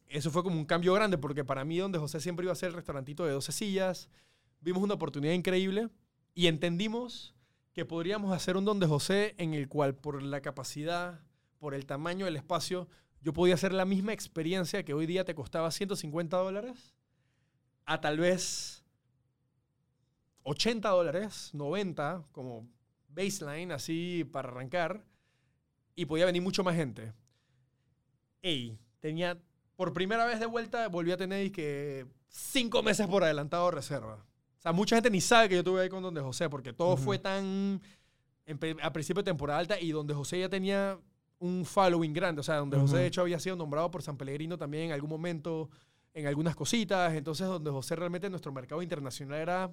eso 0.08 0.30
fue 0.32 0.43
como 0.43 0.56
un 0.58 0.65
cambio 0.65 0.93
grande, 0.93 1.17
porque 1.17 1.43
para 1.43 1.65
mí, 1.65 1.80
donde 1.80 1.98
José 1.98 2.22
siempre 2.22 2.45
iba 2.45 2.54
a 2.54 2.56
ser 2.56 2.69
el 2.69 2.76
restaurantito 2.76 3.26
de 3.26 3.32
12 3.34 3.52
sillas, 3.52 4.10
vimos 4.62 4.84
una 4.84 4.93
oportunidad 4.93 5.34
increíble 5.34 5.89
y 6.36 6.45
entendimos 6.48 7.36
que 7.74 7.86
podríamos 7.86 8.34
hacer 8.34 8.58
un 8.58 8.66
donde 8.66 8.88
José 8.88 9.36
en 9.38 9.54
el 9.54 9.68
cual, 9.68 9.96
por 9.96 10.22
la 10.22 10.42
capacidad, 10.42 11.22
por 11.60 11.74
el 11.74 11.86
tamaño 11.86 12.26
del 12.26 12.36
espacio, 12.36 12.88
yo 13.22 13.34
podía 13.34 13.56
hacer 13.56 13.74
la 13.74 13.86
misma 13.86 14.14
experiencia 14.14 14.84
que 14.84 14.94
hoy 14.94 15.06
día 15.06 15.26
te 15.26 15.36
costaba 15.36 15.72
150 15.72 16.38
dólares 16.38 16.96
a 17.86 18.02
tal 18.02 18.20
vez 18.20 18.84
80 20.44 20.90
dólares, 20.90 21.52
90 21.54 22.24
como 22.32 22.68
baseline, 23.10 23.72
así 23.72 24.24
para 24.32 24.50
arrancar, 24.50 25.04
y 25.96 26.06
podía 26.06 26.26
venir 26.26 26.42
mucho 26.42 26.64
más 26.64 26.76
gente. 26.76 27.14
Ey, 28.42 28.80
tenía, 29.00 29.38
por 29.76 29.94
primera 29.94 30.26
vez 30.26 30.40
de 30.40 30.46
vuelta, 30.46 30.88
volví 30.88 31.12
a 31.12 31.18
tener 31.18 31.52
que 31.52 32.08
cinco 32.30 32.82
meses 32.84 33.08
por 33.08 33.24
adelantado 33.24 33.70
reserva. 33.72 34.26
O 34.60 34.62
sea, 34.62 34.74
mucha 34.74 34.98
gente 34.98 35.10
ni 35.10 35.22
sabe 35.22 35.48
que 35.48 35.56
yo 35.56 35.60
estuve 35.60 35.82
ahí 35.82 35.89
con 35.89 36.04
Donde 36.04 36.19
José, 36.19 36.50
porque 36.50 36.74
todo 36.74 36.98
fue 36.98 37.17
tan 37.17 37.82
en 38.45 38.60
a 38.82 38.91
principio 38.91 39.24
de 39.24 39.32
temporada 39.32 39.60
alta 39.60 39.80
y 39.80 39.91
Donde 39.91 40.13
José 40.13 40.39
ya 40.39 40.50
tenía 40.50 41.00
un 41.39 41.63
following 41.63 42.12
grande. 42.12 42.41
O 42.41 42.43
sea, 42.43 42.58
Donde 42.58 42.78
José 42.78 42.98
de 42.98 43.06
hecho 43.06 43.22
había 43.22 43.39
sido 43.39 43.56
nombrado 43.56 43.89
por 43.89 44.02
San 44.02 44.17
Pellegrino 44.17 44.58
también 44.58 44.86
en 44.86 44.91
algún 44.91 45.10
momento, 45.10 45.69
en 46.13 46.28
algunas 46.28 46.58
cositas. 46.58 47.13
Entonces, 47.13 47.48
Donde 47.48 47.72
José 47.72 47.95
realmente 47.95 48.30
nuestro 48.30 48.52
mercado 48.52 48.82
internacional 48.82 49.39
era 49.39 49.72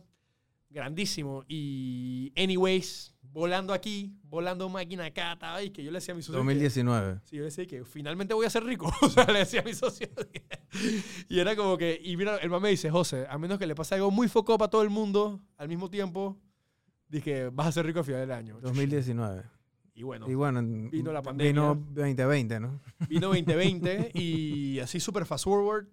grandísimo. 0.71 1.45
Y, 1.49 2.33
anyways, 2.37 3.16
volando 3.33 3.73
aquí, 3.73 4.13
volando 4.25 4.69
máquina 4.69 5.07
acá, 5.07 5.33
estaba 5.35 5.63
y 5.63 5.71
que 5.71 5.83
yo 5.85 5.91
le 5.91 5.99
decía 5.99 6.13
a 6.13 6.17
mi 6.17 6.23
socio. 6.23 6.35
que- 6.35 6.45
2019. 6.45 7.21
Sí, 7.25 7.37
yo 7.37 7.41
le 7.43 7.47
decía 7.47 7.67
que 7.67 7.85
finalmente 7.85 8.35
voy 8.35 8.47
a 8.47 8.51
ser 8.51 8.65
rico. 8.65 8.91
O 9.03 9.09
sea, 9.09 9.27
le 9.27 9.41
decía 9.41 9.61
a 9.61 9.65
mi 9.65 9.75
socio. 9.75 10.09
y 11.29 11.39
era 11.39 11.55
como 11.57 11.77
que, 11.79 12.01
y 12.03 12.17
mira, 12.17 12.37
el 12.39 12.51
mamá 12.51 12.61
me 12.65 12.71
dice, 12.71 12.91
José, 12.91 13.27
a 13.29 13.39
menos 13.39 13.59
que 13.59 13.67
le 13.67 13.75
pase 13.75 13.95
algo 13.95 14.11
muy 14.11 14.29
foco 14.29 14.57
para 14.59 14.71
todo 14.71 14.83
el 14.83 14.91
mundo 14.91 15.41
al 15.57 15.69
mismo 15.69 15.91
tiempo, 15.91 16.39
dije, 17.09 17.49
vas 17.51 17.69
a 17.69 17.73
ser 17.73 17.87
rico 17.87 18.01
al 18.01 18.05
final 18.05 18.21
del 18.21 18.33
año. 18.33 18.59
2019. 18.61 19.43
Y 19.95 20.03
bueno, 20.03 20.29
Y 20.31 20.35
bueno, 20.35 20.59
en- 20.59 20.91
vino 20.91 21.13
la 21.13 21.23
pandemia. 21.23 21.53
Vino 21.73 21.87
2020, 21.95 22.61
¿no? 22.61 22.81
vino 23.09 23.29
2020 23.29 24.11
y 24.15 24.79
así 24.81 25.01
súper 25.01 25.25
fast 25.25 25.45
forward. 25.45 25.87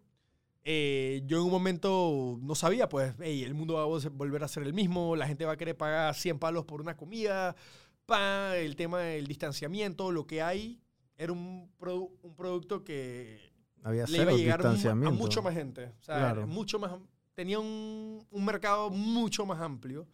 Eh, 0.65 1.21
yo 1.25 1.37
en 1.39 1.43
un 1.45 1.51
momento 1.51 2.37
no 2.41 2.55
sabía, 2.55 2.87
pues, 2.89 3.13
hey, 3.19 3.43
el 3.43 3.53
mundo 3.53 3.73
va 3.75 3.83
a 3.83 3.87
vol- 3.87 4.09
volver 4.11 4.43
a 4.43 4.47
ser 4.47 4.63
el 4.63 4.73
mismo, 4.73 5.15
la 5.15 5.27
gente 5.27 5.45
va 5.45 5.53
a 5.53 5.57
querer 5.57 5.75
pagar 5.77 6.13
100 6.15 6.39
palos 6.39 6.65
por 6.65 6.79
una 6.81 6.95
comida, 6.95 7.55
pa, 8.05 8.55
el 8.57 8.75
tema 8.75 8.99
del 8.99 9.27
distanciamiento, 9.27 10.11
lo 10.11 10.25
que 10.25 10.41
hay, 10.41 10.79
era 11.17 11.31
un, 11.33 11.69
produ- 11.77 12.11
un 12.21 12.35
producto 12.35 12.83
que 12.83 13.39
Había 13.83 14.05
le 14.05 14.21
iba 14.21 14.31
a 14.31 14.35
llegar 14.35 14.65
a 14.65 15.11
mucho 15.11 15.41
más 15.41 15.53
gente. 15.53 15.85
O 15.99 16.03
sea, 16.03 16.17
Claro. 16.17 16.47
mucho 16.47 16.79
más, 16.79 16.91
tenía 17.33 17.59
un, 17.59 18.25
un 18.31 18.45
mercado 18.45 18.89
mucho 18.89 19.45
más 19.45 19.59
amplio, 19.61 20.07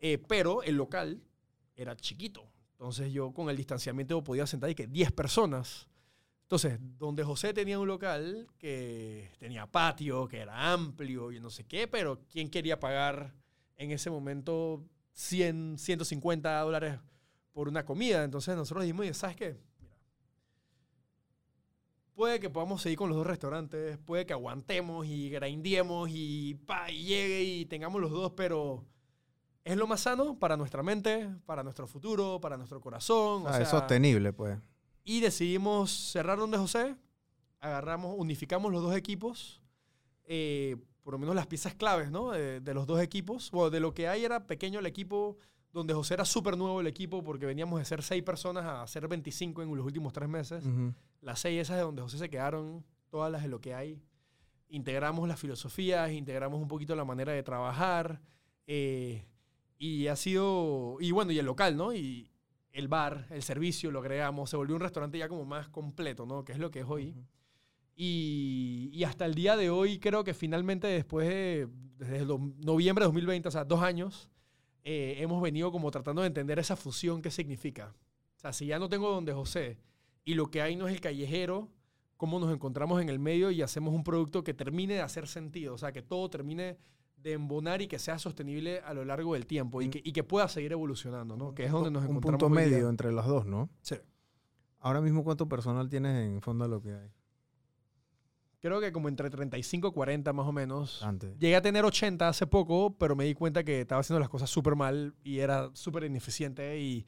eh, 0.00 0.18
pero 0.26 0.62
el 0.62 0.76
local 0.76 1.22
era 1.74 1.94
chiquito. 1.96 2.44
Entonces 2.72 3.12
yo 3.12 3.32
con 3.32 3.48
el 3.50 3.56
distanciamiento 3.56 4.22
podía 4.24 4.46
sentar 4.46 4.68
y 4.70 4.74
que 4.74 4.86
10 4.86 5.12
personas. 5.12 5.86
Entonces, 6.46 6.78
donde 6.96 7.24
José 7.24 7.52
tenía 7.52 7.76
un 7.76 7.88
local 7.88 8.46
que 8.56 9.32
tenía 9.40 9.66
patio, 9.66 10.28
que 10.28 10.38
era 10.38 10.72
amplio 10.72 11.32
y 11.32 11.40
no 11.40 11.50
sé 11.50 11.64
qué, 11.64 11.88
pero 11.88 12.20
¿quién 12.30 12.48
quería 12.48 12.78
pagar 12.78 13.34
en 13.76 13.90
ese 13.90 14.10
momento 14.10 14.84
100, 15.10 15.76
150 15.76 16.60
dólares 16.60 17.00
por 17.52 17.68
una 17.68 17.84
comida? 17.84 18.22
Entonces 18.22 18.54
nosotros 18.54 18.84
dijimos, 18.84 19.00
"Oye, 19.00 19.12
¿sabes 19.14 19.34
qué? 19.34 19.56
Mira, 19.80 19.98
puede 22.14 22.38
que 22.38 22.48
podamos 22.48 22.80
seguir 22.80 22.96
con 22.96 23.08
los 23.08 23.18
dos 23.18 23.26
restaurantes, 23.26 23.98
puede 23.98 24.24
que 24.24 24.32
aguantemos 24.32 25.04
y 25.04 25.30
grindiemos 25.30 26.08
y, 26.12 26.54
pa, 26.64 26.88
y 26.92 27.06
llegue 27.06 27.42
y 27.42 27.66
tengamos 27.66 28.00
los 28.00 28.12
dos, 28.12 28.34
pero 28.36 28.86
es 29.64 29.76
lo 29.76 29.88
más 29.88 29.98
sano 29.98 30.38
para 30.38 30.56
nuestra 30.56 30.84
mente, 30.84 31.28
para 31.44 31.64
nuestro 31.64 31.88
futuro, 31.88 32.40
para 32.40 32.56
nuestro 32.56 32.80
corazón. 32.80 33.42
Ah, 33.46 33.50
o 33.50 33.52
sea, 33.54 33.62
es 33.62 33.68
sostenible, 33.68 34.32
pues. 34.32 34.56
Y 35.06 35.20
decidimos 35.20 35.90
cerrar 35.92 36.36
donde 36.36 36.58
José, 36.58 36.96
agarramos, 37.60 38.14
unificamos 38.18 38.72
los 38.72 38.82
dos 38.82 38.94
equipos, 38.96 39.62
eh, 40.24 40.76
por 41.02 41.12
lo 41.14 41.18
menos 41.18 41.36
las 41.36 41.46
piezas 41.46 41.74
claves 41.74 42.10
¿no? 42.10 42.32
de, 42.32 42.60
de 42.60 42.74
los 42.74 42.86
dos 42.88 43.00
equipos. 43.00 43.50
Bueno, 43.52 43.70
de 43.70 43.78
lo 43.78 43.94
que 43.94 44.08
hay 44.08 44.24
era 44.24 44.46
pequeño 44.48 44.80
el 44.80 44.86
equipo 44.86 45.38
donde 45.72 45.94
José 45.94 46.14
era 46.14 46.24
súper 46.24 46.56
nuevo 46.56 46.80
el 46.80 46.88
equipo 46.88 47.22
porque 47.22 47.46
veníamos 47.46 47.78
de 47.78 47.84
ser 47.84 48.02
seis 48.02 48.24
personas 48.24 48.64
a 48.64 48.84
ser 48.88 49.06
25 49.06 49.62
en 49.62 49.76
los 49.76 49.86
últimos 49.86 50.12
tres 50.12 50.28
meses. 50.28 50.64
Las 51.20 51.38
seis 51.38 51.60
esas 51.60 51.76
de 51.76 51.82
donde 51.82 52.02
José 52.02 52.18
se 52.18 52.28
quedaron, 52.28 52.84
todas 53.08 53.30
las 53.30 53.42
de 53.42 53.48
lo 53.48 53.60
que 53.60 53.74
hay. 53.74 54.02
Integramos 54.68 55.28
las 55.28 55.38
filosofías, 55.38 56.10
integramos 56.10 56.60
un 56.60 56.66
poquito 56.66 56.96
la 56.96 57.04
manera 57.04 57.32
de 57.32 57.42
trabajar. 57.44 58.20
eh, 58.66 59.24
y 59.78 60.06
ha 60.06 60.16
sido, 60.16 60.96
y 61.00 61.10
bueno, 61.10 61.32
y 61.32 61.38
el 61.38 61.44
local, 61.44 61.76
¿no? 61.76 61.92
Y 61.92 62.30
el 62.76 62.88
bar, 62.88 63.26
el 63.30 63.42
servicio, 63.42 63.90
lo 63.90 64.00
agregamos. 64.00 64.50
Se 64.50 64.56
volvió 64.56 64.76
un 64.76 64.82
restaurante 64.82 65.16
ya 65.16 65.28
como 65.28 65.46
más 65.46 65.68
completo, 65.70 66.26
¿no? 66.26 66.44
Que 66.44 66.52
es 66.52 66.58
lo 66.58 66.70
que 66.70 66.80
es 66.80 66.86
hoy. 66.86 67.14
Y, 67.96 68.90
y 68.92 69.04
hasta 69.04 69.24
el 69.24 69.34
día 69.34 69.56
de 69.56 69.70
hoy 69.70 69.98
creo 69.98 70.22
que 70.24 70.34
finalmente 70.34 70.86
después 70.86 71.26
de, 71.26 71.68
desde 71.96 72.18
el 72.18 72.28
noviembre 72.58 73.04
de 73.04 73.06
2020, 73.06 73.48
o 73.48 73.50
sea, 73.50 73.64
dos 73.64 73.80
años, 73.80 74.28
eh, 74.84 75.16
hemos 75.20 75.40
venido 75.40 75.72
como 75.72 75.90
tratando 75.90 76.20
de 76.20 76.28
entender 76.28 76.58
esa 76.58 76.76
fusión 76.76 77.22
que 77.22 77.30
significa. 77.30 77.94
O 78.36 78.40
sea, 78.40 78.52
si 78.52 78.66
ya 78.66 78.78
no 78.78 78.90
tengo 78.90 79.10
donde 79.10 79.32
José 79.32 79.78
y 80.22 80.34
lo 80.34 80.50
que 80.50 80.60
hay 80.60 80.76
no 80.76 80.86
es 80.86 80.94
el 80.94 81.00
callejero, 81.00 81.70
cómo 82.18 82.38
nos 82.38 82.52
encontramos 82.52 83.00
en 83.00 83.08
el 83.08 83.18
medio 83.18 83.50
y 83.50 83.62
hacemos 83.62 83.94
un 83.94 84.04
producto 84.04 84.44
que 84.44 84.52
termine 84.52 84.94
de 84.94 85.00
hacer 85.00 85.26
sentido, 85.28 85.72
o 85.72 85.78
sea, 85.78 85.92
que 85.92 86.02
todo 86.02 86.28
termine 86.28 86.76
de 87.16 87.32
embonar 87.32 87.82
y 87.82 87.88
que 87.88 87.98
sea 87.98 88.18
sostenible 88.18 88.80
a 88.80 88.94
lo 88.94 89.04
largo 89.04 89.34
del 89.34 89.46
tiempo 89.46 89.82
y 89.82 89.88
que, 89.90 90.00
y 90.04 90.12
que 90.12 90.22
pueda 90.22 90.48
seguir 90.48 90.72
evolucionando, 90.72 91.36
¿no? 91.36 91.54
Que 91.54 91.64
es 91.64 91.72
donde 91.72 91.90
nos 91.90 92.04
un 92.04 92.10
encontramos. 92.10 92.40
punto 92.40 92.46
hoy 92.46 92.64
día. 92.66 92.76
medio 92.76 92.88
entre 92.88 93.10
los 93.12 93.26
dos, 93.26 93.46
¿no? 93.46 93.68
Sí. 93.82 93.96
Ahora 94.80 95.00
mismo, 95.00 95.24
¿cuánto 95.24 95.48
personal 95.48 95.88
tienes 95.88 96.14
en 96.26 96.40
Fonda 96.42 96.68
lo 96.68 96.80
que 96.80 96.92
hay? 96.92 97.10
Creo 98.60 98.80
que 98.80 98.90
como 98.92 99.08
entre 99.08 99.30
35 99.30 99.88
y 99.88 99.92
40 99.92 100.32
más 100.32 100.46
o 100.46 100.52
menos. 100.52 101.02
Antes. 101.02 101.38
Llegué 101.38 101.56
a 101.56 101.62
tener 101.62 101.84
80 101.84 102.28
hace 102.28 102.46
poco, 102.46 102.96
pero 102.98 103.14
me 103.14 103.24
di 103.24 103.34
cuenta 103.34 103.62
que 103.64 103.80
estaba 103.82 104.00
haciendo 104.00 104.18
las 104.20 104.28
cosas 104.28 104.50
súper 104.50 104.74
mal 104.76 105.14
y 105.22 105.38
era 105.38 105.70
súper 105.74 106.04
ineficiente 106.04 106.78
y 106.80 107.06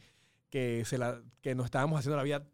que, 0.51 0.85
se 0.85 0.99
la, 0.99 1.21
que 1.41 1.55
nos 1.55 1.65
estábamos 1.67 1.99
haciendo 1.99 2.17
la 2.17 2.23
vida 2.23 2.47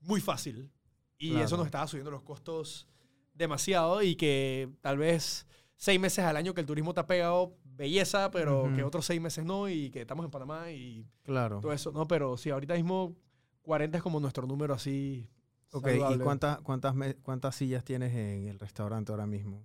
muy 0.00 0.20
fácil. 0.20 0.70
Y 1.18 1.30
Claro. 1.30 1.44
eso 1.44 1.56
nos 1.56 1.66
estaba 1.66 1.86
subiendo 1.86 2.10
los 2.10 2.22
costos 2.22 2.86
demasiado 3.34 4.02
y 4.02 4.16
que 4.16 4.70
tal 4.80 4.98
vez 4.98 5.46
seis 5.80 5.98
meses 5.98 6.22
al 6.26 6.36
año 6.36 6.52
que 6.52 6.60
el 6.60 6.66
turismo 6.66 6.92
te 6.92 7.00
ha 7.00 7.06
pegado 7.06 7.56
belleza, 7.64 8.30
pero 8.30 8.70
que 8.76 8.84
otros 8.84 9.06
seis 9.06 9.18
meses 9.18 9.46
no 9.46 9.66
y 9.66 9.90
que 9.90 10.02
estamos 10.02 10.26
en 10.26 10.30
Panamá 10.30 10.70
y 10.70 11.06
Claro. 11.22 11.60
todo 11.60 11.72
eso. 11.72 11.90
No, 11.90 12.06
pero 12.06 12.36
sí, 12.36 12.50
ahorita 12.50 12.74
mismo 12.74 13.16
40 13.62 13.96
es 13.96 14.02
como 14.02 14.20
nuestro 14.20 14.46
número 14.46 14.74
así. 14.74 15.26
Ok, 15.72 15.88
¿y 16.14 16.18
cuántas, 16.18 16.60
cuántas, 16.60 16.94
cuántas 17.22 17.54
sillas 17.56 17.82
tienes 17.82 18.14
en 18.14 18.48
el 18.48 18.58
restaurante 18.58 19.10
ahora 19.10 19.26
mismo? 19.26 19.64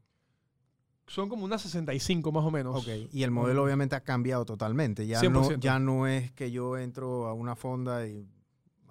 Son 1.07 1.27
como 1.27 1.43
unas 1.43 1.61
65 1.63 2.31
más 2.31 2.45
o 2.45 2.49
menos. 2.49 2.77
Ok, 2.77 2.87
y 3.11 3.23
el 3.23 3.31
modelo 3.31 3.63
obviamente 3.65 3.95
ha 3.97 4.01
cambiado 4.01 4.45
totalmente. 4.45 5.05
Ya 5.05 5.21
no, 5.23 5.43
100%. 5.43 5.59
ya 5.59 5.79
no 5.79 6.07
es 6.07 6.31
que 6.31 6.49
yo 6.49 6.77
entro 6.77 7.27
a 7.27 7.33
una 7.33 7.55
fonda 7.57 8.07
y... 8.07 8.25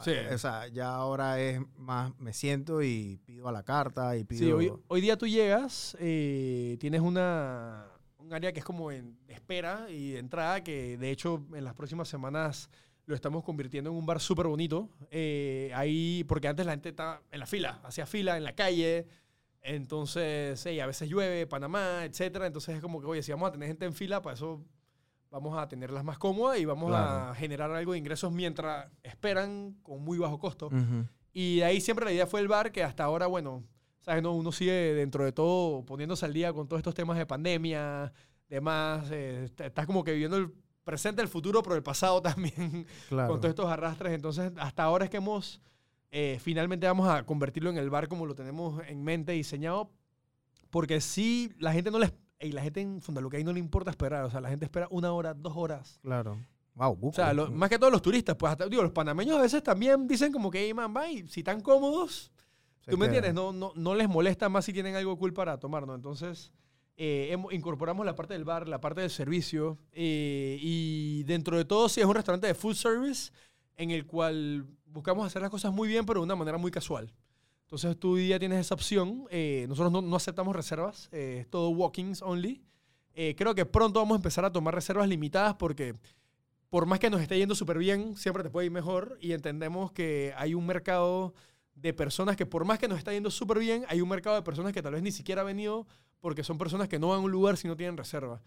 Sí. 0.05 0.12
O 0.32 0.38
sea, 0.38 0.68
ya 0.68 0.94
ahora 0.94 1.40
es 1.40 1.61
más, 1.76 2.12
me 2.18 2.32
siento 2.32 2.82
y 2.82 3.18
pido 3.24 3.48
a 3.48 3.52
la 3.52 3.62
carta 3.62 4.16
y 4.16 4.24
pido... 4.24 4.44
Sí, 4.44 4.52
hoy, 4.52 4.72
hoy 4.88 5.00
día 5.00 5.16
tú 5.16 5.26
llegas, 5.26 5.96
eh, 6.00 6.76
tienes 6.80 7.00
una, 7.00 7.86
un 8.18 8.32
área 8.32 8.52
que 8.52 8.59
es 8.59 8.64
como 8.64 8.90
en 8.90 9.18
espera 9.28 9.86
y 9.88 10.12
de 10.12 10.18
entrada, 10.18 10.62
que 10.62 10.96
de 10.98 11.11
hecho 11.11 11.46
en 11.55 11.64
las 11.64 11.74
próximas 11.74 12.09
semanas 12.09 12.70
lo 13.07 13.14
estamos 13.14 13.44
convirtiendo 13.44 13.90
en 13.90 13.96
un 13.96 14.07
bar 14.07 14.20
súper 14.20 14.46
bonito. 14.46 14.88
Eh, 15.11 15.70
ahí, 15.74 16.24
porque 16.28 16.48
antes 16.48 16.64
la 16.64 16.72
gente 16.72 16.90
estaba 16.90 17.22
en 17.30 17.40
la 17.40 17.46
fila, 17.46 17.80
hacía 17.84 18.07
fila 18.07 18.36
en 18.36 18.44
la 18.44 18.55
calle. 18.55 19.07
Entonces, 19.62 20.62
hey, 20.66 20.80
a 20.80 20.86
veces 20.86 21.09
llueve, 21.09 21.46
Panamá, 21.46 22.05
etcétera. 22.05 22.46
Entonces 22.46 22.76
es 22.76 22.82
como 22.82 23.00
que, 23.00 23.07
oye, 23.07 23.22
si 23.22 23.32
vamos 23.32 23.48
a 23.48 23.52
tener 23.52 23.68
gente 23.68 23.86
en 23.86 23.94
fila, 23.94 24.22
para 24.22 24.34
eso 24.34 24.62
vamos 25.35 25.59
a 25.59 25.66
tenerlas 25.68 26.05
más 26.05 26.16
cómodas 26.16 26.59
y 26.61 26.64
vamos 26.64 26.91
Claro. 26.91 27.30
a 27.30 27.35
generar 27.35 27.68
algo 27.72 27.91
de 27.93 27.99
ingresos 27.99 28.32
mientras 28.32 28.89
esperan 29.03 29.76
con 29.82 30.01
muy 30.01 30.16
bajo 30.16 30.39
costo. 30.39 30.66
Ujú. 30.68 31.07
Y 31.32 31.57
de 31.57 31.64
ahí 31.64 31.80
siempre 31.80 32.05
la 32.05 32.12
idea 32.12 32.26
fue 32.28 32.41
el 32.41 32.47
bar, 32.47 32.70
que 32.70 32.85
hasta 32.85 33.03
ahora, 33.03 33.26
bueno, 33.26 33.64
¿sabes? 34.01 34.22
No, 34.22 34.32
uno 34.32 34.53
sigue 34.53 34.95
dentro 34.95 35.24
de 35.24 35.32
todo 35.32 35.85
poniéndose 35.85 36.24
al 36.24 36.32
día 36.32 36.53
con 36.53 36.68
todos 36.68 36.78
estos 36.78 36.95
temas 36.95 37.18
de 37.18 37.26
pandemia, 37.26 38.12
demás. 38.49 39.09
eh, 39.11 39.43
est- 39.47 39.61
estás 39.61 39.87
como 39.87 40.05
que 40.05 40.12
viviendo 40.12 40.37
el 40.37 40.53
presente, 40.85 41.20
el 41.20 41.26
futuro, 41.28 41.62
pero 41.64 41.74
el 41.74 41.82
pasado 41.82 42.22
también, 42.47 42.87
Claro. 43.09 43.30
con 43.32 43.41
todos 43.41 43.51
estos 43.51 43.66
arrastres. 43.66 44.12
Entonces, 44.12 44.53
hasta 44.59 44.85
ahora 44.85 45.05
es 45.07 45.11
que 45.11 45.16
hemos, 45.16 45.61
eh, 46.12 46.39
finalmente 46.41 46.87
vamos 46.87 47.09
a 47.09 47.24
convertirlo 47.26 47.70
en 47.70 47.78
el 47.78 47.91
bar 47.91 48.07
como 48.07 48.24
lo 48.24 48.37
tenemos 48.37 48.80
en 48.87 49.03
mente 49.03 49.32
diseñado, 49.32 49.91
porque 50.70 51.01
sí, 51.01 51.53
la 51.59 51.72
gente 51.72 51.91
no 51.91 51.99
les... 51.99 52.12
Y 52.45 52.53
la 52.53 52.62
gente 52.62 52.80
en 52.80 53.01
Fundalucay 53.01 53.42
no 53.45 53.53
le 53.53 53.59
importa 53.61 53.90
esperar, 53.90 54.24
o 54.24 54.30
sea, 54.30 54.40
la 54.40 54.49
gente 54.51 54.64
espera 54.64 54.86
una 54.90 55.12
hora, 55.12 55.34
dos 55.34 55.53
horas. 55.57 55.99
Claro. 56.03 56.38
Wow, 56.74 56.99
O 57.03 57.12
sea, 57.12 57.32
lo- 57.32 57.51
más 57.51 57.68
que 57.70 57.78
todos 57.78 57.92
los 57.92 58.03
turistas, 58.03 58.34
pues 58.36 58.51
hasta, 58.51 58.66
digo, 58.68 58.82
los 58.82 58.90
panameños 58.92 59.38
a 59.38 59.42
veces 59.42 59.62
también 59.62 60.07
dicen 60.09 60.32
como 60.32 60.51
que, 60.51 60.61
hey, 60.64 60.74
man, 60.74 60.92
bye, 60.92 61.26
si 61.28 61.40
están 61.40 61.61
cómodos, 61.61 62.30
¿Tú 62.86 62.99
me 62.99 63.07
entiendes? 63.07 63.32
No, 63.32 63.51
no, 63.53 63.72
no 63.76 63.95
les 63.95 64.09
molesta 64.11 64.51
más 64.51 64.66
si 64.66 64.72
tienen 64.74 64.95
algo 64.95 65.16
cool 65.16 65.32
para 65.32 65.59
tomar, 65.59 65.86
¿no? 65.86 65.95
Entonces, 65.95 66.53
eh, 66.99 67.30
hemo- 67.32 67.51
incorporamos 67.51 68.05
la 68.05 68.14
parte 68.14 68.34
del 68.34 68.45
bar, 68.45 68.68
la 68.68 68.78
parte 68.80 69.01
del 69.01 69.09
servicio. 69.11 69.78
eh, 69.92 70.59
y 70.61 71.22
dentro 71.24 71.57
de 71.57 71.64
todo, 71.64 71.88
sí, 71.88 72.01
es 72.01 72.07
un 72.07 72.14
restaurante 72.14 72.47
de 72.47 72.55
food 72.55 72.74
service 72.74 73.32
en 73.76 73.90
el 73.90 74.05
cual 74.07 74.66
buscamos 74.84 75.26
hacer 75.26 75.40
las 75.40 75.51
cosas 75.51 75.72
muy 75.72 75.88
bien, 75.88 76.05
pero 76.05 76.20
de 76.20 76.24
una 76.24 76.36
manera 76.36 76.59
muy 76.59 76.70
casual. 76.70 77.11
Entonces, 77.65 77.99
tú 77.99 78.17
día 78.17 78.39
tienes 78.39 78.61
esa 78.61 78.75
opción. 78.75 79.27
eh, 79.31 79.67
nosotros 79.69 79.91
no, 79.93 80.03
no 80.03 80.17
aceptamos 80.17 80.55
reservas, 80.55 81.09
eh, 81.12 81.39
es 81.41 81.49
todo 81.51 81.71
walk-ins 81.71 82.23
only. 82.23 82.62
Eh, 83.15 83.35
creo 83.37 83.55
que 83.55 83.65
pronto 83.65 84.01
vamos 84.01 84.15
a 84.15 84.19
empezar 84.19 84.45
a 84.45 84.53
tomar 84.53 84.75
reservas 84.75 85.09
limitadas 85.09 85.55
porque 85.55 85.95
por 86.69 86.87
más 86.87 86.99
que 86.99 87.09
nos 87.11 87.21
esté 87.21 87.39
yendo 87.39 87.55
súper 87.55 87.79
bien, 87.79 88.17
siempre 88.17 88.43
te 88.43 88.51
puede 88.51 88.67
ir 88.67 88.73
mejor 88.73 89.17
y 89.21 89.33
entendemos 89.33 89.93
que 89.93 90.35
hay 90.37 90.55
un 90.55 90.67
mercado 90.67 91.33
de 91.77 91.93
personas 91.93 92.37
que 92.37 92.47
por 92.47 92.65
más 92.65 92.79
que 92.79 92.89
nos 92.89 92.99
está 92.99 93.12
yendo 93.12 93.31
súper 93.31 93.59
bien, 93.61 93.85
hay 93.89 94.01
un 94.01 94.09
mercado 94.09 94.35
de 94.37 94.43
personas 94.43 94.73
que 94.73 94.83
tal 94.83 94.93
vez 94.95 95.03
ni 95.03 95.12
siquiera 95.12 95.43
han 95.43 95.47
venido 95.47 95.87
porque 96.21 96.43
son 96.43 96.59
personas 96.59 96.89
que 96.89 96.99
no 96.99 97.09
van 97.09 97.21
a 97.21 97.23
un 97.23 97.31
lugar 97.31 97.57
si 97.57 97.69
no 97.69 97.77
tienen 97.77 97.97
reserva. 97.97 98.41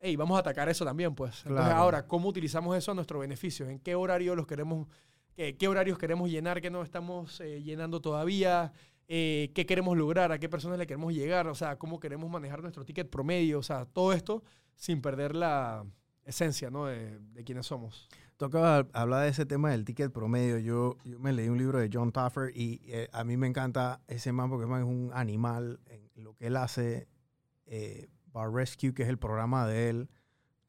Ey, 0.00 0.16
vamos 0.16 0.36
a 0.36 0.40
atacar 0.40 0.68
eso 0.68 0.84
también, 0.84 1.14
pues. 1.14 1.38
Entonces, 1.46 1.64
Claro. 1.66 1.80
ahora, 1.80 2.06
¿cómo 2.08 2.28
utilizamos 2.28 2.76
eso 2.76 2.90
a 2.90 2.94
nuestro 2.94 3.20
beneficio? 3.20 3.68
¿En 3.68 3.78
qué 3.78 3.94
horario 3.94 4.34
los 4.34 4.48
queremos, 4.48 4.88
qué, 5.34 5.56
qué 5.56 5.68
horarios 5.68 5.98
queremos 5.98 6.30
llenar 6.30 6.60
que 6.60 6.70
no 6.70 6.82
estamos 6.82 7.40
eh, 7.40 7.62
llenando 7.62 8.00
todavía? 8.00 8.72
Eh, 9.08 9.50
¿Qué 9.54 9.66
queremos 9.66 9.96
lograr? 9.96 10.32
¿A 10.32 10.38
qué 10.38 10.48
personas 10.48 10.78
le 10.78 10.86
queremos 10.86 11.12
llegar? 11.12 11.48
O 11.48 11.54
sea, 11.54 11.76
¿cómo 11.76 12.00
queremos 12.00 12.30
manejar 12.30 12.62
nuestro 12.62 12.84
ticket 12.84 13.10
promedio? 13.10 13.58
O 13.58 13.62
sea, 13.62 13.84
todo 13.84 14.12
esto 14.12 14.42
sin 14.74 15.02
perder 15.02 15.34
la 15.34 15.84
esencia, 16.24 16.70
¿no? 16.70 16.86
De, 16.86 17.18
de 17.18 17.44
quiénes 17.44 17.66
somos. 17.66 18.08
De 18.50 18.86
hablar 18.92 19.22
de 19.22 19.28
ese 19.28 19.46
tema 19.46 19.70
del 19.70 19.84
ticket 19.84 20.10
promedio. 20.10 20.58
Yo, 20.58 20.96
yo 21.04 21.20
me 21.20 21.32
leí 21.32 21.48
un 21.48 21.58
libro 21.58 21.78
de 21.78 21.88
John 21.92 22.10
Taffer 22.10 22.50
y 22.56 22.80
eh, 22.86 23.08
a 23.12 23.22
mí 23.22 23.36
me 23.36 23.46
encanta 23.46 24.00
ese 24.08 24.32
man 24.32 24.50
porque 24.50 24.64
es 24.64 24.84
un 24.84 25.12
animal 25.14 25.78
en 25.86 26.24
lo 26.24 26.34
que 26.34 26.48
él 26.48 26.56
hace. 26.56 27.06
Eh, 27.66 28.08
Bar 28.32 28.52
Rescue, 28.52 28.94
que 28.94 29.04
es 29.04 29.08
el 29.08 29.18
programa 29.18 29.66
de 29.68 29.90
él. 29.90 30.10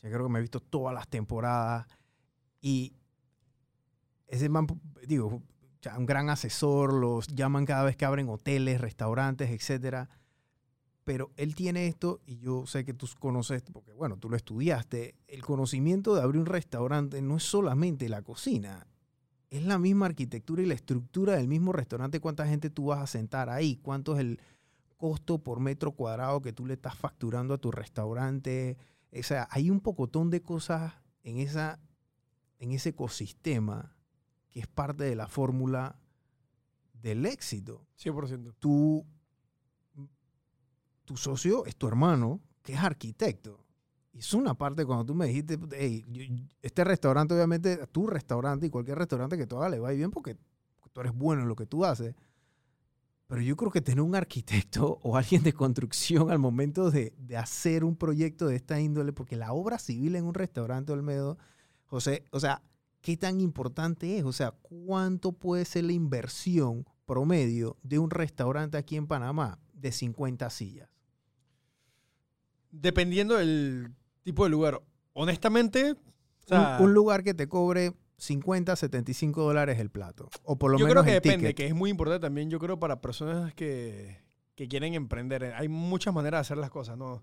Yo 0.03 0.09
creo 0.11 0.23
que 0.23 0.31
me 0.31 0.37
he 0.37 0.41
visto 0.43 0.59
todas 0.59 0.93
las 0.93 1.07
temporadas. 1.07 1.87
Y 2.61 2.93
ese 4.33 4.49
man, 4.49 4.67
digo, 5.07 5.43
un 5.97 6.05
gran 6.05 6.29
asesor, 6.29 6.93
los 6.93 7.27
llaman 7.27 7.65
cada 7.65 7.83
vez 7.83 7.95
que 7.95 8.05
abren 8.05 8.29
hoteles, 8.29 8.81
restaurantes, 8.81 9.51
etcétera. 9.51 10.09
Pero 11.03 11.31
él 11.35 11.53
tiene 11.53 11.87
esto, 11.87 12.21
y 12.25 12.37
yo 12.39 12.65
sé 12.65 12.85
que 12.85 12.93
tú 12.93 13.07
conoces, 13.19 13.61
porque 13.71 13.93
bueno, 13.93 14.17
tú 14.17 14.29
lo 14.29 14.37
estudiaste, 14.37 15.15
el 15.27 15.43
conocimiento 15.43 16.15
de 16.15 16.21
abrir 16.21 16.39
un 16.39 16.47
restaurante 16.47 17.21
no 17.21 17.37
es 17.37 17.43
solamente 17.43 18.07
la 18.07 18.21
cocina, 18.21 18.87
es 19.49 19.63
la 19.63 19.77
misma 19.77 20.07
arquitectura 20.07 20.63
y 20.63 20.65
la 20.65 20.73
estructura 20.73 21.35
del 21.35 21.47
mismo 21.47 21.73
restaurante, 21.73 22.19
cuánta 22.21 22.47
gente 22.47 22.69
tú 22.69 22.85
vas 22.85 23.01
a 23.01 23.07
sentar 23.07 23.49
ahí, 23.49 23.75
cuánto 23.75 24.15
es 24.15 24.21
el 24.21 24.39
costo 24.97 25.37
por 25.39 25.59
metro 25.59 25.91
cuadrado 25.91 26.41
que 26.41 26.53
tú 26.53 26.65
le 26.65 26.75
estás 26.75 26.95
facturando 26.95 27.53
a 27.53 27.57
tu 27.57 27.69
restaurante. 27.69 28.77
O 29.11 29.21
sea, 29.21 29.47
hay 29.51 29.69
un 29.69 29.81
pocotón 29.81 30.29
de 30.29 30.41
cosas 30.41 30.93
en, 31.23 31.37
esa, 31.37 31.79
en 32.59 32.71
ese 32.71 32.89
ecosistema 32.89 33.93
que 34.53 34.59
es 34.59 34.67
parte 34.67 35.03
de 35.03 35.15
la 35.15 35.27
fórmula 35.27 35.99
del 36.93 37.25
éxito 37.25 37.87
100%. 37.97 38.53
tu, 38.59 39.03
tu 41.03 41.17
socio 41.17 41.65
es 41.65 41.75
tu 41.75 41.87
hermano, 41.87 42.39
que 42.61 42.73
es 42.73 42.79
arquitecto. 42.79 43.65
Y 44.13 44.19
es 44.19 44.33
una 44.35 44.53
parte 44.53 44.85
cuando 44.85 45.05
tú 45.05 45.15
me 45.15 45.25
dijiste, 45.25 45.57
"Hey, 45.71 46.05
este 46.61 46.83
restaurante, 46.83 47.33
obviamente, 47.33 47.87
tu 47.87 48.05
restaurante 48.05 48.67
y 48.67 48.69
cualquier 48.69 48.99
restaurante 48.99 49.37
que 49.37 49.47
tú 49.47 49.57
hagas 49.57 49.71
le 49.71 49.79
va 49.79 49.89
bien 49.89 50.11
porque 50.11 50.37
tú 50.93 51.01
eres 51.01 51.13
bueno 51.13 51.41
en 51.41 51.47
lo 51.47 51.55
que 51.55 51.65
tú 51.65 51.83
haces. 51.83 52.15
Pero 53.25 53.41
yo 53.41 53.57
creo 53.57 53.71
que 53.71 53.81
tener 53.81 54.01
un 54.01 54.15
arquitecto 54.15 54.99
o 55.01 55.17
alguien 55.17 55.41
de 55.41 55.53
construcción 55.53 56.29
al 56.29 56.37
momento 56.37 56.91
de, 56.91 57.13
de 57.17 57.37
hacer 57.37 57.83
un 57.83 57.95
proyecto 57.95 58.45
de 58.45 58.55
esta 58.55 58.79
índole, 58.79 59.13
porque 59.13 59.35
la 59.35 59.51
obra 59.51 59.79
civil 59.79 60.15
en 60.15 60.25
un 60.25 60.35
restaurante, 60.35 60.91
Olmedo, 60.91 61.39
José, 61.85 62.25
o 62.31 62.39
sea, 62.39 62.61
¿qué 63.03 63.15
tan 63.17 63.39
importante 63.39 64.17
es? 64.17 64.23
O 64.23 64.33
sea, 64.33 64.51
¿cuánto 64.63 65.33
puede 65.33 65.65
ser 65.65 65.83
la 65.83 65.91
inversión 65.93 66.85
promedio 67.05 67.77
de 67.83 67.99
un 67.99 68.09
restaurante 68.09 68.77
aquí 68.77 68.95
en 68.95 69.05
Panamá 69.05 69.59
de 69.73 69.91
50 69.91 70.49
sillas? 70.49 70.89
Dependiendo 72.71 73.35
del 73.37 73.93
tipo 74.23 74.45
de 74.45 74.49
lugar. 74.49 74.81
Honestamente, 75.13 75.91
O 75.91 76.47
sea, 76.47 76.77
un, 76.79 76.85
un 76.85 76.93
lugar 76.95 77.23
que 77.23 77.35
te 77.35 77.47
cobre 77.47 77.93
50, 78.17 78.75
75 78.75 79.43
dólares 79.43 79.79
el 79.79 79.91
plato. 79.91 80.29
O 80.43 80.57
por 80.57 80.71
lo 80.71 80.79
yo 80.79 80.87
menos 80.87 81.03
creo 81.03 81.03
que 81.03 81.17
el 81.17 81.21
depende, 81.21 81.47
ticket. 81.49 81.57
que 81.57 81.67
es 81.67 81.75
muy 81.75 81.89
importante 81.91 82.21
también, 82.25 82.49
yo 82.49 82.57
creo, 82.57 82.79
para 82.79 83.01
personas 83.01 83.53
que, 83.53 84.17
que 84.55 84.67
quieren 84.67 84.93
emprender. 84.95 85.53
Hay 85.55 85.67
muchas 85.67 86.13
maneras 86.13 86.39
de 86.39 86.41
hacer 86.41 86.57
las 86.57 86.71
cosas, 86.71 86.97
¿no? 86.97 87.21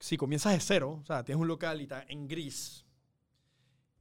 Si 0.00 0.16
comienzas 0.16 0.52
de 0.54 0.60
cero, 0.60 0.98
o 1.02 1.06
sea, 1.06 1.24
tienes 1.24 1.40
un 1.40 1.48
local 1.48 1.80
y 1.80 1.84
está 1.84 2.04
en 2.08 2.26
gris, 2.26 2.84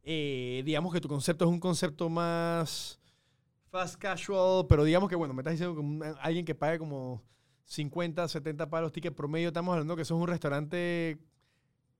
eh, 0.03 0.61
digamos 0.65 0.93
que 0.93 1.01
tu 1.01 1.07
concepto 1.07 1.45
es 1.45 1.51
un 1.51 1.59
concepto 1.59 2.09
más 2.09 2.99
fast 3.69 3.95
casual, 3.99 4.65
pero 4.67 4.83
digamos 4.83 5.09
que, 5.09 5.15
bueno, 5.15 5.33
me 5.33 5.41
estás 5.41 5.53
diciendo 5.53 5.75
que 5.75 6.13
alguien 6.21 6.45
que 6.45 6.55
pague 6.55 6.79
como 6.79 7.23
50, 7.65 8.27
70 8.27 8.69
palos 8.69 8.91
ticket 8.91 9.13
promedio, 9.13 9.49
estamos 9.49 9.73
hablando 9.73 9.95
que 9.95 10.01
eso 10.01 10.15
es 10.15 10.21
un 10.21 10.27
restaurante, 10.27 11.19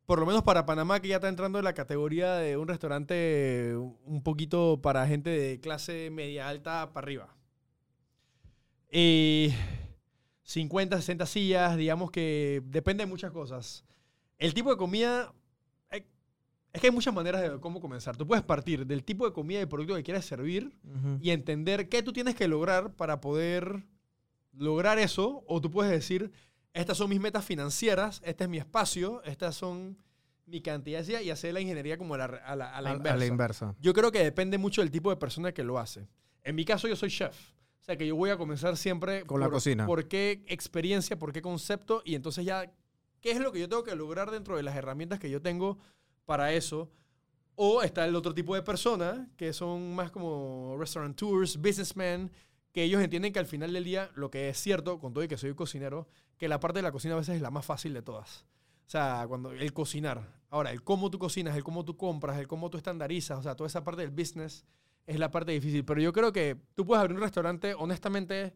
por 0.06 0.20
lo 0.20 0.26
menos 0.26 0.44
para 0.44 0.66
Panamá, 0.66 1.00
que 1.00 1.10
ya 1.10 1.16
está 1.16 1.30
entrando 1.30 1.60
en 1.60 1.66
la 1.66 1.74
categoría 1.74 2.36
de 2.36 2.58
un 2.58 2.68
restaurante 2.68 3.76
un 3.76 4.24
poquito 4.24 4.82
para 4.82 5.06
gente 5.08 5.30
de 5.30 5.60
clase 5.60 6.10
media 6.10 6.50
alta 6.50 6.92
para 6.92 7.06
arriba. 7.06 7.36
Eh, 8.92 9.54
50, 10.44 10.98
60 10.98 11.26
sillas, 11.28 11.78
digamos 11.78 12.10
que 12.10 12.64
depende 12.66 13.04
de 13.04 13.10
muchas 13.10 13.32
cosas. 13.32 13.86
El 14.40 14.56
tipo 14.56 14.72
de 14.72 14.78
comida, 14.78 15.32
es 16.74 16.82
que 16.82 16.88
hay 16.88 16.94
muchas 16.94 17.14
maneras 17.14 17.42
de 17.42 17.60
cómo 17.60 17.80
comenzar. 17.82 18.16
Tú 18.16 18.28
puedes 18.28 18.44
partir 18.44 18.86
del 18.86 19.04
tipo 19.04 19.26
de 19.26 19.34
comida 19.34 19.62
y 19.62 19.66
producto 19.66 19.96
que 19.96 20.04
quieres 20.04 20.26
servir 20.26 20.76
y 21.22 21.32
entender 21.32 21.90
qué 21.90 22.04
tú 22.04 22.14
tienes 22.14 22.36
que 22.36 22.48
lograr 22.48 22.94
para 22.96 23.20
poder 23.22 23.86
lograr 24.54 25.00
eso. 25.00 25.44
O 25.48 25.62
tú 25.62 25.72
puedes 25.72 25.92
decir, 25.92 26.32
estas 26.74 26.98
son 26.98 27.10
mis 27.10 27.20
metas 27.20 27.46
financieras, 27.46 28.22
este 28.24 28.44
es 28.46 28.50
mi 28.50 28.58
espacio, 28.58 29.24
estas 29.24 29.56
son 29.56 29.98
mi 30.46 30.62
cantidad 30.62 31.00
de 31.00 31.06
sillas", 31.06 31.24
y 31.24 31.30
hacer 31.32 31.54
la 31.54 31.62
ingeniería 31.62 31.98
como 31.98 32.16
a 32.16 32.18
la, 32.20 32.26
a 32.26 32.56
la- 32.56 32.76
a 32.76 32.82
la 32.82 32.90
A- 32.92 32.96
inversa. 32.96 33.14
a 33.16 33.18
la 33.20 33.26
inversa. 33.26 33.76
Yo 33.80 33.94
creo 33.94 34.12
que 34.12 34.24
depende 34.24 34.58
mucho 34.58 34.82
del 34.82 34.92
tipo 34.92 35.10
de 35.10 35.18
persona 35.18 35.52
que 35.52 35.64
lo 35.64 35.78
hace. 35.80 36.08
En 36.44 36.56
mi 36.56 36.66
caso, 36.66 36.88
yo 36.88 36.96
soy 36.96 37.10
chef. 37.10 37.52
O 37.82 37.84
sea, 37.84 37.98
que 37.98 38.06
yo 38.08 38.16
voy 38.16 38.30
a 38.30 38.38
comenzar 38.38 38.78
siempre 38.78 39.24
Con 39.26 39.40
la 39.40 39.50
cocina. 39.50 39.86
¿Por 39.88 40.08
qué 40.08 40.44
experiencia? 40.48 41.18
¿Por 41.18 41.32
qué 41.34 41.42
concepto? 41.42 42.02
Y 42.06 42.14
entonces 42.16 42.46
ya, 42.46 42.72
¿qué 43.22 43.32
es 43.32 43.40
lo 43.40 43.52
que 43.52 43.60
yo 43.60 43.70
tengo 43.70 43.84
que 43.84 43.96
lograr 43.96 44.30
dentro 44.32 44.56
de 44.58 44.64
las 44.64 44.76
herramientas 44.76 45.20
que 45.20 45.30
yo 45.30 45.42
tengo 45.42 45.80
para 46.30 46.54
eso? 46.54 46.92
O 47.56 47.82
está 47.82 48.06
el 48.06 48.16
otro 48.16 48.36
tipo 48.36 48.54
de 48.54 48.62
persona, 48.62 49.28
que 49.36 49.52
son 49.52 49.96
más 49.96 50.12
como 50.12 50.76
restaurateurs, 50.78 51.58
businessmen, 51.58 52.32
que 52.72 52.84
ellos 52.84 53.02
entienden 53.02 53.34
que 53.34 53.40
al 53.40 53.48
final 53.48 53.74
del 53.74 53.84
día, 53.84 54.12
lo 54.14 54.30
que 54.30 54.48
es 54.48 54.60
cierto, 54.60 55.00
con 55.00 55.12
todo 55.12 55.24
y 55.24 55.28
que 55.28 55.40
soy 55.40 55.56
cocinero, 55.56 56.08
que 56.38 56.48
la 56.48 56.60
parte 56.60 56.78
de 56.78 56.84
la 56.84 56.92
cocina 56.92 57.16
a 57.16 57.18
veces 57.18 57.38
es 57.38 57.42
la 57.42 57.50
más 57.50 57.66
fácil 57.66 57.96
de 57.96 58.04
todas. 58.04 58.46
O 58.86 58.90
sea, 58.92 59.26
cuando 59.28 59.54
el 59.54 59.74
cocinar. 59.74 60.22
Ahora, 60.52 60.72
el 60.72 60.84
cómo 60.84 61.10
tú 61.10 61.18
cocinas, 61.18 61.58
el 61.58 61.64
cómo 61.64 61.84
tú 61.84 61.98
compras, 61.98 62.38
el 62.38 62.48
cómo 62.48 62.70
tú 62.70 62.78
estandarizas, 62.78 63.40
o 63.40 63.42
sea, 63.42 63.56
toda 63.56 63.68
esa 63.68 63.84
parte 63.84 64.04
del 64.04 64.12
business 64.12 64.68
es 65.08 65.18
la 65.18 65.32
parte 65.32 65.52
difícil. 65.52 65.84
Pero 65.84 66.00
yo 66.00 66.14
creo 66.14 66.32
que 66.32 66.58
tú 66.76 66.86
puedes 66.86 67.02
abrir 67.02 67.18
un 67.18 67.24
restaurante, 67.24 67.74
honestamente, 67.74 68.54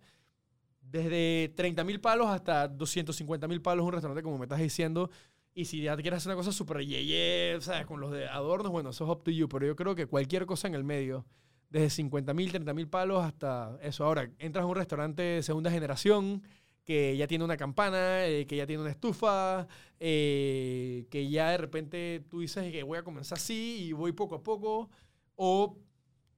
desde 0.79 1.51
30 1.55 1.83
mil 1.83 1.99
palos 1.99 2.27
hasta 2.27 2.67
250 2.67 3.47
mil 3.47 3.63
palos, 3.63 3.83
un 3.83 3.93
restaurante, 3.93 4.21
como 4.21 4.37
me 4.37 4.45
estás 4.45 4.59
diciendo. 4.59 5.09
Y 5.55 5.65
si 5.65 5.81
ya 5.83 5.95
quieres 5.95 6.17
hacer 6.17 6.29
una 6.31 6.35
cosa 6.37 6.51
súper 6.51 6.79
yeye, 6.79 7.57
¿sabes? 7.61 7.85
Con 7.85 7.99
los 7.99 8.11
de 8.11 8.27
adornos, 8.27 8.71
bueno, 8.71 8.89
eso 8.89 9.03
es 9.03 9.09
up 9.11 9.23
to 9.23 9.31
you. 9.31 9.47
Pero 9.47 9.67
yo 9.67 9.75
creo 9.75 9.93
que 9.95 10.07
cualquier 10.07 10.45
cosa 10.47 10.67
en 10.67 10.73
el 10.75 10.83
medio, 10.83 11.25
desde 11.69 11.89
50 11.91 12.33
mil, 12.33 12.49
30 12.51 12.73
mil 12.73 12.87
palos 12.87 13.23
hasta 13.23 13.77
eso. 13.81 14.03
Ahora, 14.05 14.29
entras 14.39 14.63
a 14.63 14.65
un 14.65 14.75
restaurante 14.75 15.21
de 15.21 15.43
segunda 15.43 15.69
generación 15.69 16.41
que 16.85 17.15
ya 17.15 17.27
tiene 17.27 17.45
una 17.45 17.55
campana, 17.55 18.25
eh, 18.25 18.45
que 18.47 18.57
ya 18.57 18.65
tiene 18.67 18.81
una 18.81 18.91
estufa, 18.91 19.67
eh, 19.99 21.05
que 21.09 21.29
ya 21.29 21.51
de 21.51 21.57
repente 21.57 22.23
tú 22.29 22.41
dices 22.41 22.71
que 22.71 22.83
voy 22.83 22.97
a 22.97 23.03
comenzar 23.03 23.37
así 23.37 23.85
y 23.85 23.93
voy 23.93 24.11
poco 24.11 24.35
a 24.35 24.43
poco, 24.43 24.89
o 25.35 25.77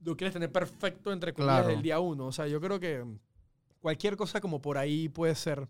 lo 0.03 0.15
quieres 0.15 0.33
tener 0.33 0.51
perfecto 0.51 1.11
entre 1.11 1.33
comillas 1.33 1.61
Claro. 1.61 1.69
del 1.69 1.81
día 1.81 1.99
uno. 1.99 2.27
O 2.27 2.31
sea, 2.31 2.47
yo 2.47 2.61
creo 2.61 2.79
que 2.79 3.03
cualquier 3.79 4.17
cosa 4.17 4.39
como 4.41 4.61
por 4.61 4.77
ahí 4.77 5.09
puede 5.09 5.33
ser, 5.35 5.67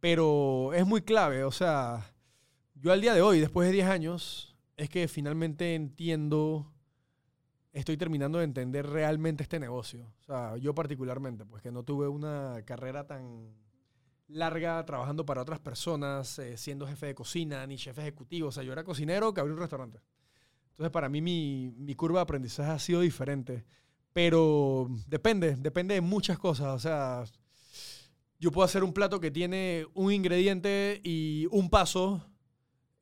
pero 0.00 0.72
es 0.74 0.86
muy 0.86 1.02
clave. 1.02 1.42
O 1.44 1.50
sea, 1.50 2.13
yo 2.74 2.92
al 2.92 3.00
día 3.00 3.14
de 3.14 3.22
hoy, 3.22 3.40
después 3.40 3.68
de 3.68 3.72
10 3.72 3.86
años, 3.88 4.56
es 4.76 4.88
que 4.88 5.08
finalmente 5.08 5.74
entiendo, 5.74 6.72
estoy 7.72 7.96
terminando 7.96 8.38
de 8.38 8.44
entender 8.44 8.86
realmente 8.86 9.42
este 9.42 9.58
negocio. 9.58 10.12
O 10.20 10.22
sea, 10.24 10.56
yo 10.56 10.74
particularmente, 10.74 11.46
pues 11.46 11.62
que 11.62 11.70
no 11.70 11.84
tuve 11.84 12.08
una 12.08 12.62
carrera 12.64 13.06
tan 13.06 13.54
larga 14.28 14.84
trabajando 14.84 15.24
para 15.24 15.42
otras 15.42 15.60
personas, 15.60 16.38
eh, 16.38 16.56
siendo 16.56 16.86
jefe 16.86 17.06
de 17.06 17.14
cocina, 17.14 17.66
ni 17.66 17.78
jefe 17.78 18.00
ejecutivo. 18.00 18.48
O 18.48 18.52
sea, 18.52 18.62
yo 18.62 18.72
era 18.72 18.84
cocinero 18.84 19.32
que 19.32 19.40
abrió 19.40 19.54
un 19.54 19.60
restaurante. 19.60 20.00
Entonces, 20.70 20.90
para 20.90 21.08
mí, 21.08 21.20
mi, 21.20 21.72
mi 21.76 21.94
curva 21.94 22.18
de 22.18 22.22
aprendizaje 22.22 22.70
ha 22.70 22.78
sido 22.78 23.00
diferente. 23.00 23.64
Pero 24.12 24.88
depende, 25.06 25.56
depende 25.56 25.94
de 25.94 26.00
muchas 26.00 26.38
cosas. 26.38 26.74
O 26.74 26.78
sea, 26.78 27.24
yo 28.38 28.50
puedo 28.50 28.64
hacer 28.64 28.82
un 28.82 28.92
plato 28.92 29.20
que 29.20 29.30
tiene 29.30 29.86
un 29.94 30.12
ingrediente 30.12 31.00
y 31.04 31.46
un 31.50 31.70
paso 31.70 32.33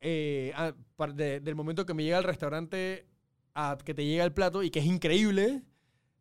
eh, 0.05 0.51
a- 0.55 0.73
de- 1.13 1.39
del 1.39 1.55
momento 1.55 1.85
que 1.85 1.93
me 1.93 2.03
llega 2.03 2.17
al 2.17 2.23
restaurante 2.25 3.07
a 3.55 3.77
que 3.83 3.93
te 3.93 4.05
llega 4.05 4.23
el 4.25 4.33
plato 4.33 4.61
y 4.63 4.69
que 4.69 4.79
es 4.79 4.85
increíble. 4.85 5.63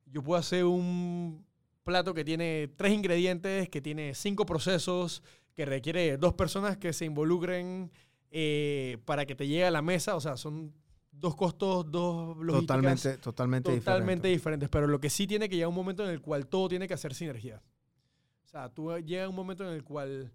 Yo 0.06 0.22
puedo 0.22 0.38
hacer 0.38 0.64
un 0.64 1.44
plato 1.82 2.14
que 2.14 2.24
tiene 2.24 2.68
tres 2.76 2.92
ingredientes, 2.92 3.68
que 3.68 3.80
tiene 3.80 4.14
cinco 4.14 4.46
procesos, 4.46 5.22
que 5.54 5.64
requiere 5.66 6.16
dos 6.16 6.34
personas 6.34 6.76
que 6.76 6.92
se 6.92 7.04
involucren 7.06 7.90
eh, 8.30 8.98
para 9.04 9.26
que 9.26 9.34
te 9.34 9.46
llegue 9.48 9.64
a 9.66 9.70
la 9.70 9.82
mesa. 9.82 10.14
O 10.16 10.20
sea, 10.20 10.36
son 10.36 10.72
dos 11.10 11.34
costos, 11.34 11.90
dos 11.90 12.36
logísticas 12.38 12.66
Totalmente, 12.66 13.18
totalmente, 13.18 13.70
totalmente 13.72 14.28
diferente. 14.28 14.28
diferentes. 14.28 14.68
Pero 14.68 14.86
lo 14.86 15.00
que 15.00 15.10
sí 15.10 15.26
tiene 15.26 15.48
que 15.48 15.56
llegar 15.56 15.68
un 15.68 15.74
momento 15.74 16.04
en 16.04 16.10
el 16.10 16.20
cual 16.20 16.46
todo 16.46 16.68
tiene 16.68 16.86
que 16.86 16.94
hacer 16.94 17.14
sinergia. 17.14 17.60
O 18.44 18.48
sea, 18.48 18.68
tú 18.68 18.96
llega 18.98 19.28
un 19.28 19.34
momento 19.34 19.64
en 19.66 19.74
el 19.74 19.82
cual 19.82 20.30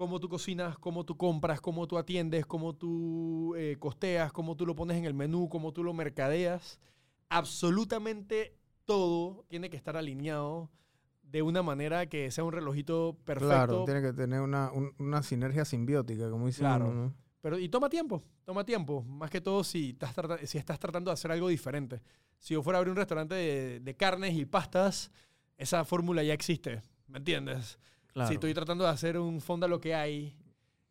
cómo 0.00 0.18
tú 0.18 0.30
cocinas, 0.30 0.78
cómo 0.78 1.04
tú 1.04 1.14
compras, 1.18 1.60
cómo 1.60 1.86
tú 1.86 1.98
atiendes, 1.98 2.46
cómo 2.46 2.74
tú 2.74 3.54
eh, 3.54 3.76
costeas, 3.78 4.32
cómo 4.32 4.56
tú 4.56 4.64
lo 4.64 4.74
pones 4.74 4.96
en 4.96 5.04
el 5.04 5.12
menú, 5.12 5.50
cómo 5.50 5.74
tú 5.74 5.84
lo 5.84 5.92
mercadeas. 5.92 6.80
Absolutamente 7.28 8.56
todo 8.86 9.44
tiene 9.48 9.68
que 9.68 9.76
estar 9.76 9.98
alineado 9.98 10.70
de 11.22 11.42
una 11.42 11.62
manera 11.62 12.06
que 12.06 12.30
sea 12.30 12.44
un 12.44 12.52
relojito 12.52 13.18
perfecto. 13.26 13.46
Claro, 13.48 13.84
tiene 13.84 14.00
que 14.00 14.12
tener 14.14 14.40
una, 14.40 14.72
un- 14.72 14.94
una 14.98 15.22
sinergia 15.22 15.66
simbiótica, 15.66 16.30
como 16.30 16.46
dicen. 16.46 16.60
Claro. 16.64 16.88
uno, 16.88 17.04
¿no? 17.08 17.14
Pero, 17.42 17.58
y 17.58 17.68
toma 17.68 17.90
tiempo, 17.90 18.22
toma 18.46 18.64
tiempo. 18.64 19.02
Más 19.02 19.30
que 19.30 19.40
todo 19.42 19.62
si 19.64 19.90
estás, 19.90 20.14
si 20.48 20.56
estás 20.56 20.78
tratando 20.78 21.10
de 21.10 21.14
hacer 21.14 21.30
algo 21.30 21.48
diferente. 21.48 22.00
Si 22.38 22.54
yo 22.54 22.62
fuera 22.62 22.78
a 22.78 22.80
abrir 22.80 22.90
un 22.92 22.96
restaurante 22.96 23.34
de, 23.34 23.80
de 23.80 23.96
carnes 23.96 24.34
y 24.34 24.46
pastas, 24.46 25.10
esa 25.58 25.84
fórmula 25.84 26.22
ya 26.22 26.32
existe. 26.32 26.80
¿Me 27.06 27.18
entiendes? 27.18 27.78
Claro. 28.12 28.28
Si 28.28 28.34
estoy 28.34 28.52
tratando 28.54 28.84
de 28.84 28.90
hacer 28.90 29.18
un 29.18 29.40
fonda 29.40 29.66
lo 29.68 29.80
que 29.80 29.94
hay, 29.94 30.36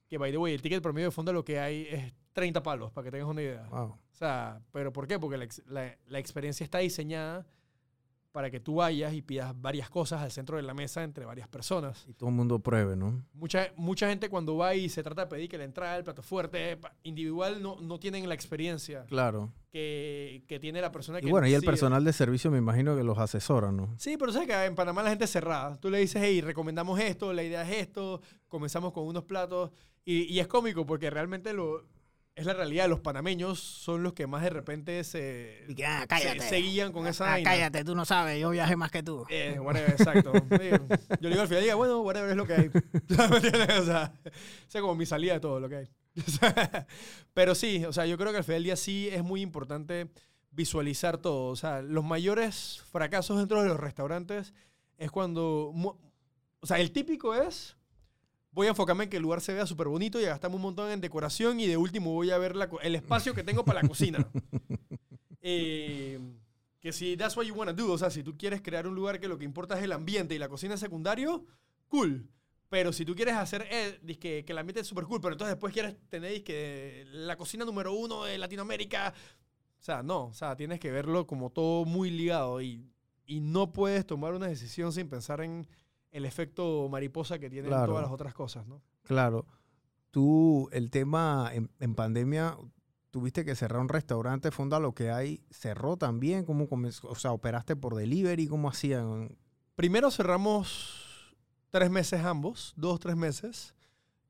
que 0.07 0.17
by 0.17 0.32
the 0.32 0.38
way, 0.38 0.53
el 0.53 0.61
ticket 0.61 0.82
promedio 0.82 1.07
de 1.07 1.11
fonda 1.11 1.32
lo 1.32 1.43
que 1.43 1.59
hay 1.59 1.88
es 1.89 2.13
30 2.34 2.63
palos, 2.63 2.91
para 2.91 3.05
que 3.05 3.11
tengas 3.11 3.28
una 3.28 3.41
idea. 3.41 3.63
Wow. 3.70 3.82
O 3.89 3.99
sea, 4.13 4.61
¿pero 4.72 4.91
por 4.93 5.07
qué? 5.07 5.20
Porque 5.20 5.38
la, 5.38 5.47
la- 5.67 5.97
la 6.07 6.20
experiencia 6.20 6.63
está 6.63 6.80
diseñada 6.80 7.45
para 8.32 8.51
que 8.51 8.59
tú 8.59 8.75
vayas 8.75 9.13
y 9.13 9.21
pidas 9.23 9.59
varias 9.59 9.89
cosas 9.89 10.21
al 10.21 10.32
centro 10.32 10.57
de 10.57 10.63
la 10.63 10.73
mesa 10.75 11.03
entre 11.03 11.25
varias 11.25 11.47
personas. 11.47 12.05
Y 12.07 12.13
todo 12.13 12.30
el 12.30 12.36
mundo 12.36 12.59
pruebe, 12.59 12.95
¿no? 12.95 13.23
Mucha, 13.34 13.69
mucha 13.75 14.07
gente 14.07 14.30
cuando 14.30 14.55
va 14.55 14.75
y 14.75 14.88
se 14.89 15.01
trata 15.01 15.21
de 15.23 15.27
pedir 15.27 15.49
que 15.49 15.57
la 15.57 15.63
entrada, 15.63 15.97
el 15.97 16.03
plato 16.03 16.21
fuerte, 16.21 16.77
individual, 17.03 17.61
no, 17.61 17.77
no 17.82 17.99
tienen 17.99 18.27
la 18.30 18.36
experiencia 18.36 19.05
Claro. 19.07 19.51
que, 19.71 20.43
que 20.47 20.59
tiene 20.59 20.80
la 20.80 20.91
persona 20.91 21.19
que 21.19 21.27
Y 21.27 21.32
bueno, 21.32 21.47
y 21.47 21.53
el 21.55 21.63
personal 21.63 22.03
de 22.03 22.13
servicio 22.13 22.51
me 22.51 22.59
imagino 22.59 22.95
que 22.95 23.03
los 23.03 23.17
asesora, 23.17 23.71
¿no? 23.71 23.95
Sí, 23.97 24.15
pero 24.17 24.32
sabes 24.32 24.47
que 24.47 24.65
en 24.65 24.75
Panamá 24.75 25.01
la 25.01 25.09
gente 25.09 25.25
es 25.25 25.32
cerrada. 25.32 25.77
Tú 25.80 25.89
le 25.89 25.97
dices, 25.97 26.21
hey, 26.23 26.41
recomendamos 26.41 26.99
esto, 26.99 27.34
la 27.34 27.41
idea 27.43 27.63
es 27.63 27.77
esto, 27.82 28.21
comenzamos 28.47 28.93
con 28.93 29.07
unos 29.07 29.23
platos. 29.23 29.71
Y, 30.05 30.23
y 30.34 30.39
es 30.39 30.47
cómico 30.47 30.86
porque 30.86 31.09
realmente 31.09 31.51
lo, 31.53 31.84
es 32.40 32.46
la 32.46 32.54
realidad. 32.54 32.88
Los 32.90 33.00
panameños 33.00 33.60
son 33.60 34.04
los 34.04 34.14
que 34.14 34.28
más 34.28 34.42
de 34.44 34.50
repente 34.50 35.04
se, 35.04 35.64
Y 35.68 35.76
que, 35.76 35.86
ah, 35.86 36.02
se, 36.02 36.08
cállate. 36.08 36.40
se 36.42 36.56
guían 36.58 36.92
con 36.92 37.06
esa 37.08 37.26
Ah, 37.26 37.30
vaina. 37.32 37.50
cállate, 37.50 37.84
tú 37.84 37.96
no 37.96 38.06
sabes, 38.06 38.40
yo 38.40 38.50
viajé 38.50 38.76
más 38.76 38.92
que 38.92 39.04
tú. 39.04 39.26
Eh, 39.30 39.60
whatever, 39.60 39.92
exacto. 39.92 40.32
Yo 40.50 41.18
le 41.22 41.30
digo 41.30 41.42
al 41.42 41.48
final, 41.48 41.64
diga, 41.64 41.76
bueno, 41.76 42.02
whatever 42.02 42.30
es 42.32 42.36
lo 42.38 42.46
que 42.48 42.54
hay. 42.54 42.70
O 43.80 43.86
sea, 43.86 44.14
sea 44.68 44.82
como 44.82 44.96
mi 44.96 45.06
salida 45.06 45.34
de 45.34 45.40
todo 45.40 45.60
lo 45.60 45.70
que 45.70 45.76
hay. 45.78 45.90
Pero 47.34 47.56
sí, 47.56 47.86
o 47.86 47.94
sea, 47.94 48.06
yo 48.06 48.18
creo 48.18 48.32
que 48.32 48.38
al 48.40 48.44
final 48.44 48.58
del 48.58 48.64
día 48.66 48.76
sí 48.76 49.10
es 49.12 49.24
muy 49.24 49.42
importante 49.42 50.10
visualizar 50.52 51.18
todo. 51.18 51.48
O 51.48 51.56
sea, 51.56 51.82
los 51.82 52.04
mayores 52.04 52.82
fracasos 52.92 53.38
dentro 53.38 53.62
de 53.62 53.68
los 53.70 53.80
restaurantes 53.80 54.54
es 54.98 55.12
cuando... 55.12 55.72
O 56.62 56.68
sea, 56.68 56.80
el 56.80 56.92
típico 56.92 57.34
es... 57.36 57.78
Voy 58.52 58.68
a 58.68 58.72
enfocarme 58.72 59.06
en 59.06 59.10
que 59.10 59.18
el 59.18 59.24
lugar 59.24 59.41
se 59.41 59.54
vea 59.54 59.66
súper 59.66 59.88
bonito 59.88 60.20
y 60.20 60.26
a 60.26 60.30
gastarme 60.30 60.56
un 60.56 60.64
montón 60.64 60.89
en 60.91 61.02
decoración 61.02 61.60
y 61.60 61.68
de 61.68 61.78
último 61.78 62.14
voy 62.14 62.32
a 62.32 62.38
ver 62.38 62.56
la 62.56 62.70
el 62.82 62.95
espacio 62.95 63.34
que 63.34 63.43
tengo 63.43 63.64
para 63.64 63.82
la 63.82 63.88
cocina. 63.88 64.28
Eh, 65.41 66.20
que 66.82 66.91
si 66.91 67.16
that's 67.16 67.36
what 67.38 67.45
you 67.45 67.54
wanna 67.56 67.72
do, 67.72 67.93
o 67.93 67.97
sea, 67.97 68.10
si 68.10 68.24
tú 68.24 68.38
quieres 68.38 68.62
crear 68.62 68.86
un 68.86 68.93
lugar 68.93 69.22
que 69.22 69.30
lo 69.30 69.38
que 69.38 69.45
importa 69.45 69.78
es 69.78 69.84
el 69.84 69.93
ambiente 69.93 70.36
y 70.36 70.38
la 70.38 70.50
cocina 70.50 70.74
es 70.74 70.82
secundario, 70.82 71.45
cool. 71.88 72.30
Pero 72.70 72.93
si 72.93 73.04
tú 73.04 73.16
quieres 73.16 73.36
hacer 73.36 73.66
eh, 73.72 74.00
dizque, 74.04 74.45
que 74.45 74.52
el 74.52 74.58
ambiente 74.58 74.82
es 74.82 74.88
súper 74.88 75.06
cool, 75.06 75.22
pero 75.22 75.34
entonces 75.34 75.56
después 75.56 75.74
quieres 75.74 75.95
tener 76.10 76.32
dizque, 76.32 77.06
la 77.12 77.36
cocina 77.36 77.66
número 77.66 77.93
uno 77.93 78.26
de 78.26 78.38
Latinoamérica, 78.38 79.14
O 79.80 79.82
sea, 79.82 80.04
no. 80.04 80.26
O 80.26 80.34
sea, 80.34 80.56
tienes 80.56 80.80
que 80.80 80.91
verlo 80.91 81.26
como 81.26 81.50
todo 81.52 81.86
muy 81.86 82.12
ligado 82.12 82.62
y, 82.62 82.86
y 83.26 83.39
no 83.39 83.72
puedes 83.72 84.06
tomar 84.06 84.34
una 84.34 84.47
decisión 84.47 84.93
sin 84.93 85.10
pensar 85.10 85.41
en 85.41 85.68
el 86.12 86.26
efecto 86.26 86.88
mariposa 86.89 87.39
que 87.39 87.49
tienen 87.49 87.70
Claro. 87.70 87.88
todas 87.93 88.03
las 88.03 88.12
otras 88.12 88.34
cosas, 88.34 88.68
¿no? 88.68 88.82
Claro. 89.03 89.45
Tú, 90.12 90.70
el 90.72 90.89
tema 90.89 91.49
en, 91.53 91.70
en 91.80 91.95
pandemia, 91.95 92.57
tuviste 93.12 93.45
que 93.45 93.55
cerrar 93.55 93.82
un 93.82 93.89
restaurante, 93.89 94.51
Fonda 94.51 94.80
lo 94.80 94.93
que 94.93 95.12
hay, 95.12 95.43
cerró 95.51 95.97
también, 95.97 96.45
¿cómo 96.45 96.68
comenzó? 96.68 97.07
O 97.07 97.16
sea, 97.16 97.32
operaste 97.32 97.76
por 97.76 97.95
delivery, 97.95 98.47
¿cómo 98.47 98.70
hacían? 98.70 99.38
Primero 99.76 100.12
cerramos 100.12 101.36
tres 101.70 101.89
meses 101.89 102.24
ambos, 102.24 102.74
dos, 102.76 102.99
tres 102.99 103.16
meses. 103.16 103.76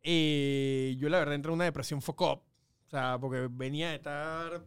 Eh, 0.04 0.96
yo 0.98 1.10
la 1.10 1.20
verdad 1.20 1.36
entré 1.36 1.50
en 1.52 1.56
una 1.56 1.66
depresión 1.66 2.02
foco. 2.02 2.44
O 2.88 2.90
sea, 2.90 3.18
porque 3.20 3.48
venía 3.52 3.90
de 3.90 3.96
estar 3.96 4.66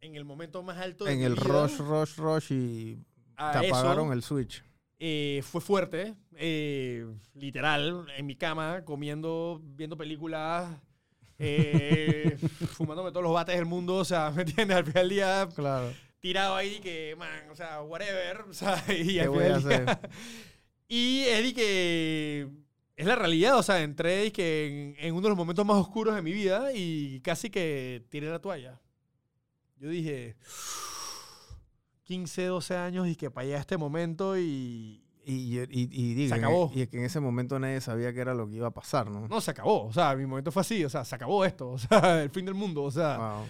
en 0.00 0.14
el 0.16 0.24
momento 0.24 0.62
más 0.62 0.78
alto 0.78 1.04
de 1.04 1.12
En 1.12 1.18
mi 1.18 1.24
el 1.24 1.34
vida 1.34 1.44
rush, 1.44 1.78
rush, 1.78 2.16
rush 2.16 2.52
y 2.52 2.96
te 3.36 3.68
apagaron 3.68 4.12
el 4.12 4.22
switch. 4.22 4.64
Eh, 5.04 5.42
fue 5.42 5.60
fuerte, 5.60 6.14
eh, 6.36 7.04
literal, 7.34 8.06
en 8.16 8.24
mi 8.24 8.36
cama, 8.36 8.84
comiendo, 8.84 9.60
viendo 9.64 9.96
películas, 9.96 10.70
eh, 11.40 12.36
fumándome 12.76 13.10
todos 13.10 13.24
los 13.24 13.32
bates 13.34 13.56
del 13.56 13.64
mundo, 13.66 13.96
o 13.96 14.04
sea, 14.04 14.30
¿me 14.30 14.42
entiendes? 14.42 14.76
Al 14.76 14.84
final 14.84 15.02
del 15.02 15.08
día, 15.08 15.48
Claro. 15.56 15.92
tirado 16.20 16.54
ahí 16.54 16.78
que, 16.78 17.16
man, 17.18 17.50
o 17.50 17.56
sea, 17.56 17.82
whatever, 17.82 18.42
o 18.42 18.54
sea, 18.54 18.80
y 18.96 19.14
¿Qué 19.14 19.20
al 19.22 19.28
voy 19.30 19.38
final 19.44 19.52
a 19.52 19.68
del 19.68 19.86
día- 19.86 20.00
Y 20.88 21.20
es 21.22 21.42
de 21.42 21.52
que 21.54 22.48
es 22.94 23.06
la 23.06 23.16
realidad, 23.16 23.58
o 23.58 23.62
sea, 23.64 23.82
entré 23.82 24.26
y 24.26 24.30
que 24.30 24.94
en, 25.00 25.04
en 25.04 25.14
uno 25.14 25.22
de 25.22 25.28
los 25.30 25.38
momentos 25.38 25.66
más 25.66 25.78
oscuros 25.78 26.14
de 26.14 26.22
mi 26.22 26.32
vida 26.32 26.70
y 26.72 27.20
casi 27.22 27.50
que 27.50 28.04
tiré 28.08 28.28
la 28.30 28.38
toalla. 28.40 28.80
Yo 29.78 29.88
dije, 29.88 30.36
15, 32.04 32.46
12 32.46 32.76
años 32.76 33.08
y 33.08 33.16
que 33.16 33.30
para 33.30 33.46
allá 33.46 33.58
este 33.58 33.76
momento 33.76 34.36
y 34.38 34.98
Y, 35.24 35.58
y, 35.60 35.66
y 35.70 36.14
digo, 36.14 36.30
Se 36.34 36.38
en- 36.40 36.44
acabó. 36.44 36.70
y 36.74 36.86
que 36.88 36.98
en 36.98 37.04
ese 37.04 37.20
momento 37.20 37.56
nadie 37.60 37.80
sabía 37.80 38.12
qué 38.12 38.20
era 38.20 38.34
lo 38.34 38.48
que 38.48 38.56
iba 38.56 38.66
a 38.66 38.74
pasar, 38.74 39.08
¿no? 39.08 39.28
no, 39.28 39.40
se 39.40 39.52
acabó, 39.52 39.84
o 39.86 39.92
sea, 39.92 40.16
mi 40.16 40.26
momento 40.26 40.50
fue 40.50 40.62
así, 40.62 40.84
o 40.84 40.90
sea, 40.90 41.04
se 41.04 41.14
acabó 41.14 41.44
esto, 41.44 41.70
o 41.70 41.78
sea, 41.78 41.88
el 42.24 42.30
fin 42.30 42.44
del 42.44 42.54
mundo, 42.54 42.82
o 42.82 42.90
sea, 42.90 43.18
Wow. 43.18 43.46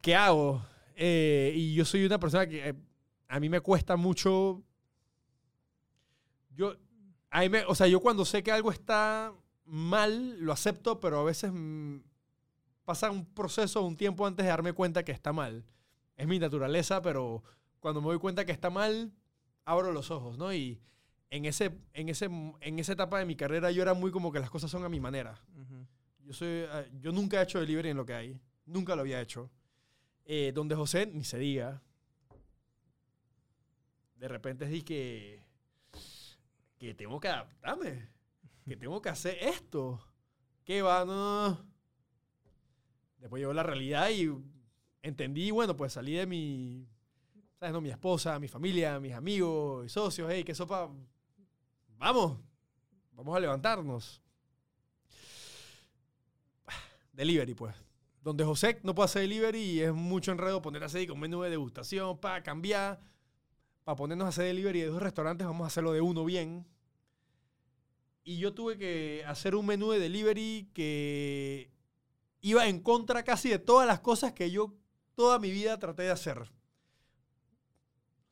¿qué 0.00 0.14
hago? 0.14 0.62
Eh, 0.96 1.52
y 1.54 1.74
yo 1.74 1.84
soy 1.84 2.04
una 2.04 2.18
persona 2.18 2.46
que 2.48 2.68
eh, 2.70 2.74
a 3.28 3.40
mí 3.40 3.48
me 3.48 3.60
cuesta 3.60 3.96
mucho. 3.96 4.62
Yo, 6.54 6.74
a 7.30 7.40
mí 7.40 7.48
me- 7.48 7.64
o 7.64 7.74
sea, 7.74 7.86
yo 7.86 8.00
cuando 8.00 8.24
sé 8.24 8.42
que 8.42 8.52
algo 8.52 8.70
está 8.70 9.32
mal, 9.64 10.38
lo 10.40 10.52
acepto, 10.52 11.00
pero 11.00 11.20
a 11.20 11.24
veces 11.24 11.50
mm, 11.52 11.98
pasa 12.84 13.10
un 13.10 13.24
proceso, 13.26 13.82
un 13.82 13.96
tiempo 13.96 14.26
antes 14.26 14.44
de 14.44 14.50
darme 14.50 14.72
cuenta 14.72 15.04
que 15.04 15.12
está 15.12 15.32
mal. 15.32 15.64
Es 16.16 16.26
mi 16.26 16.38
naturaleza, 16.38 17.02
pero 17.02 17.42
cuando 17.80 18.00
me 18.00 18.08
doy 18.08 18.18
cuenta 18.18 18.44
que 18.44 18.52
está 18.52 18.70
mal, 18.70 19.12
abro 19.64 19.92
los 19.92 20.10
ojos, 20.10 20.38
¿no? 20.38 20.52
Y 20.52 20.80
en, 21.30 21.44
ese, 21.44 21.72
en, 21.92 22.08
ese, 22.08 22.26
en 22.26 22.78
esa 22.78 22.92
etapa 22.92 23.18
de 23.18 23.24
mi 23.24 23.36
carrera 23.36 23.70
yo 23.70 23.82
era 23.82 23.94
muy 23.94 24.10
como 24.10 24.30
que 24.32 24.38
las 24.38 24.50
cosas 24.50 24.70
son 24.70 24.84
a 24.84 24.88
mi 24.88 25.00
manera. 25.00 25.40
Yo, 26.20 26.32
soy, 26.32 26.48
eh, 26.48 26.90
yo 27.00 27.12
nunca 27.12 27.40
he 27.40 27.44
hecho 27.44 27.60
delivery 27.60 27.90
en 27.90 27.96
lo 27.96 28.06
que 28.06 28.14
hay. 28.14 28.40
Nunca 28.66 28.94
lo 28.94 29.02
había 29.02 29.20
hecho. 29.20 29.50
Eh, 30.24 30.52
donde 30.54 30.74
José, 30.74 31.06
ni 31.06 31.24
se 31.24 31.38
diga. 31.38 31.82
De 34.16 34.28
repente 34.28 34.64
es 34.64 34.84
que, 34.84 35.42
que 36.78 36.94
tengo 36.94 37.20
que 37.20 37.28
adaptarme. 37.28 38.08
Que 38.64 38.76
tengo 38.76 39.02
que 39.02 39.10
hacer 39.10 39.36
esto. 39.42 40.00
Que 40.64 40.80
va, 40.80 41.04
no. 41.04 41.66
Después 43.18 43.40
llegó 43.40 43.52
la 43.52 43.62
realidad 43.62 44.08
y 44.10 44.30
entendí, 45.04 45.50
bueno, 45.50 45.76
pues 45.76 45.92
salí 45.92 46.14
de 46.14 46.26
mi, 46.26 46.88
¿sabes? 47.60 47.72
No, 47.72 47.80
mi 47.80 47.90
esposa, 47.90 48.38
mi 48.38 48.48
familia, 48.48 48.98
mis 48.98 49.12
amigos 49.12 49.84
y 49.86 49.88
socios. 49.90 50.28
Hey, 50.32 50.42
qué 50.42 50.54
sopa. 50.54 50.90
Vamos. 51.98 52.38
Vamos 53.12 53.36
a 53.36 53.40
levantarnos. 53.40 54.22
Delivery, 57.12 57.54
pues. 57.54 57.74
Donde 58.22 58.44
José 58.44 58.80
no 58.82 58.94
puede 58.94 59.04
hacer 59.04 59.22
delivery 59.22 59.58
y 59.58 59.80
es 59.82 59.92
mucho 59.92 60.32
enredo 60.32 60.62
poner 60.62 60.82
así 60.82 61.06
con 61.06 61.20
menú 61.20 61.42
de 61.42 61.50
degustación 61.50 62.18
para 62.18 62.42
cambiar. 62.42 62.98
Para 63.84 63.96
ponernos 63.96 64.24
a 64.24 64.28
hacer 64.30 64.46
delivery 64.46 64.80
de 64.80 64.86
dos 64.86 65.02
restaurantes, 65.02 65.46
vamos 65.46 65.64
a 65.64 65.68
hacerlo 65.68 65.92
de 65.92 66.00
uno 66.00 66.24
bien. 66.24 66.66
Y 68.24 68.38
yo 68.38 68.54
tuve 68.54 68.78
que 68.78 69.22
hacer 69.26 69.54
un 69.54 69.66
menú 69.66 69.90
de 69.90 69.98
delivery 69.98 70.70
que 70.72 71.70
iba 72.40 72.66
en 72.66 72.80
contra 72.80 73.22
casi 73.22 73.50
de 73.50 73.58
todas 73.58 73.86
las 73.86 74.00
cosas 74.00 74.32
que 74.32 74.50
yo 74.50 74.72
toda 75.14 75.38
mi 75.38 75.50
vida 75.50 75.78
traté 75.78 76.02
de 76.04 76.10
hacer. 76.10 76.38
O 76.38 76.46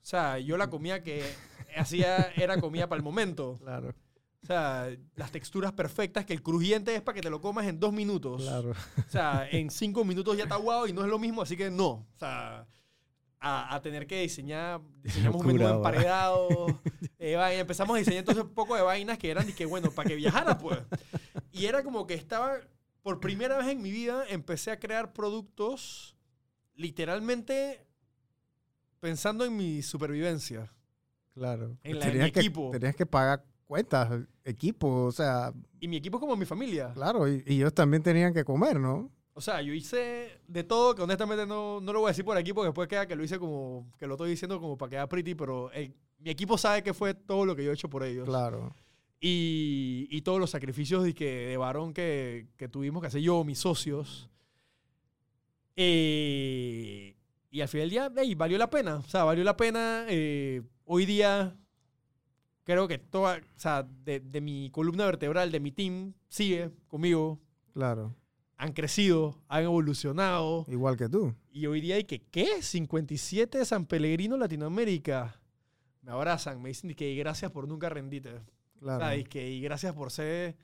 sea, 0.04 0.38
yo 0.38 0.56
la 0.56 0.68
comida 0.68 1.02
que 1.02 1.24
hacía 1.76 2.32
era 2.36 2.60
comida 2.60 2.88
para 2.88 2.98
el 2.98 3.04
momento. 3.04 3.58
Claro, 3.60 3.94
O 4.42 4.46
sea, 4.46 4.88
las 5.14 5.30
texturas 5.30 5.72
perfectas, 5.72 6.24
que 6.24 6.32
el 6.32 6.42
crujiente 6.42 6.94
es 6.94 7.02
para 7.02 7.14
que 7.14 7.22
te 7.22 7.30
lo 7.30 7.40
comas 7.40 7.66
en 7.66 7.78
dos 7.78 7.92
minutos. 7.92 8.42
claro. 8.42 8.70
O 8.70 9.10
sea, 9.10 9.48
en 9.50 9.70
cinco 9.70 10.04
minutos 10.04 10.36
ya 10.36 10.44
está 10.44 10.56
guau 10.56 10.86
y 10.88 10.92
no 10.92 11.02
es 11.02 11.08
lo 11.08 11.18
mismo, 11.18 11.42
así 11.42 11.56
que 11.56 11.70
no. 11.70 11.88
O 11.90 12.18
sea, 12.18 12.66
a, 13.38 13.74
a 13.74 13.82
tener 13.82 14.06
que 14.06 14.22
diseñar, 14.22 14.80
diseñamos 15.02 15.40
un 15.40 15.46
menú 15.46 15.68
emparedado. 15.68 16.66
eh, 17.18 17.36
empezamos 17.58 17.94
a 17.94 17.98
diseñar 17.98 18.20
entonces 18.20 18.42
un 18.44 18.54
poco 18.54 18.74
de 18.74 18.82
vainas 18.82 19.18
que 19.18 19.30
eran, 19.30 19.48
y 19.48 19.52
que 19.52 19.66
bueno, 19.66 19.92
para 19.92 20.08
que 20.08 20.16
viajara, 20.16 20.58
pues. 20.58 20.80
Y 21.52 21.66
era 21.66 21.84
como 21.84 22.06
que 22.08 22.14
estaba, 22.14 22.56
por 23.02 23.20
primera 23.20 23.56
vez 23.58 23.68
en 23.68 23.80
mi 23.82 23.92
vida, 23.92 24.24
empecé 24.28 24.72
a 24.72 24.80
crear 24.80 25.12
productos 25.12 26.16
literalmente 26.74 27.86
pensando 29.00 29.44
en 29.44 29.56
mi 29.56 29.82
supervivencia. 29.82 30.72
Claro. 31.34 31.76
En 31.82 31.98
la 31.98 32.04
de 32.06 32.10
tenías 32.10 32.26
mi 32.26 32.32
que, 32.32 32.40
equipo. 32.40 32.70
Tenías 32.72 32.94
que 32.96 33.06
pagar 33.06 33.44
cuentas, 33.66 34.10
equipo, 34.44 35.04
o 35.04 35.12
sea, 35.12 35.52
Y 35.80 35.88
mi 35.88 35.96
equipo 35.96 36.18
es 36.18 36.20
como 36.20 36.36
mi 36.36 36.44
familia. 36.44 36.92
claro, 36.92 37.26
y, 37.26 37.42
y 37.46 37.54
ellos 37.56 37.72
también 37.72 38.02
tenían 38.02 38.34
que 38.34 38.44
comer, 38.44 38.78
¿no? 38.78 39.10
O 39.34 39.40
sea, 39.40 39.62
yo 39.62 39.72
hice 39.72 40.40
de 40.46 40.62
todo, 40.62 40.94
que 40.94 41.00
honestamente 41.00 41.46
no, 41.46 41.80
no 41.80 41.92
lo 41.92 42.00
voy 42.00 42.08
a 42.08 42.10
decir 42.10 42.24
por 42.24 42.36
aquí 42.36 42.52
porque 42.52 42.66
después 42.66 42.86
queda 42.86 43.06
que 43.06 43.16
lo 43.16 43.24
hice 43.24 43.38
como, 43.38 43.90
que 43.98 44.06
lo 44.06 44.14
estoy 44.14 44.28
diciendo 44.28 44.60
como 44.60 44.76
para 44.76 44.90
quedar 44.90 45.08
pretty, 45.08 45.34
pero 45.34 45.70
mi 46.18 46.30
equipo 46.30 46.58
sabe 46.58 46.82
que 46.82 46.92
fue 46.92 47.14
todo 47.14 47.46
lo 47.46 47.56
que 47.56 47.64
yo 47.64 47.70
he 47.70 47.74
hecho 47.74 47.88
por 47.88 48.04
ellos. 48.04 48.26
Claro. 48.28 48.74
Y, 49.20 50.06
y 50.10 50.20
todos 50.20 50.38
los 50.38 50.50
sacrificios 50.50 51.04
de, 51.04 51.14
que, 51.14 51.46
de 51.46 51.56
varón 51.56 51.94
que, 51.94 52.48
que 52.56 52.68
tuvimos 52.68 53.00
que 53.00 53.06
hacer 53.06 53.22
yo, 53.22 53.42
mis 53.42 53.58
socios. 53.58 54.28
Eh, 55.76 57.16
y 57.50 57.60
al 57.60 57.68
final 57.68 57.88
del 57.88 57.90
día, 57.90 58.12
ey, 58.16 58.34
valió 58.34 58.58
la 58.58 58.70
pena. 58.70 58.96
O 58.96 59.08
sea, 59.08 59.24
valió 59.24 59.44
la 59.44 59.56
pena. 59.56 60.06
eh, 60.08 60.62
hoy 60.84 61.06
día, 61.06 61.56
creo 62.64 62.88
que 62.88 62.98
toda, 62.98 63.36
o 63.38 63.58
sea, 63.60 63.82
de, 64.04 64.20
de 64.20 64.40
mi 64.40 64.70
columna 64.70 65.04
vertebral, 65.06 65.50
de 65.52 65.60
mi 65.60 65.70
team, 65.72 66.14
sigue 66.28 66.70
conmigo. 66.88 67.40
Claro. 67.72 68.14
Han 68.56 68.72
crecido, 68.72 69.40
han 69.48 69.64
evolucionado. 69.64 70.64
Igual 70.68 70.96
que 70.96 71.08
tú. 71.08 71.34
Y 71.50 71.66
hoy 71.66 71.80
día 71.80 71.96
hay 71.96 72.04
que, 72.04 72.20
¿qué? 72.22 72.62
57 72.62 73.58
de 73.58 73.64
San 73.64 73.86
Pellegrino, 73.86 74.36
Latinoamérica. 74.36 75.40
Me 76.02 76.12
abrazan, 76.12 76.62
me 76.62 76.68
dicen 76.68 76.94
que 76.94 77.14
gracias 77.16 77.50
por 77.50 77.66
nunca 77.66 77.88
rendirte. 77.88 78.40
Claro. 78.78 79.04
O 79.04 79.08
sea, 79.08 79.16
y, 79.16 79.24
que, 79.24 79.50
y 79.50 79.60
gracias 79.60 79.92
por 79.94 80.10
ser 80.10 80.56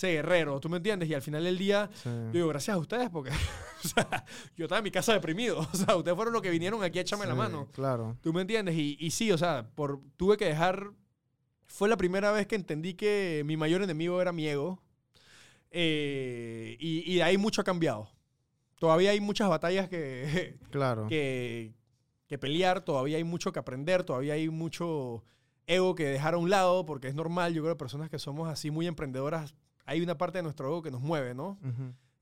guerrero, 0.00 0.58
¿tú 0.60 0.68
me 0.68 0.78
entiendes? 0.78 1.08
Y 1.08 1.14
al 1.14 1.22
final 1.22 1.44
del 1.44 1.58
día, 1.58 1.88
Sí. 1.94 2.08
yo 2.08 2.30
digo, 2.32 2.48
gracias 2.48 2.74
a 2.74 2.78
ustedes 2.78 3.10
porque 3.10 3.30
o 3.84 3.88
sea, 3.88 4.24
yo 4.56 4.64
estaba 4.64 4.78
en 4.78 4.84
mi 4.84 4.90
casa 4.90 5.12
deprimido. 5.12 5.58
O 5.72 5.76
sea, 5.76 5.96
ustedes 5.96 6.16
fueron 6.16 6.32
los 6.32 6.42
que 6.42 6.50
vinieron 6.50 6.82
aquí 6.82 6.98
a 6.98 7.02
echarme 7.02 7.26
la 7.26 7.34
mano. 7.34 7.68
Claro. 7.72 8.16
¿Tú 8.22 8.32
me 8.32 8.40
entiendes? 8.42 8.74
Y, 8.76 8.96
y 9.00 9.10
sí, 9.10 9.30
o 9.32 9.38
sea, 9.38 9.68
por, 9.74 10.00
tuve 10.16 10.36
que 10.36 10.46
dejar... 10.46 10.90
Fue 11.66 11.88
la 11.88 11.96
primera 11.96 12.32
vez 12.32 12.46
que 12.46 12.54
entendí 12.54 12.94
que 12.94 13.42
mi 13.46 13.56
mayor 13.56 13.82
enemigo 13.82 14.20
era 14.20 14.30
mi 14.32 14.46
ego. 14.46 14.82
Eh, 15.70 16.76
y, 16.78 17.10
y 17.10 17.16
de 17.16 17.22
ahí 17.22 17.38
mucho 17.38 17.60
ha 17.60 17.64
cambiado. 17.64 18.10
Todavía 18.78 19.10
hay 19.12 19.20
muchas 19.20 19.48
batallas 19.48 19.88
que, 19.88 20.58
Claro. 20.70 21.06
que, 21.08 21.72
que 22.26 22.38
pelear, 22.38 22.82
todavía 22.84 23.16
hay 23.16 23.24
mucho 23.24 23.52
que 23.52 23.58
aprender, 23.58 24.04
todavía 24.04 24.34
hay 24.34 24.48
mucho 24.50 25.24
ego 25.66 25.94
que 25.94 26.04
dejar 26.04 26.34
a 26.34 26.38
un 26.38 26.50
lado, 26.50 26.84
porque 26.84 27.08
es 27.08 27.14
normal, 27.14 27.54
yo 27.54 27.62
creo 27.62 27.74
que 27.74 27.78
personas 27.78 28.10
que 28.10 28.18
somos 28.18 28.48
así 28.48 28.70
muy 28.70 28.86
emprendedoras, 28.86 29.54
hay 29.84 30.00
una 30.00 30.16
parte 30.16 30.38
de 30.38 30.42
nuestro 30.42 30.68
ego 30.68 30.82
que 30.82 30.90
nos 30.90 31.00
mueve, 31.00 31.34
¿no? 31.34 31.58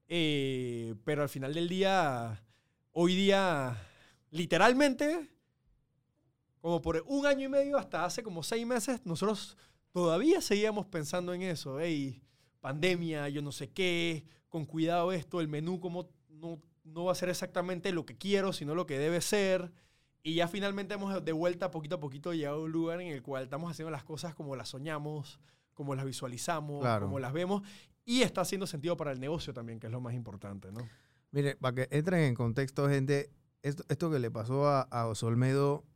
Eh, 0.09 0.95
pero 1.05 1.23
al 1.23 1.29
final 1.29 1.55
del 1.55 1.69
día, 1.69 2.43
hoy 2.93 3.15
día, 3.15 3.77
literalmente, 4.31 5.31
como 6.61 6.83
por 6.83 7.05
un 7.07 7.27
año 7.27 7.47
y 7.47 7.49
medio 7.49 7.79
hasta 7.79 8.05
hace 8.05 8.23
como 8.23 8.43
seis 8.43 8.67
meses, 8.67 9.01
nosotros 9.05 9.57
todavía 9.93 10.41
seguíamos 10.41 10.87
pensando 10.87 11.33
en 11.33 11.43
eso. 11.43 11.81
Hey, 11.81 12.23
pandemia, 12.61 13.29
yo 13.29 13.43
no 13.43 13.53
sé 13.53 13.71
qué, 13.71 14.25
con 14.49 14.65
cuidado 14.65 15.13
esto, 15.13 15.41
el 15.41 15.49
menú 15.49 15.81
como 15.81 16.11
no, 16.29 16.61
no 16.85 17.05
va 17.05 17.13
a 17.13 17.17
ser 17.17 17.29
exactamente 17.29 17.93
lo 17.93 18.05
que 18.05 18.17
quiero, 18.17 18.53
sino 18.53 18.75
lo 18.75 18.87
que 18.87 18.99
debe 18.99 19.21
ser. 19.21 19.73
Y 20.23 20.35
ya 20.35 20.49
finalmente 20.49 20.95
hemos 20.95 21.25
de 21.25 21.33
vuelta 21.33 21.71
poquito 21.71 21.97
a 21.97 22.01
poquito 22.01 22.35
llegado 22.35 22.57
a 22.57 22.65
un 22.65 22.73
lugar 22.73 23.01
en 23.01 23.09
el 23.09 23.23
cual 23.23 23.45
estamos 23.45 23.71
haciendo 23.71 23.91
las 23.91 24.05
cosas 24.05 24.35
como 24.35 24.55
las 24.55 24.69
soñamos, 24.69 25.41
como 25.81 25.95
las 25.95 26.05
visualizamos, 26.05 26.83
Claro. 26.83 27.07
como 27.07 27.19
las 27.19 27.33
vemos. 27.33 27.63
Y 28.05 28.21
está 28.21 28.43
haciendo 28.43 28.67
sentido 28.67 28.99
para 28.99 29.13
el 29.13 29.19
negocio 29.19 29.55
también, 29.55 29.81
que 29.81 29.87
es 29.87 29.93
lo 29.93 30.03
más 30.03 30.13
importante, 30.13 30.71
¿no? 30.71 30.87
Mire, 31.31 31.57
para 31.57 31.75
que 31.75 31.89
entren 31.97 32.21
en 32.25 32.35
contexto, 32.35 32.87
gente, 32.87 33.31
esto, 33.63 33.83
esto 33.89 34.11
que 34.11 34.19
le 34.19 34.31
pasó 34.31 34.69
a, 34.69 34.83
a 34.83 35.07
Osolmedo, 35.07 35.87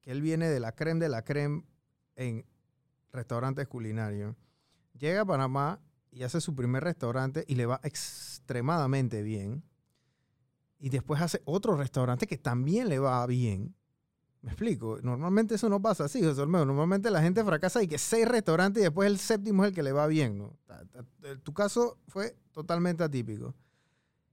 que 0.00 0.12
él 0.12 0.22
viene 0.22 0.48
de 0.48 0.60
la 0.60 0.72
creme 0.72 0.98
de 0.98 1.10
la 1.10 1.22
creme 1.26 1.62
en 2.16 2.46
restaurantes 3.12 3.68
culinarios, 3.68 4.34
llega 4.96 5.20
a 5.20 5.26
Panamá 5.26 5.78
y 6.10 6.22
hace 6.22 6.40
su 6.40 6.54
primer 6.54 6.82
restaurante 6.84 7.44
y 7.46 7.54
le 7.54 7.66
va 7.66 7.80
extremadamente 7.82 9.22
bien. 9.22 9.62
Y 10.78 10.88
después 10.88 11.20
hace 11.20 11.42
otro 11.44 11.76
restaurante 11.76 12.26
que 12.26 12.38
también 12.38 12.88
le 12.88 12.98
va 12.98 13.26
bien. 13.26 13.74
Me 14.42 14.50
explico. 14.52 14.98
Normalmente 15.02 15.56
eso 15.56 15.68
no 15.68 15.82
pasa 15.82 16.04
así, 16.04 16.22
José 16.22 16.40
Olmedo. 16.42 16.64
Normalmente 16.64 17.10
la 17.10 17.20
gente 17.20 17.42
fracasa 17.44 17.82
y 17.82 17.88
que 17.88 17.98
seis 17.98 18.26
restaurantes 18.26 18.80
y 18.80 18.84
después 18.84 19.10
el 19.10 19.18
séptimo 19.18 19.64
es 19.64 19.70
el 19.70 19.74
que 19.74 19.82
le 19.82 19.92
va 19.92 20.06
bien. 20.06 20.38
¿no? 20.38 20.56
Ta- 20.66 20.84
Tu 21.42 21.52
caso 21.52 21.98
fue 22.06 22.36
totalmente 22.52 23.02
atípico. 23.02 23.54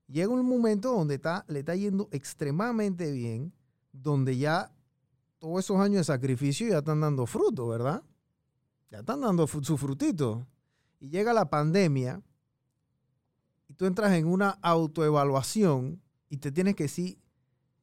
Llega 0.07 0.29
un 0.29 0.45
momento 0.45 0.91
donde 0.93 1.15
está, 1.15 1.43
le 1.47 1.59
está 1.59 1.75
yendo 1.75 2.07
extremadamente 2.11 3.11
bien, 3.11 3.51
donde 3.91 4.37
ya 4.37 4.71
todos 5.39 5.59
esos 5.65 5.77
años 5.79 5.97
de 5.97 6.03
sacrificio 6.03 6.67
ya 6.69 6.77
están 6.77 7.01
dando 7.01 7.25
fruto, 7.25 7.67
¿verdad? 7.67 8.03
Ya 8.91 8.99
están 8.99 9.21
dando 9.21 9.47
su 9.47 9.77
frutito. 9.77 10.45
Y 10.99 11.09
llega 11.09 11.33
la 11.33 11.49
pandemia 11.49 12.21
y 13.67 13.73
tú 13.73 13.85
entras 13.87 14.13
en 14.13 14.27
una 14.27 14.51
autoevaluación 14.61 15.99
y 16.29 16.37
te 16.37 16.51
tienes 16.51 16.75
que 16.75 16.83
decir, 16.83 17.17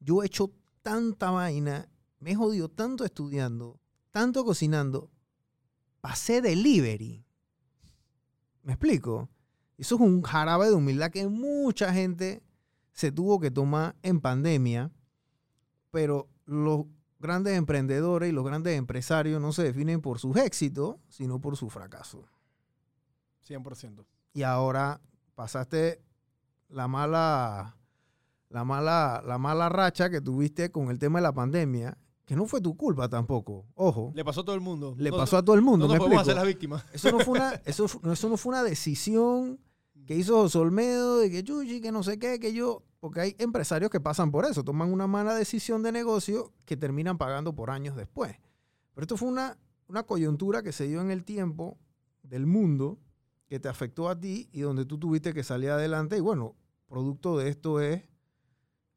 yo 0.01 0.23
he 0.23 0.27
hecho 0.27 0.53
tanta 0.83 1.31
vaina, 1.31 1.89
me 2.23 2.31
he 2.31 2.35
jodido 2.37 2.69
tanto 2.69 3.05
estudiando, 3.05 3.81
tanto 4.13 4.45
cocinando, 4.45 5.11
pasé 6.01 6.41
delivery. 6.41 7.27
¿Me 8.63 8.75
explico? 8.75 9.29
Eso 9.77 9.97
es 9.97 10.01
un 10.01 10.23
jarabe 10.23 10.69
de 10.69 10.75
humildad 10.75 11.11
que 11.11 11.27
mucha 11.27 11.93
gente 11.93 12.41
se 12.93 13.11
tuvo 13.11 13.41
que 13.41 13.51
tomar 13.51 13.97
en 14.03 14.21
pandemia, 14.21 14.93
pero 15.91 16.29
los 16.47 16.85
grandes 17.19 17.59
emprendedores 17.59 18.29
y 18.29 18.33
los 18.33 18.45
grandes 18.45 18.79
empresarios 18.79 19.43
no 19.43 19.53
se 19.53 19.65
definen 19.65 20.01
por 20.01 20.21
sus 20.21 20.37
éxitos, 20.37 20.99
sino 21.09 21.41
por 21.41 21.57
su 21.57 21.71
fracaso. 21.71 22.25
100%. 23.49 24.07
Y 24.33 24.45
ahora 24.45 25.01
pasaste 25.35 26.01
la 26.69 26.87
mala, 26.87 27.77
la 28.49 28.65
mala, 28.65 29.25
la 29.27 29.39
mala 29.39 29.69
racha 29.69 30.09
que 30.09 30.21
tuviste 30.21 30.71
con 30.71 30.89
el 30.89 31.01
tema 31.01 31.19
de 31.19 31.25
la 31.25 31.35
pandemia, 31.35 31.99
que 32.25 32.37
no 32.37 32.47
fue 32.47 32.61
tu 32.61 32.77
culpa 32.77 33.09
tampoco. 33.09 33.67
Ojo, 33.75 34.13
Le 34.15 34.25
pasó 34.25 34.41
a 34.41 34.45
todo 34.45 34.55
el 34.55 34.61
mundo. 34.61 34.95
le 34.99 35.11
No- 35.11 35.17
pasó 35.17 35.37
a 35.37 35.45
todo 35.45 35.57
el 35.57 35.63
mundo. 35.63 35.87
No 35.87 35.93
¿me 35.95 35.99
podemos 35.99 36.21
explico? 36.21 36.21
hacer 36.23 36.35
las 36.37 36.47
víctimas. 36.47 36.85
Eso 36.93 37.11
no 37.11 37.21
fue 37.21 37.39
una, 37.39 37.51
eso, 37.65 37.87
eso 37.87 38.29
no 38.29 38.37
fue 38.37 38.51
una 38.51 38.63
decisión 38.63 39.59
que 40.07 40.17
hizo 40.17 40.37
José 40.43 40.59
Olmedo 40.59 41.19
de 41.19 41.31
que 41.31 41.45
chuchi, 41.45 41.81
que 41.81 41.93
no 41.93 42.03
sé 42.03 42.19
qué, 42.19 42.39
que 42.41 42.53
yo. 42.53 42.83
Porque 43.01 43.21
hay 43.21 43.37
empresarios 43.39 43.91
que 43.91 44.01
pasan 44.01 44.31
por 44.31 44.45
eso, 44.45 44.63
toman 44.63 44.93
una 44.93 45.07
mala 45.09 45.35
decisión 45.35 45.83
de 45.83 45.91
negocio 45.91 46.53
que 46.65 46.77
terminan 46.77 47.19
pagando 47.19 47.55
por 47.55 47.71
años 47.71 47.97
después. 47.97 48.37
Pero 48.95 49.03
esto 49.03 49.17
fue 49.17 49.29
una, 49.29 49.59
una 49.89 50.05
coyuntura 50.05 50.63
que 50.63 50.71
se 50.73 50.87
dio 50.87 51.01
en 51.01 51.11
el 51.11 51.25
tiempo 51.25 51.79
del 52.23 52.47
mundo 52.47 52.99
que 53.49 53.59
te 53.59 53.69
afectó 53.69 54.09
a 54.09 54.19
ti 54.19 54.49
y 54.53 54.61
donde 54.61 54.85
tú 54.87 54.99
tuviste 54.99 55.35
que 55.35 55.43
salir 55.43 55.71
adelante. 55.71 56.17
Y 56.17 56.21
bueno, 56.21 56.55
producto 56.87 57.37
de 57.39 57.49
esto 57.49 57.81
es 57.81 58.05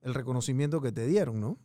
el 0.02 0.14
reconocimiento 0.14 0.82
que 0.82 0.92
te 0.92 1.08
dieron, 1.08 1.40
¿no? 1.42 1.58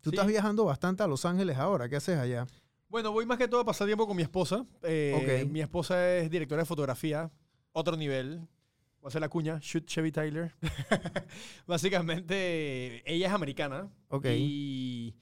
Tú 0.00 0.10
Sí. 0.10 0.16
estás 0.16 0.26
viajando 0.28 0.64
bastante 0.64 1.02
a 1.02 1.06
Los 1.06 1.24
Ángeles 1.24 1.56
ahora. 1.58 1.88
¿Qué 1.88 1.96
haces 1.96 2.18
allá? 2.18 2.46
Bueno, 2.88 3.12
voy 3.12 3.26
más 3.26 3.36
que 3.38 3.48
todo 3.48 3.60
a 3.60 3.64
pasar 3.64 3.86
tiempo 3.86 4.06
con 4.06 4.16
mi 4.16 4.22
esposa. 4.22 4.64
Eh, 4.82 5.42
Ok. 5.44 5.50
Mi 5.50 5.60
esposa 5.60 6.16
es 6.16 6.30
directora 6.30 6.62
de 6.62 6.66
fotografía, 6.66 7.30
otro 7.72 7.96
nivel. 7.96 8.38
Voy 9.00 9.06
a 9.06 9.08
hacer 9.08 9.20
la 9.20 9.28
cuña, 9.28 9.58
shoot 9.60 9.84
Chevy 9.86 10.10
Tyler. 10.10 10.54
Básicamente, 11.66 13.02
ella 13.12 13.26
es 13.28 13.32
americana. 13.32 13.88
Ok. 14.08 14.26
Y 14.36 15.14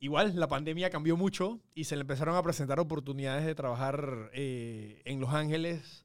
igual, 0.00 0.32
la 0.38 0.48
pandemia 0.48 0.90
cambió 0.90 1.16
mucho 1.16 1.60
y 1.74 1.84
se 1.84 1.96
le 1.96 2.02
empezaron 2.02 2.36
a 2.36 2.42
presentar 2.42 2.80
oportunidades 2.80 3.44
de 3.44 3.54
trabajar 3.54 4.30
eh, 4.32 5.02
en 5.04 5.20
Los 5.20 5.32
Ángeles. 5.34 6.04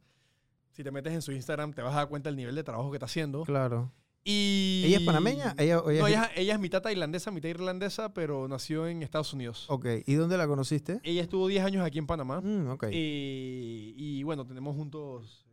Si 0.72 0.84
te 0.84 0.92
metes 0.92 1.14
en 1.14 1.22
su 1.22 1.32
Instagram, 1.32 1.74
te 1.74 1.82
vas 1.82 1.94
a 1.94 1.98
dar 2.00 2.10
cuenta 2.10 2.30
del 2.30 2.36
nivel 2.36 2.56
de 2.56 2.64
trabajo 2.64 2.92
que 2.92 2.98
está 2.98 3.06
haciendo. 3.06 3.44
Claro. 3.44 3.92
Y... 4.28 4.82
¿Ella 4.86 4.98
es 4.98 5.04
panameña? 5.04 5.54
Ella, 5.58 5.82
ella 5.88 6.00
No, 6.02 6.08
es- 6.08 6.14
ella, 6.14 6.32
ella 6.36 6.54
es 6.56 6.60
mitad 6.60 6.82
tailandesa, 6.82 7.30
mitad 7.30 7.48
irlandesa, 7.48 8.12
pero 8.14 8.48
nació 8.48 8.88
en 8.88 9.04
Estados 9.04 9.32
Unidos. 9.34 9.66
Ok, 9.70 9.86
¿y 10.08 10.16
dónde 10.16 10.36
la 10.36 10.48
conociste? 10.48 11.00
Ella 11.04 11.22
estuvo 11.22 11.48
10 11.48 11.64
años 11.64 11.86
aquí 11.86 12.00
en 12.00 12.08
Panamá. 12.08 12.42
Mm, 12.42 12.70
ok. 12.72 12.86
Eh, 12.92 13.94
y 13.96 14.24
bueno, 14.24 14.44
tenemos 14.46 14.76
juntos 14.76 15.46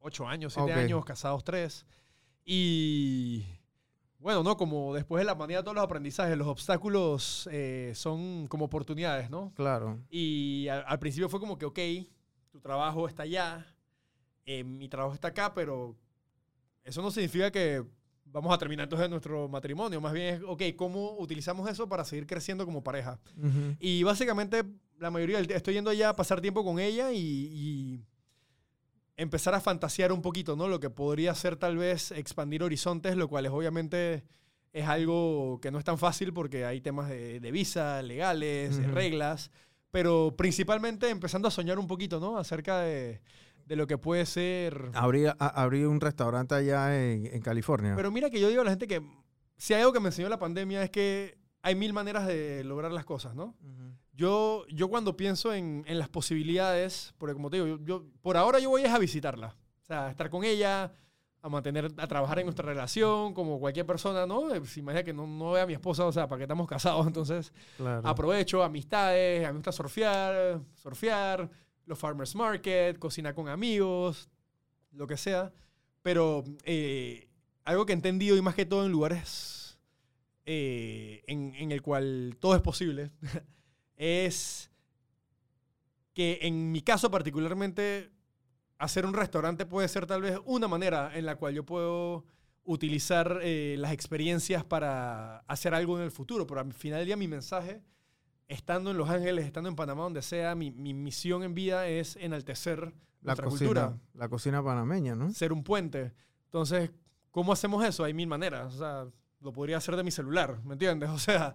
8 0.00 0.28
años, 0.28 0.52
7 0.52 0.70
Ok. 0.70 0.78
años, 0.78 1.04
casados 1.06 1.42
3. 1.44 1.86
Y 2.44 3.46
bueno, 4.18 4.42
¿no? 4.42 4.56
Como 4.58 4.92
después 4.94 5.20
de 5.20 5.24
la 5.24 5.36
pandemia, 5.38 5.62
todos 5.62 5.74
los 5.74 5.84
aprendizajes, 5.84 6.36
los 6.36 6.46
obstáculos 6.46 7.48
eh, 7.50 7.92
son 7.94 8.46
como 8.48 8.66
oportunidades, 8.66 9.30
¿no? 9.30 9.52
Claro. 9.54 9.98
Y 10.10 10.68
al, 10.68 10.84
al 10.86 10.98
principio 10.98 11.30
fue 11.30 11.40
como 11.40 11.56
que, 11.56 11.64
ok, 11.64 11.78
tu 12.50 12.60
trabajo 12.60 13.08
está 13.08 13.22
allá, 13.22 13.66
eh, 14.44 14.62
mi 14.62 14.88
trabajo 14.90 15.14
está 15.14 15.28
acá, 15.28 15.54
pero 15.54 15.96
eso 16.84 17.02
no 17.02 17.10
significa 17.10 17.50
que 17.50 17.82
vamos 18.26 18.52
a 18.54 18.58
terminar 18.58 18.84
entonces 18.84 19.08
nuestro 19.08 19.48
matrimonio. 19.48 20.00
Más 20.00 20.12
bien 20.12 20.34
es, 20.34 20.42
ok, 20.46 20.62
¿cómo 20.76 21.16
utilizamos 21.18 21.68
eso 21.70 21.88
para 21.88 22.04
seguir 22.04 22.26
creciendo 22.26 22.64
como 22.64 22.82
pareja? 22.82 23.18
Ujú. 23.38 23.76
Y 23.78 24.02
básicamente 24.02 24.64
la 24.98 25.10
mayoría 25.10 25.40
estoy 25.40 25.74
yendo 25.74 25.90
allá 25.90 26.10
a 26.10 26.16
pasar 26.16 26.40
tiempo 26.40 26.64
con 26.64 26.78
ella 26.78 27.12
y, 27.12 27.18
y 27.18 28.00
empezar 29.16 29.54
a 29.54 29.60
fantasear 29.60 30.12
un 30.12 30.22
poquito, 30.22 30.56
¿no? 30.56 30.68
Lo 30.68 30.80
que 30.80 30.90
podría 30.90 31.34
ser 31.34 31.56
tal 31.56 31.76
vez 31.76 32.10
expandir 32.10 32.62
horizontes, 32.62 33.16
lo 33.16 33.28
cual 33.28 33.46
es 33.46 33.52
obviamente 33.52 34.24
es 34.72 34.86
algo 34.86 35.60
que 35.60 35.70
no 35.70 35.78
es 35.78 35.84
tan 35.84 35.98
fácil 35.98 36.32
porque 36.32 36.64
hay 36.64 36.80
temas 36.80 37.08
de, 37.08 37.38
de 37.38 37.50
visa, 37.52 38.02
legales, 38.02 38.76
de 38.76 38.86
Ujú. 38.86 38.94
reglas, 38.94 39.52
pero 39.92 40.34
principalmente 40.36 41.08
empezando 41.10 41.46
a 41.46 41.52
soñar 41.52 41.78
un 41.78 41.86
poquito, 41.86 42.18
¿no? 42.18 42.36
Acerca 42.36 42.80
de, 42.80 43.20
de 43.66 43.76
lo 43.76 43.86
que 43.86 43.98
puede 43.98 44.26
ser... 44.26 44.90
Abrí, 44.94 45.26
a- 45.26 45.32
abrí 45.38 45.84
un 45.84 46.00
restaurante 46.00 46.54
allá 46.54 47.00
en, 47.00 47.26
en 47.26 47.40
California. 47.42 47.94
Pero 47.96 48.10
mira 48.10 48.30
que 48.30 48.40
yo 48.40 48.48
digo 48.48 48.60
a 48.62 48.64
la 48.64 48.70
gente 48.70 48.86
que 48.86 49.02
si 49.56 49.74
hay 49.74 49.80
algo 49.80 49.92
que 49.92 50.00
me 50.00 50.08
enseñó 50.08 50.28
la 50.28 50.38
pandemia 50.38 50.82
es 50.82 50.90
que 50.90 51.38
hay 51.62 51.74
mil 51.74 51.92
maneras 51.92 52.26
de 52.26 52.62
lograr 52.64 52.92
las 52.92 53.04
cosas, 53.04 53.34
¿no? 53.34 53.54
Yo, 54.12 54.64
yo 54.68 54.88
cuando 54.88 55.16
pienso 55.16 55.52
en, 55.54 55.82
en 55.86 55.98
las 55.98 56.08
posibilidades, 56.08 57.14
porque 57.18 57.34
como 57.34 57.50
te 57.50 57.56
digo, 57.56 57.66
yo, 57.66 57.78
yo- 57.84 58.06
por 58.22 58.36
ahora 58.36 58.58
yo 58.58 58.70
voy 58.70 58.84
a 58.84 58.98
visitarla. 58.98 59.56
O 59.82 59.86
sea, 59.86 60.06
a 60.06 60.10
estar 60.10 60.30
con 60.30 60.44
ella, 60.44 60.92
a 61.42 61.48
mantener, 61.48 61.90
a 61.96 62.06
trabajar 62.06 62.38
en 62.38 62.46
nuestra 62.46 62.64
relación, 62.64 63.34
como 63.34 63.58
cualquier 63.58 63.84
persona, 63.86 64.24
¿no? 64.26 64.54
Eh, 64.54 64.60
Si 64.66 64.80
imagina 64.80 65.02
que 65.02 65.12
no, 65.12 65.26
no 65.26 65.50
ve 65.52 65.60
a 65.60 65.66
mi 65.66 65.72
esposa, 65.74 66.04
o 66.06 66.12
sea, 66.12 66.26
para 66.28 66.38
que 66.38 66.44
estamos 66.44 66.66
casados, 66.68 67.06
entonces 67.06 67.52
Claro. 67.76 68.06
aprovecho 68.06 68.62
amistades, 68.62 69.44
a 69.44 69.48
mí 69.48 69.52
me 69.54 69.58
gusta 69.58 69.72
surfear, 69.72 70.60
surfear, 70.74 71.50
los 71.86 71.98
farmers 71.98 72.34
market, 72.34 72.98
cocinar 72.98 73.34
con 73.34 73.48
amigos, 73.48 74.28
lo 74.92 75.06
que 75.06 75.16
sea. 75.16 75.52
Pero 76.02 76.44
eh, 76.64 77.28
algo 77.64 77.86
que 77.86 77.92
he 77.92 77.96
entendido 77.96 78.36
y 78.36 78.42
más 78.42 78.54
que 78.54 78.66
todo 78.66 78.84
en 78.84 78.92
lugares 78.92 79.78
eh, 80.46 81.22
en, 81.26 81.72
el 81.72 81.80
cual 81.80 82.36
todo 82.38 82.54
es 82.54 82.60
posible, 82.60 83.10
es 83.96 84.70
que 86.12 86.38
en 86.42 86.70
mi 86.70 86.82
caso 86.82 87.10
particularmente, 87.10 88.10
hacer 88.78 89.06
un 89.06 89.14
restaurante 89.14 89.64
puede 89.64 89.88
ser 89.88 90.06
tal 90.06 90.20
vez 90.20 90.38
una 90.44 90.68
manera 90.68 91.16
en 91.16 91.24
la 91.24 91.36
cual 91.36 91.54
yo 91.54 91.64
puedo 91.64 92.26
utilizar 92.64 93.40
eh, 93.42 93.76
las 93.78 93.92
experiencias 93.92 94.64
para 94.64 95.38
hacer 95.40 95.74
algo 95.74 95.96
en 95.96 96.04
el 96.04 96.10
futuro. 96.10 96.46
Pero 96.46 96.60
al 96.60 96.72
final 96.72 96.98
del 96.98 97.06
día 97.06 97.16
mi 97.16 97.28
mensaje, 97.28 97.82
estando 98.48 98.90
en 98.90 98.98
Los 98.98 99.08
Ángeles, 99.10 99.46
estando 99.46 99.68
en 99.68 99.76
Panamá, 99.76 100.02
donde 100.04 100.22
sea, 100.22 100.54
mi, 100.54 100.70
mi 100.70 100.94
misión 100.94 101.42
en 101.42 101.54
vida 101.54 101.86
es 101.88 102.16
enaltecer 102.16 102.92
la 103.22 103.34
cocina, 103.36 103.48
cultura, 103.48 103.98
la 104.14 104.28
cocina 104.28 104.62
panameña, 104.62 105.14
¿no? 105.14 105.32
ser 105.32 105.52
un 105.52 105.64
puente. 105.64 106.12
Entonces, 106.44 106.90
¿cómo 107.30 107.52
hacemos 107.52 107.84
eso? 107.84 108.04
Hay 108.04 108.12
mil 108.14 108.26
maneras. 108.26 108.74
O 108.74 108.78
sea, 108.78 109.06
lo 109.40 109.52
podría 109.52 109.78
hacer 109.78 109.96
de 109.96 110.02
mi 110.04 110.10
celular, 110.10 110.60
¿me 110.64 110.74
entiendes? 110.74 111.10
O 111.14 111.18
sea, 111.18 111.54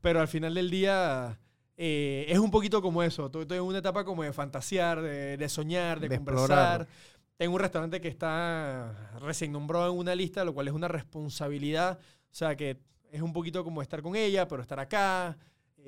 pero 0.00 0.20
al 0.20 0.28
final 0.28 0.54
del 0.54 0.70
día 0.70 1.38
eh, 1.76 2.26
es 2.28 2.38
un 2.38 2.50
poquito 2.50 2.80
como 2.80 3.02
eso. 3.02 3.26
Estoy 3.26 3.42
estoy 3.42 3.58
en 3.58 3.64
una 3.64 3.78
etapa 3.78 4.04
como 4.04 4.22
de 4.22 4.32
fantasear, 4.32 5.02
de, 5.02 5.36
de 5.36 5.48
soñar, 5.48 6.00
de, 6.00 6.08
De 6.08 6.16
conversar. 6.16 6.82
explorar. 6.82 6.88
Tengo 7.36 7.54
un 7.54 7.60
restaurante 7.60 8.00
que 8.00 8.08
está 8.08 9.16
recién 9.20 9.52
nombrado 9.52 9.90
en 9.90 9.98
una 9.98 10.14
lista, 10.14 10.44
lo 10.44 10.52
cual 10.52 10.68
es 10.68 10.74
una 10.74 10.88
responsabilidad. 10.88 11.98
O 12.00 12.34
sea, 12.34 12.54
que 12.56 12.78
es 13.10 13.22
un 13.22 13.32
poquito 13.32 13.64
como 13.64 13.82
estar 13.82 14.02
con 14.02 14.14
ella, 14.16 14.46
pero 14.46 14.62
estar 14.62 14.78
acá, 14.78 15.38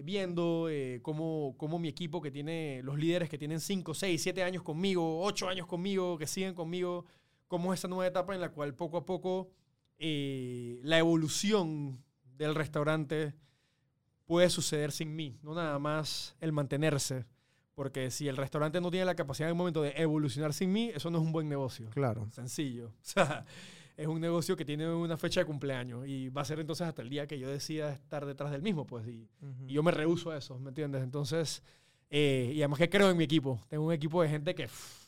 viendo 0.03 0.69
eh, 0.71 1.01
cómo, 1.03 1.55
cómo 1.59 1.79
mi 1.79 1.89
equipo 1.89 2.21
que 2.21 2.31
tiene, 2.31 2.81
los 2.83 2.99
líderes 2.99 3.29
que 3.29 3.39
tienen 3.39 3.61
5, 3.61 3.95
6, 3.95 4.23
7 4.23 4.43
años 4.43 4.63
conmigo, 4.63 5.23
8 5.23 5.49
años 5.49 5.67
conmigo, 5.67 6.19
que 6.19 6.27
siguen 6.27 6.55
conmigo, 6.55 7.05
cómo 7.49 7.73
es 7.73 7.81
esa 7.81 7.89
nueva 7.89 8.07
etapa 8.07 8.35
en 8.35 8.41
la 8.41 8.51
cual 8.51 8.75
poco 8.75 8.97
a 8.97 9.05
poco 9.05 9.51
eh, 9.99 10.81
la 10.83 10.99
evolución 10.99 12.03
del 12.37 12.55
restaurante 12.55 13.35
puede 14.25 14.51
suceder 14.51 14.93
sin 14.93 15.15
mí, 15.15 15.39
no 15.43 15.55
nada 15.55 15.79
más 15.79 16.37
el 16.41 16.53
mantenerse. 16.53 17.27
Porque 17.75 18.11
si 18.11 18.29
el 18.29 18.37
restaurante 18.37 18.81
no 18.81 18.91
tiene 18.91 19.07
la 19.07 19.15
capacidad 19.15 19.49
en 19.49 19.55
el 19.55 19.59
momento 19.59 19.83
de 19.83 19.95
evolucionar 19.97 20.53
sin 20.53 20.73
mí, 20.73 20.91
eso 20.95 21.11
no 21.11 21.19
es 21.19 21.25
un 21.25 21.33
buen 21.33 21.49
negocio. 21.49 21.89
Claro. 21.91 22.29
Sencillo. 22.31 22.93
O 23.01 23.05
sea, 23.05 23.45
es 23.97 24.07
un 24.07 24.21
negocio 24.21 24.57
que 24.57 24.65
tiene 24.65 24.89
una 24.93 25.17
fecha 25.17 25.41
de 25.41 25.47
cumpleaños 25.47 26.07
y 26.07 26.29
va 26.29 26.43
a 26.43 26.45
ser 26.45 26.61
entonces 26.61 26.87
hasta 26.87 27.03
el 27.03 27.09
día 27.09 27.27
que 27.27 27.39
yo 27.39 27.49
decida 27.49 27.93
estar 27.93 28.27
detrás 28.27 28.51
del 28.51 28.63
mismo, 28.63 28.87
pues. 28.87 29.07
Y, 29.07 29.29
y 29.67 29.73
yo 29.73 29.83
me 29.83 29.91
rehuso 29.91 30.31
a 30.31 30.39
eso, 30.39 30.59
¿me 30.59 30.71
entiendes? 30.71 31.03
Entonces, 31.03 31.63
eh, 32.15 32.53
y 32.55 32.61
además 32.61 32.79
que 32.79 32.91
creo 32.91 33.11
en 33.11 33.17
mi 33.17 33.25
equipo. 33.25 33.59
Tengo 33.69 33.87
un 33.87 33.93
equipo 33.93 34.23
de 34.23 34.29
gente 34.29 34.55
que 34.55 34.65
pff, 34.65 35.03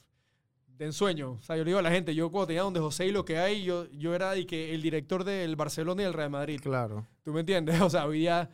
de 0.78 0.86
ensueño. 0.86 1.32
O 1.32 1.42
sea, 1.42 1.54
yo 1.56 1.64
le 1.64 1.68
digo 1.68 1.78
a 1.78 1.82
la 1.82 1.90
gente, 1.90 2.14
yo 2.14 2.30
cuando 2.30 2.46
tenía 2.46 2.62
donde 2.62 2.80
José 2.80 3.06
y 3.06 3.12
lo 3.12 3.26
que 3.26 3.38
hay, 3.38 3.62
yo, 3.62 3.86
yo 3.90 4.14
era 4.14 4.36
y 4.38 4.46
que 4.46 4.74
el 4.74 4.80
director 4.80 5.22
del 5.22 5.54
Barcelona 5.54 6.02
y 6.02 6.06
el 6.06 6.14
Real 6.14 6.30
Madrid. 6.30 6.60
Claro. 6.62 7.06
¿Tú 7.22 7.32
me 7.32 7.40
entiendes? 7.40 7.78
O 7.82 7.90
sea, 7.90 8.06
hoy 8.06 8.20
día 8.20 8.48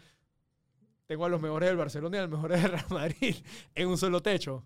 tengo 1.07 1.25
a 1.25 1.29
los 1.29 1.41
mejores 1.41 1.69
del 1.69 1.77
Barcelona 1.77 2.17
y 2.17 2.19
a 2.19 2.23
los 2.23 2.31
mejores 2.31 2.61
del 2.61 2.73
Real 2.73 2.87
Madrid 2.91 3.37
en 3.75 3.89
un 3.89 3.97
solo 3.97 4.21
techo. 4.21 4.65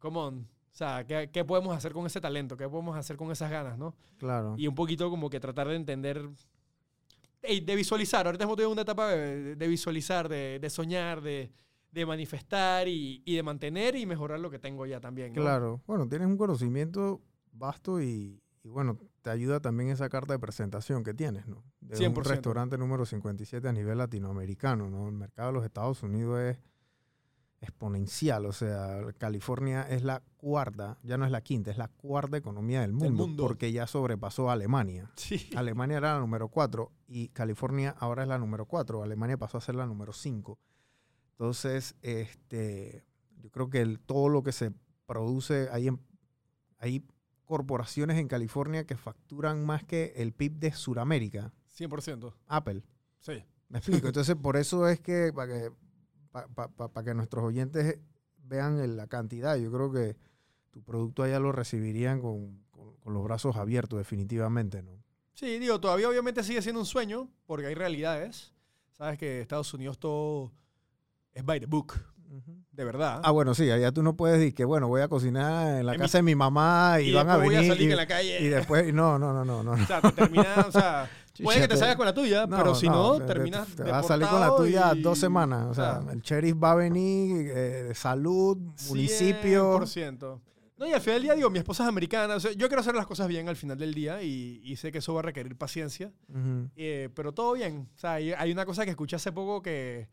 Come 0.00 0.18
on. 0.18 0.55
O 0.76 0.78
sea, 0.78 1.06
¿qué, 1.06 1.30
¿qué, 1.32 1.42
podemos 1.42 1.74
hacer 1.74 1.94
con 1.94 2.04
ese 2.04 2.20
talento? 2.20 2.54
¿Qué 2.54 2.68
podemos 2.68 2.94
hacer 2.98 3.16
con 3.16 3.32
esas 3.32 3.50
ganas, 3.50 3.78
no? 3.78 3.94
Claro. 4.18 4.56
Y 4.58 4.66
un 4.66 4.74
poquito 4.74 5.08
como 5.08 5.30
que 5.30 5.40
tratar 5.40 5.68
de 5.68 5.74
entender, 5.74 6.28
de 7.40 7.74
visualizar. 7.74 8.26
Ahorita 8.26 8.44
estamos 8.44 8.60
en 8.60 8.66
una 8.66 8.82
etapa 8.82 9.08
de, 9.08 9.56
de 9.56 9.68
visualizar, 9.68 10.28
de, 10.28 10.58
de 10.60 10.68
soñar, 10.68 11.22
de, 11.22 11.50
de 11.92 12.04
manifestar 12.04 12.88
y, 12.88 13.22
y, 13.24 13.36
de 13.36 13.42
mantener 13.42 13.96
y 13.96 14.04
mejorar 14.04 14.38
lo 14.38 14.50
que 14.50 14.58
tengo 14.58 14.84
ya 14.84 15.00
también. 15.00 15.32
¿no? 15.32 15.40
Claro. 15.40 15.80
Bueno, 15.86 16.06
tienes 16.10 16.28
un 16.28 16.36
conocimiento 16.36 17.22
vasto 17.52 18.02
y, 18.02 18.42
y, 18.62 18.68
bueno, 18.68 18.98
te 19.22 19.30
ayuda 19.30 19.60
también 19.60 19.88
esa 19.88 20.10
carta 20.10 20.34
de 20.34 20.38
presentación 20.38 21.02
que 21.02 21.14
tienes, 21.14 21.46
¿no? 21.46 21.64
De 21.80 21.96
100%. 21.96 22.18
un 22.18 22.24
restaurante 22.24 22.76
número 22.76 23.06
57 23.06 23.66
a 23.66 23.72
nivel 23.72 23.96
latinoamericano, 23.96 24.90
¿no? 24.90 25.08
El 25.08 25.14
mercado 25.14 25.48
de 25.48 25.54
los 25.54 25.64
Estados 25.64 26.02
Unidos 26.02 26.38
es 26.38 26.58
exponencial, 27.60 28.46
o 28.46 28.52
sea, 28.52 29.00
California 29.18 29.82
es 29.82 30.02
la 30.02 30.22
cuarta, 30.36 30.98
ya 31.02 31.16
no 31.16 31.24
es 31.24 31.30
la 31.30 31.40
quinta, 31.40 31.70
es 31.70 31.78
la 31.78 31.88
cuarta 31.88 32.36
economía 32.36 32.82
del 32.82 32.92
mundo, 32.92 33.26
mundo. 33.26 33.42
porque 33.42 33.72
ya 33.72 33.86
sobrepasó 33.86 34.50
a 34.50 34.52
Alemania. 34.52 35.10
Sí. 35.16 35.50
Alemania 35.56 35.96
era 35.98 36.14
la 36.14 36.20
número 36.20 36.48
cuatro 36.48 36.92
y 37.06 37.28
California 37.28 37.94
ahora 37.98 38.22
es 38.22 38.28
la 38.28 38.38
número 38.38 38.66
cuatro, 38.66 39.02
Alemania 39.02 39.36
pasó 39.36 39.58
a 39.58 39.60
ser 39.60 39.74
la 39.74 39.86
número 39.86 40.12
cinco. 40.12 40.58
Entonces, 41.32 41.94
este, 42.02 43.04
yo 43.42 43.50
creo 43.50 43.68
que 43.68 43.80
el, 43.80 44.00
todo 44.00 44.28
lo 44.28 44.42
que 44.42 44.52
se 44.52 44.72
produce, 45.06 45.68
hay, 45.70 45.88
en, 45.88 46.00
hay 46.78 47.04
corporaciones 47.44 48.18
en 48.18 48.28
California 48.28 48.84
que 48.84 48.96
facturan 48.96 49.64
más 49.64 49.84
que 49.84 50.14
el 50.16 50.32
PIB 50.32 50.52
de 50.58 50.72
Sudamérica. 50.72 51.52
100%. 51.76 52.34
Apple. 52.46 52.82
Sí. 53.20 53.44
Me 53.68 53.78
explico. 53.78 54.06
Entonces, 54.08 54.36
por 54.36 54.56
eso 54.56 54.88
es 54.88 55.00
que, 55.00 55.32
para 55.34 55.52
que, 55.52 55.70
pa, 56.36 56.48
pa, 56.48 56.68
pa, 56.68 56.88
pa 56.88 57.04
que 57.04 57.14
nuestros 57.14 57.44
oyentes 57.44 57.98
vean 58.38 58.96
la 58.96 59.06
cantidad, 59.06 59.56
yo 59.56 59.72
creo 59.72 59.90
que 59.90 60.16
tu 60.70 60.82
producto 60.82 61.22
allá 61.22 61.40
lo 61.40 61.52
recibirían 61.52 62.20
con, 62.20 62.62
con, 62.70 62.96
con, 62.96 63.14
los 63.14 63.24
brazos 63.24 63.56
abiertos, 63.56 63.98
definitivamente, 63.98 64.82
¿no? 64.82 65.02
Sí, 65.32 65.58
digo, 65.58 65.80
todavía 65.80 66.08
obviamente 66.08 66.42
sigue 66.42 66.62
siendo 66.62 66.80
un 66.80 66.86
sueño, 66.86 67.30
porque 67.46 67.66
hay 67.66 67.74
realidades. 67.74 68.52
Sabes 68.92 69.18
que 69.18 69.40
Estados 69.40 69.72
Unidos 69.74 69.98
todo 69.98 70.52
es 71.32 71.44
by 71.44 71.60
the 71.60 71.66
book. 71.66 71.94
De 72.72 72.84
verdad. 72.84 73.20
Ah, 73.22 73.30
bueno, 73.30 73.54
sí, 73.54 73.70
allá 73.70 73.92
tú 73.92 74.02
no 74.02 74.16
puedes 74.16 74.38
decir 74.38 74.54
que, 74.54 74.64
bueno, 74.64 74.88
voy 74.88 75.00
a 75.00 75.08
cocinar 75.08 75.80
en 75.80 75.86
la 75.86 75.94
en 75.94 76.00
casa 76.00 76.18
mi, 76.18 76.30
de 76.30 76.34
mi 76.34 76.34
mamá 76.36 76.98
y, 77.00 77.10
y 77.10 77.12
van 77.12 77.30
a 77.30 77.36
venir. 77.36 77.58
Voy 77.58 77.64
a 77.64 77.68
salir 77.68 77.88
y, 77.88 77.90
en 77.92 77.96
la 77.96 78.06
calle. 78.06 78.42
Y 78.42 78.48
después, 78.48 78.92
no, 78.92 79.18
no, 79.18 79.32
no, 79.32 79.44
no. 79.44 79.62
no. 79.62 79.72
O 79.82 79.86
sea, 79.86 80.00
te 80.00 80.12
termina, 80.12 80.64
o 80.66 80.72
sea, 80.72 81.08
puede 81.42 81.60
que 81.60 81.68
te 81.68 81.76
salgas 81.76 81.96
con 81.96 82.06
la 82.06 82.14
tuya, 82.14 82.46
no, 82.46 82.56
pero 82.56 82.74
si 82.74 82.88
no, 82.88 83.18
no 83.18 83.26
terminas. 83.26 83.68
Te, 83.68 83.84
te 83.84 83.90
vas 83.90 84.04
a 84.04 84.08
salir 84.08 84.28
con 84.28 84.40
la 84.40 84.54
tuya 84.56 84.92
y... 84.94 85.02
dos 85.02 85.18
semanas. 85.18 85.66
O 85.66 85.74
sea, 85.74 86.00
el 86.12 86.20
sheriff 86.20 86.56
va 86.62 86.72
a 86.72 86.74
venir, 86.76 87.50
eh, 87.54 87.92
salud, 87.94 88.56
municipio. 88.88 89.80
100%. 89.80 90.40
No, 90.78 90.86
y 90.86 90.92
al 90.92 91.00
final 91.00 91.14
del 91.14 91.22
día, 91.22 91.34
digo, 91.34 91.48
mi 91.48 91.58
esposa 91.58 91.84
es 91.84 91.88
americana. 91.88 92.36
O 92.36 92.40
sea, 92.40 92.52
yo 92.52 92.68
quiero 92.68 92.80
hacer 92.80 92.94
las 92.94 93.06
cosas 93.06 93.28
bien 93.28 93.48
al 93.48 93.56
final 93.56 93.78
del 93.78 93.94
día 93.94 94.22
y, 94.22 94.60
y 94.62 94.76
sé 94.76 94.92
que 94.92 94.98
eso 94.98 95.14
va 95.14 95.20
a 95.20 95.22
requerir 95.22 95.56
paciencia. 95.56 96.12
Uh 96.28 96.36
-huh. 96.36 96.70
eh, 96.76 97.08
pero 97.14 97.32
todo 97.32 97.54
bien. 97.54 97.88
O 97.94 97.98
sea, 97.98 98.14
hay, 98.14 98.32
hay, 98.32 98.52
una 98.52 98.66
cosa 98.66 98.84
que 98.84 98.90
escuché 98.90 99.16
hace 99.16 99.32
poco 99.32 99.62
que, 99.62 100.08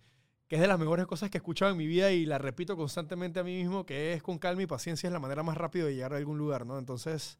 que 0.47 0.55
es 0.55 0.61
de 0.61 0.67
las 0.67 0.79
mejores 0.79 1.05
cosas 1.05 1.29
que 1.29 1.37
he 1.37 1.39
escuchado 1.39 1.71
en 1.71 1.77
mi 1.77 1.85
vida 1.85 2.11
y 2.11 2.25
la 2.25 2.37
repito 2.37 2.77
constantemente 2.77 3.41
a 3.41 3.43
mí 3.43 3.57
mismo, 3.57 3.85
que 3.85 4.13
es 4.13 4.23
con 4.23 4.37
calma 4.39 4.63
y 4.63 4.65
paciencia 4.65 5.07
es 5.07 5.13
la 5.13 5.19
manera 5.19 5.43
más 5.43 5.57
rápida 5.57 5.85
de 5.85 5.95
llegar 5.95 6.13
a 6.13 6.17
algún 6.17 6.37
lugar, 6.37 6.65
¿no? 6.65 6.79
Entonces, 6.79 7.39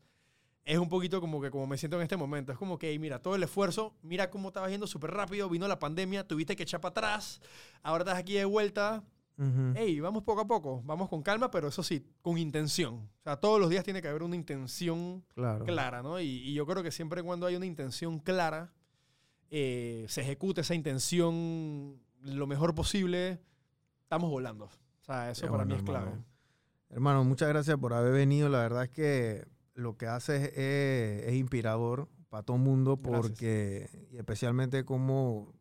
es 0.65 0.77
un 0.77 0.87
poquito 0.87 1.19
como 1.19 1.41
que 1.41 1.51
como 1.51 1.67
me 1.67 1.77
siento 1.77 1.97
en 1.97 2.03
este 2.03 2.17
momento. 2.17 2.51
Es 2.51 2.57
como 2.57 2.77
que, 2.77 2.97
mira, 2.99 3.19
todo 3.19 3.35
el 3.35 3.43
esfuerzo, 3.43 3.93
mira 4.01 4.29
cómo 4.29 4.49
estabas 4.49 4.71
yendo 4.71 4.87
súper 4.87 5.11
rápido, 5.11 5.49
vino 5.49 5.67
la 5.67 5.79
pandemia, 5.79 6.25
tuviste 6.27 6.55
que 6.55 6.63
echar 6.63 6.79
para 6.79 6.91
atrás, 6.91 7.41
ahora 7.81 8.03
estás 8.03 8.17
aquí 8.17 8.33
de 8.33 8.45
vuelta. 8.45 9.03
Uh 9.35 9.43
-huh. 9.43 9.73
Hey, 9.75 9.99
vamos 9.99 10.23
poco 10.23 10.41
a 10.41 10.47
poco, 10.47 10.81
vamos 10.85 11.09
con 11.09 11.23
calma, 11.23 11.49
pero 11.49 11.67
eso 11.67 11.81
sí, 11.81 12.05
con 12.21 12.37
intención. 12.37 13.09
O 13.19 13.23
sea, 13.23 13.37
todos 13.37 13.59
los 13.59 13.69
días 13.69 13.83
tiene 13.83 14.01
que 14.01 14.07
haber 14.07 14.21
una 14.21 14.35
intención 14.35 15.25
claro. 15.33 15.65
clara, 15.65 16.03
¿no? 16.03 16.19
Y, 16.19 16.25
y, 16.27 16.53
yo 16.53 16.67
creo 16.67 16.83
que 16.83 16.91
siempre 16.91 17.23
cuando 17.23 17.47
hay 17.47 17.55
una 17.55 17.65
intención 17.65 18.19
clara, 18.19 18.71
eh, 19.49 20.05
se 20.07 20.21
ejecuta 20.21 20.61
esa 20.61 20.75
intención 20.75 21.99
lo 22.21 22.47
mejor 22.47 22.75
posible, 22.75 23.39
estamos 24.03 24.29
volando. 24.29 24.65
O 24.65 25.05
sea, 25.05 25.31
eso 25.31 25.41
Qué 25.41 25.47
para 25.47 25.63
bueno, 25.63 25.75
mí 25.75 25.79
es 25.79 25.83
clave. 25.83 26.05
Hermano. 26.05 26.25
hermano, 26.89 27.23
muchas 27.23 27.49
gracias 27.49 27.77
por 27.77 27.93
haber 27.93 28.13
venido. 28.13 28.49
La 28.49 28.59
verdad 28.59 28.83
es 28.83 28.89
que 28.91 29.45
lo 29.73 29.97
que 29.97 30.07
haces 30.07 30.51
es, 30.55 31.23
es 31.27 31.33
inspirador 31.33 32.09
para 32.29 32.43
todo 32.43 32.57
el 32.57 32.63
mundo 32.63 32.97
porque, 32.97 34.07
y 34.11 34.17
especialmente 34.17 34.85
como, 34.85 35.53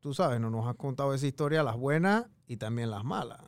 tú 0.00 0.14
sabes, 0.14 0.40
no 0.40 0.50
nos 0.50 0.66
has 0.66 0.76
contado 0.76 1.12
esa 1.12 1.26
historia, 1.26 1.62
las 1.62 1.76
buenas 1.76 2.26
y 2.46 2.56
también 2.56 2.90
las 2.90 3.04
malas. 3.04 3.40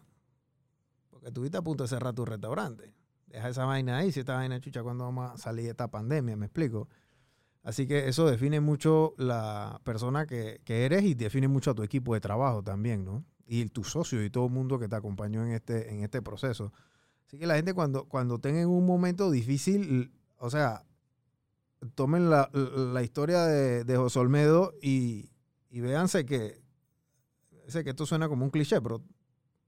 Porque 1.09 1.29
estuviste 1.29 1.57
a 1.57 1.63
punto 1.63 1.85
de 1.85 1.89
cerrar 1.89 2.15
tu 2.15 2.25
restaurante. 2.25 2.95
Deja 3.29 3.49
esa 3.49 3.65
vaina 3.65 3.99
ahí, 3.99 4.13
si 4.13 4.21
esta 4.21 4.35
vaina 4.35 4.61
chucha, 4.61 4.83
cuando 4.83 5.05
vamos 5.05 5.31
a 5.31 5.39
salir 5.39 5.65
de 5.65 5.71
esta 5.71 5.91
pandemia? 5.91 6.37
¿Me 6.37 6.47
explico? 6.47 6.89
Así 7.63 7.87
que 7.87 8.09
eso 8.09 8.31
define 8.31 8.61
mucho 8.61 9.15
la 9.17 9.81
persona 9.83 10.27
que, 10.27 10.61
que, 10.65 10.85
eres 10.85 11.03
y 11.05 11.15
define 11.15 11.49
mucho 11.49 11.73
a 11.73 11.75
tu 11.75 11.83
equipo 11.83 12.15
de 12.15 12.21
trabajo 12.21 12.63
también, 12.63 13.05
¿no? 13.05 13.25
Y 13.47 13.67
tus 13.71 13.91
socios 13.91 14.23
y 14.23 14.31
todo 14.31 14.47
el 14.47 14.53
mundo 14.53 14.79
que 14.79 14.87
te 14.87 14.97
acompañó 14.97 15.45
en 15.45 15.53
este, 15.53 15.93
en 15.93 16.03
este 16.03 16.23
proceso. 16.23 16.73
Así 17.27 17.39
que 17.39 17.47
la 17.47 17.57
gente 17.57 17.75
cuando, 17.75 18.05
cuando 18.05 18.39
tenga 18.39 18.67
un 18.67 18.87
momento 18.87 19.31
difícil, 19.31 20.13
o 20.39 20.51
sea, 20.51 20.85
tomen 21.95 22.31
la, 22.31 22.51
la 22.53 23.03
historia 23.03 23.45
de, 23.45 23.85
de, 23.85 23.97
José 23.97 24.19
Olmedo 24.21 24.75
y, 24.81 25.31
y 25.71 25.81
véanse 25.81 26.25
que, 26.25 26.63
sé 27.67 27.85
que 27.85 27.91
esto 27.91 28.07
suena 28.07 28.29
como 28.29 28.45
un 28.45 28.51
cliché, 28.51 28.81
pero 28.81 29.03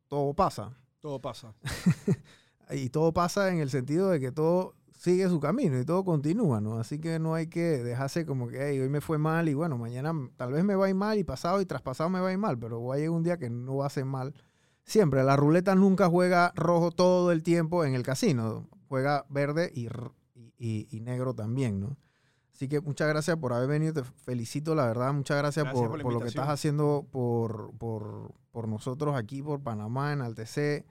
todo 0.09 0.35
pasa. 0.35 0.73
Todo 1.01 1.21
pasa. 1.21 1.55
y 2.71 2.91
todo 2.91 3.13
pasa 3.13 3.51
en 3.51 3.59
el 3.59 3.71
sentido 3.71 4.11
de 4.11 4.21
que 4.21 4.33
todo 4.33 4.75
sigue 4.99 5.29
su 5.29 5.39
camino 5.39 5.81
y 5.81 5.85
todo 5.85 6.05
continúa, 6.05 6.61
¿no? 6.61 6.79
Así 6.79 6.99
que 6.99 7.19
no 7.19 7.35
hay 7.35 7.47
que 7.47 7.83
dejarse 7.85 8.27
como 8.27 8.49
que, 8.49 8.59
hey, 8.61 8.81
hoy 8.81 8.89
me 8.89 9.01
fue 9.01 9.17
mal 9.17 9.49
y 9.49 9.55
bueno, 9.55 9.79
mañana 9.79 10.13
tal 10.37 10.53
vez 10.53 10.65
me 10.65 10.75
va 10.75 10.87
a 10.87 10.89
ir 10.89 10.97
mal 10.97 11.19
y 11.19 11.25
pasado 11.25 11.61
y 11.61 11.67
traspasado 11.67 12.11
me 12.11 12.21
va 12.21 12.29
a 12.29 12.33
ir 12.33 12.39
mal, 12.39 12.59
pero 12.59 12.83
va 12.83 12.97
a 12.97 12.99
llegar 12.99 13.11
un 13.11 13.23
día 13.23 13.37
que 13.37 13.49
no 13.49 13.77
va 13.77 13.87
a 13.87 13.91
ser 13.91 14.05
mal. 14.05 14.35
Siempre, 14.89 15.23
la 15.23 15.37
ruleta 15.37 15.75
nunca 15.75 16.09
juega 16.09 16.51
rojo 16.57 16.91
todo 16.91 17.31
el 17.31 17.43
tiempo 17.43 17.85
en 17.85 17.95
el 17.95 18.03
casino, 18.03 18.71
juega 18.89 19.27
verde 19.29 19.71
y, 19.75 19.87
y, 20.57 20.89
y 20.91 21.01
negro 21.01 21.35
también, 21.35 21.79
¿no? 21.79 21.99
Así 22.55 22.69
que 22.69 22.81
muchas 22.81 23.07
gracias 23.07 23.37
por 23.37 23.53
haber 23.53 23.69
venido, 23.69 23.93
te 23.93 24.03
felicito, 24.03 24.75
la 24.75 24.87
verdad, 24.87 25.13
muchas 25.13 25.37
gracias, 25.37 25.65
gracias 25.65 25.83
por, 25.83 25.91
por, 25.91 26.03
por, 26.03 26.13
lo 26.15 26.21
que 26.21 26.29
estás 26.29 26.49
haciendo 26.49 27.07
por, 27.11 27.77
por, 27.77 28.33
por 28.51 28.67
nosotros 28.67 29.15
aquí, 29.15 29.43
por 29.43 29.63
Panamá, 29.63 30.15
en 30.15 30.23
Altec. 30.23 30.87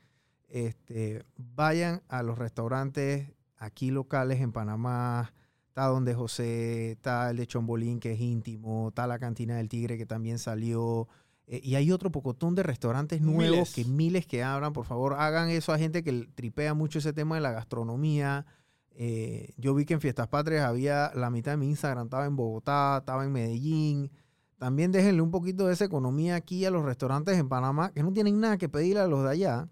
Este, 0.47 1.25
vayan 1.35 2.03
a 2.07 2.21
los 2.21 2.37
restaurantes 2.37 3.33
aquí 3.57 3.89
locales 3.89 4.41
en 4.41 4.51
Panamá, 4.51 5.33
está 5.69 5.87
donde 5.87 6.13
José, 6.13 6.91
está 6.91 7.31
el 7.31 7.37
de 7.37 7.47
Chombolín 7.47 7.99
que 7.99 8.11
es 8.11 8.21
íntimo, 8.21 8.89
está 8.89 9.07
la 9.07 9.17
cantina 9.17 9.55
del 9.55 9.69
Tigre 9.69 9.97
que 9.97 10.05
también 10.05 10.37
salió. 10.37 11.07
Eh, 11.47 11.61
y 11.63 11.75
hay 11.75 11.91
otro 11.91 12.11
pocotón 12.11 12.55
de 12.55 12.63
restaurantes 12.63 13.21
nuevos 13.21 13.51
miles. 13.51 13.73
que 13.73 13.85
miles 13.85 14.27
que 14.27 14.43
abran. 14.43 14.73
Por 14.73 14.85
favor, 14.85 15.13
hagan 15.13 15.49
eso 15.49 15.71
a 15.71 15.77
gente 15.79 16.03
que 16.03 16.27
tripea 16.35 16.73
mucho 16.73 16.99
ese 16.99 17.13
tema 17.13 17.35
de 17.35 17.41
la 17.41 17.51
gastronomía. 17.51 18.45
Eh, 18.91 19.53
yo 19.57 19.73
vi 19.73 19.85
que 19.85 19.93
en 19.93 20.01
Fiestas 20.01 20.27
Patrias 20.27 20.65
había 20.65 21.11
la 21.15 21.29
mitad 21.29 21.51
de 21.51 21.57
mi 21.57 21.69
Instagram, 21.69 22.07
estaba 22.07 22.25
en 22.25 22.35
Bogotá, 22.35 22.97
estaba 22.99 23.23
en 23.23 23.31
Medellín. 23.31 24.11
También 24.57 24.91
déjenle 24.91 25.21
un 25.21 25.31
poquito 25.31 25.67
de 25.67 25.73
esa 25.73 25.85
economía 25.85 26.35
aquí 26.35 26.65
a 26.65 26.71
los 26.71 26.83
restaurantes 26.83 27.37
en 27.37 27.47
Panamá, 27.47 27.91
que 27.93 28.03
no 28.03 28.11
tienen 28.11 28.39
nada 28.39 28.57
que 28.57 28.69
pedirle 28.69 29.01
a 29.01 29.07
los 29.07 29.23
de 29.23 29.29
allá 29.29 29.69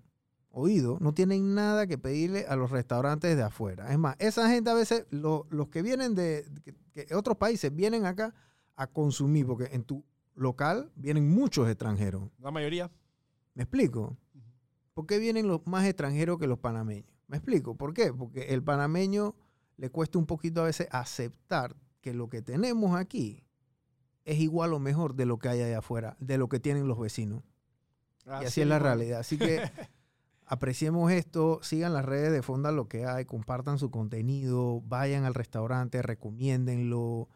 oído, 0.51 0.97
no 1.01 1.13
tienen 1.13 1.53
nada 1.53 1.85
que 1.85 1.97
pedirle 1.97 2.45
a 2.47 2.55
los 2.55 2.71
restaurantes 2.71 3.35
de 3.35 3.43
afuera. 3.43 3.91
Es 3.91 3.97
más, 3.97 4.15
esa 4.19 4.47
gente 4.49 4.69
a 4.69 4.73
veces, 4.73 5.05
lo, 5.09 5.47
los 5.49 5.67
que 5.67 5.81
vienen 5.81 6.15
de 6.15 6.45
que, 6.63 7.05
que 7.05 7.15
otros 7.15 7.35
países, 7.35 7.75
vienen 7.75 8.05
acá 8.05 8.33
a 8.75 8.87
consumir, 8.87 9.45
porque 9.45 9.69
en 9.71 9.83
tu 9.83 10.05
local 10.35 10.91
vienen 10.95 11.29
muchos 11.29 11.67
extranjeros. 11.67 12.29
La 12.39 12.51
mayoría. 12.51 12.91
¿Me 13.53 13.63
explico? 13.63 14.17
¿Por 14.93 15.05
qué 15.05 15.17
vienen 15.17 15.47
los 15.47 15.65
más 15.65 15.85
extranjeros 15.85 16.37
que 16.37 16.47
los 16.47 16.59
panameños? 16.59 17.09
¿Me 17.27 17.37
explico? 17.37 17.75
¿Por 17.75 17.93
qué? 17.93 18.13
Porque 18.13 18.53
el 18.53 18.63
panameño 18.63 19.35
le 19.77 19.89
cuesta 19.89 20.19
un 20.19 20.25
poquito 20.25 20.61
a 20.61 20.65
veces 20.65 20.87
aceptar 20.91 21.75
que 22.01 22.13
lo 22.13 22.29
que 22.29 22.41
tenemos 22.41 22.95
aquí 22.95 23.43
es 24.25 24.39
igual 24.39 24.73
o 24.73 24.79
mejor 24.79 25.15
de 25.15 25.25
lo 25.25 25.37
que 25.37 25.49
hay 25.49 25.61
allá 25.61 25.79
afuera, 25.79 26.17
de 26.19 26.37
lo 26.37 26.49
que 26.49 26.59
tienen 26.59 26.87
los 26.87 26.99
vecinos. 26.99 27.43
Así 28.25 28.43
y 28.43 28.47
así 28.47 28.61
es 28.61 28.67
la 28.67 28.79
realidad. 28.79 29.19
Así 29.19 29.37
que 29.37 29.61
apreciemos 30.45 31.11
esto, 31.11 31.59
sigan 31.61 31.93
las 31.93 32.05
redes 32.05 32.31
de 32.31 32.41
Fonda 32.41 32.71
lo 32.71 32.87
que 32.87 33.05
hay, 33.05 33.25
compartan 33.25 33.79
su 33.79 33.91
contenido, 33.91 34.81
vayan 34.81 35.25
al 35.25 35.33
restaurante, 35.33 36.01
recomiéndenlo. 36.01 37.29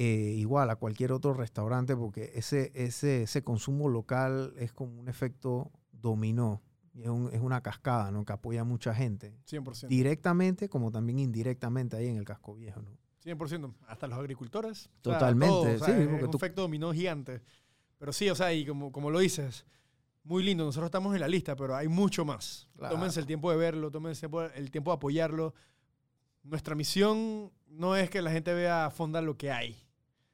Eh, 0.00 0.34
igual 0.36 0.70
a 0.70 0.76
cualquier 0.76 1.10
otro 1.10 1.34
restaurante, 1.34 1.96
porque 1.96 2.30
ese, 2.36 2.70
ese, 2.76 3.24
ese 3.24 3.42
consumo 3.42 3.88
local 3.88 4.54
es 4.56 4.72
como 4.72 5.00
un 5.00 5.08
efecto 5.08 5.72
dominó. 5.90 6.62
Es, 6.94 7.08
un- 7.08 7.30
es 7.32 7.40
una 7.40 7.60
cascada, 7.62 8.10
¿no? 8.12 8.24
Que 8.24 8.32
apoya 8.32 8.60
a 8.60 8.64
mucha 8.64 8.94
gente. 8.94 9.34
100%. 9.50 9.88
Directamente 9.88 10.68
como 10.68 10.92
también 10.92 11.18
indirectamente 11.18 11.96
ahí 11.96 12.06
en 12.06 12.16
el 12.16 12.24
casco 12.24 12.54
viejo, 12.54 12.80
¿no? 12.80 12.96
100%. 13.24 13.74
Hasta 13.88 14.06
los 14.06 14.18
agricultores. 14.18 14.86
O 14.86 14.90
sea, 15.10 15.14
Totalmente, 15.14 15.52
todo, 15.52 15.74
o 15.74 15.78
sea, 15.78 15.86
sí, 15.96 16.02
es 16.02 16.06
un 16.22 16.30
tú- 16.30 16.36
efecto 16.36 16.62
dominó 16.62 16.92
gigante. 16.92 17.42
Pero 17.98 18.12
sí, 18.12 18.30
o 18.30 18.34
sea, 18.36 18.52
y 18.54 18.64
como, 18.64 18.92
como 18.92 19.10
lo 19.10 19.18
dices, 19.18 19.66
muy 20.22 20.44
lindo. 20.44 20.64
Nosotros 20.64 20.86
estamos 20.86 21.12
en 21.14 21.20
la 21.20 21.28
lista, 21.28 21.56
pero 21.56 21.74
hay 21.74 21.88
mucho 21.88 22.24
más. 22.24 22.68
Claro. 22.76 22.94
Tómense 22.94 23.18
el 23.18 23.26
tiempo 23.26 23.50
de 23.50 23.56
verlo, 23.56 23.90
tómense 23.90 24.26
el 24.26 24.30
tiempo, 24.30 24.42
el 24.42 24.70
tiempo 24.70 24.90
de 24.92 24.94
apoyarlo. 24.96 25.54
Nuestra 26.44 26.74
misión 26.76 27.50
no 27.66 27.96
es 27.96 28.08
que 28.10 28.22
la 28.22 28.30
gente 28.30 28.54
vea 28.54 28.86
a 28.86 28.90
fonda 28.90 29.20
lo 29.20 29.36
que 29.36 29.50
hay. 29.50 29.76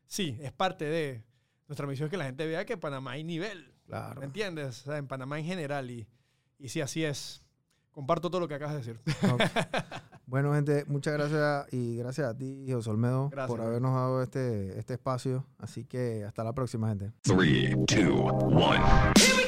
Sí, 0.06 0.38
es 0.40 0.52
parte 0.52 0.84
de. 0.84 1.24
Nuestra 1.66 1.86
misión 1.86 2.06
es 2.06 2.10
que 2.10 2.16
la 2.16 2.26
gente 2.26 2.46
vea 2.46 2.64
que 2.64 2.74
en 2.74 2.80
Panamá 2.80 3.12
hay 3.12 3.24
nivel. 3.24 3.72
Claro. 3.86 4.20
¿Me 4.20 4.26
entiendes? 4.26 4.82
O 4.82 4.84
sea, 4.84 4.98
en 4.98 5.06
Panamá 5.06 5.38
en 5.38 5.46
general. 5.46 5.90
Y, 5.90 6.06
y 6.58 6.68
sí, 6.68 6.80
así 6.80 7.04
es. 7.04 7.42
Comparto 7.90 8.28
todo 8.28 8.40
lo 8.40 8.48
que 8.48 8.54
acabas 8.54 8.74
de 8.74 8.92
decir. 8.92 9.00
Bueno, 10.26 10.54
gente, 10.54 10.84
muchas 10.86 11.12
gracias 11.12 11.72
y 11.72 11.96
gracias 11.96 12.28
a 12.28 12.36
ti, 12.36 12.66
José 12.70 12.88
Olmedo, 12.88 13.28
Gracias, 13.28 13.46
por 13.46 13.60
habernos 13.60 13.94
dado 13.94 14.22
este, 14.22 14.78
este 14.78 14.94
espacio. 14.94 15.46
Así 15.58 15.84
que 15.84 16.24
hasta 16.24 16.42
la 16.42 16.54
próxima, 16.54 16.88
gente. 16.88 17.12
Three, 17.20 17.76
two, 17.86 18.22
one. 18.22 18.80
Here 19.16 19.34
we 19.36 19.42
go. 19.42 19.43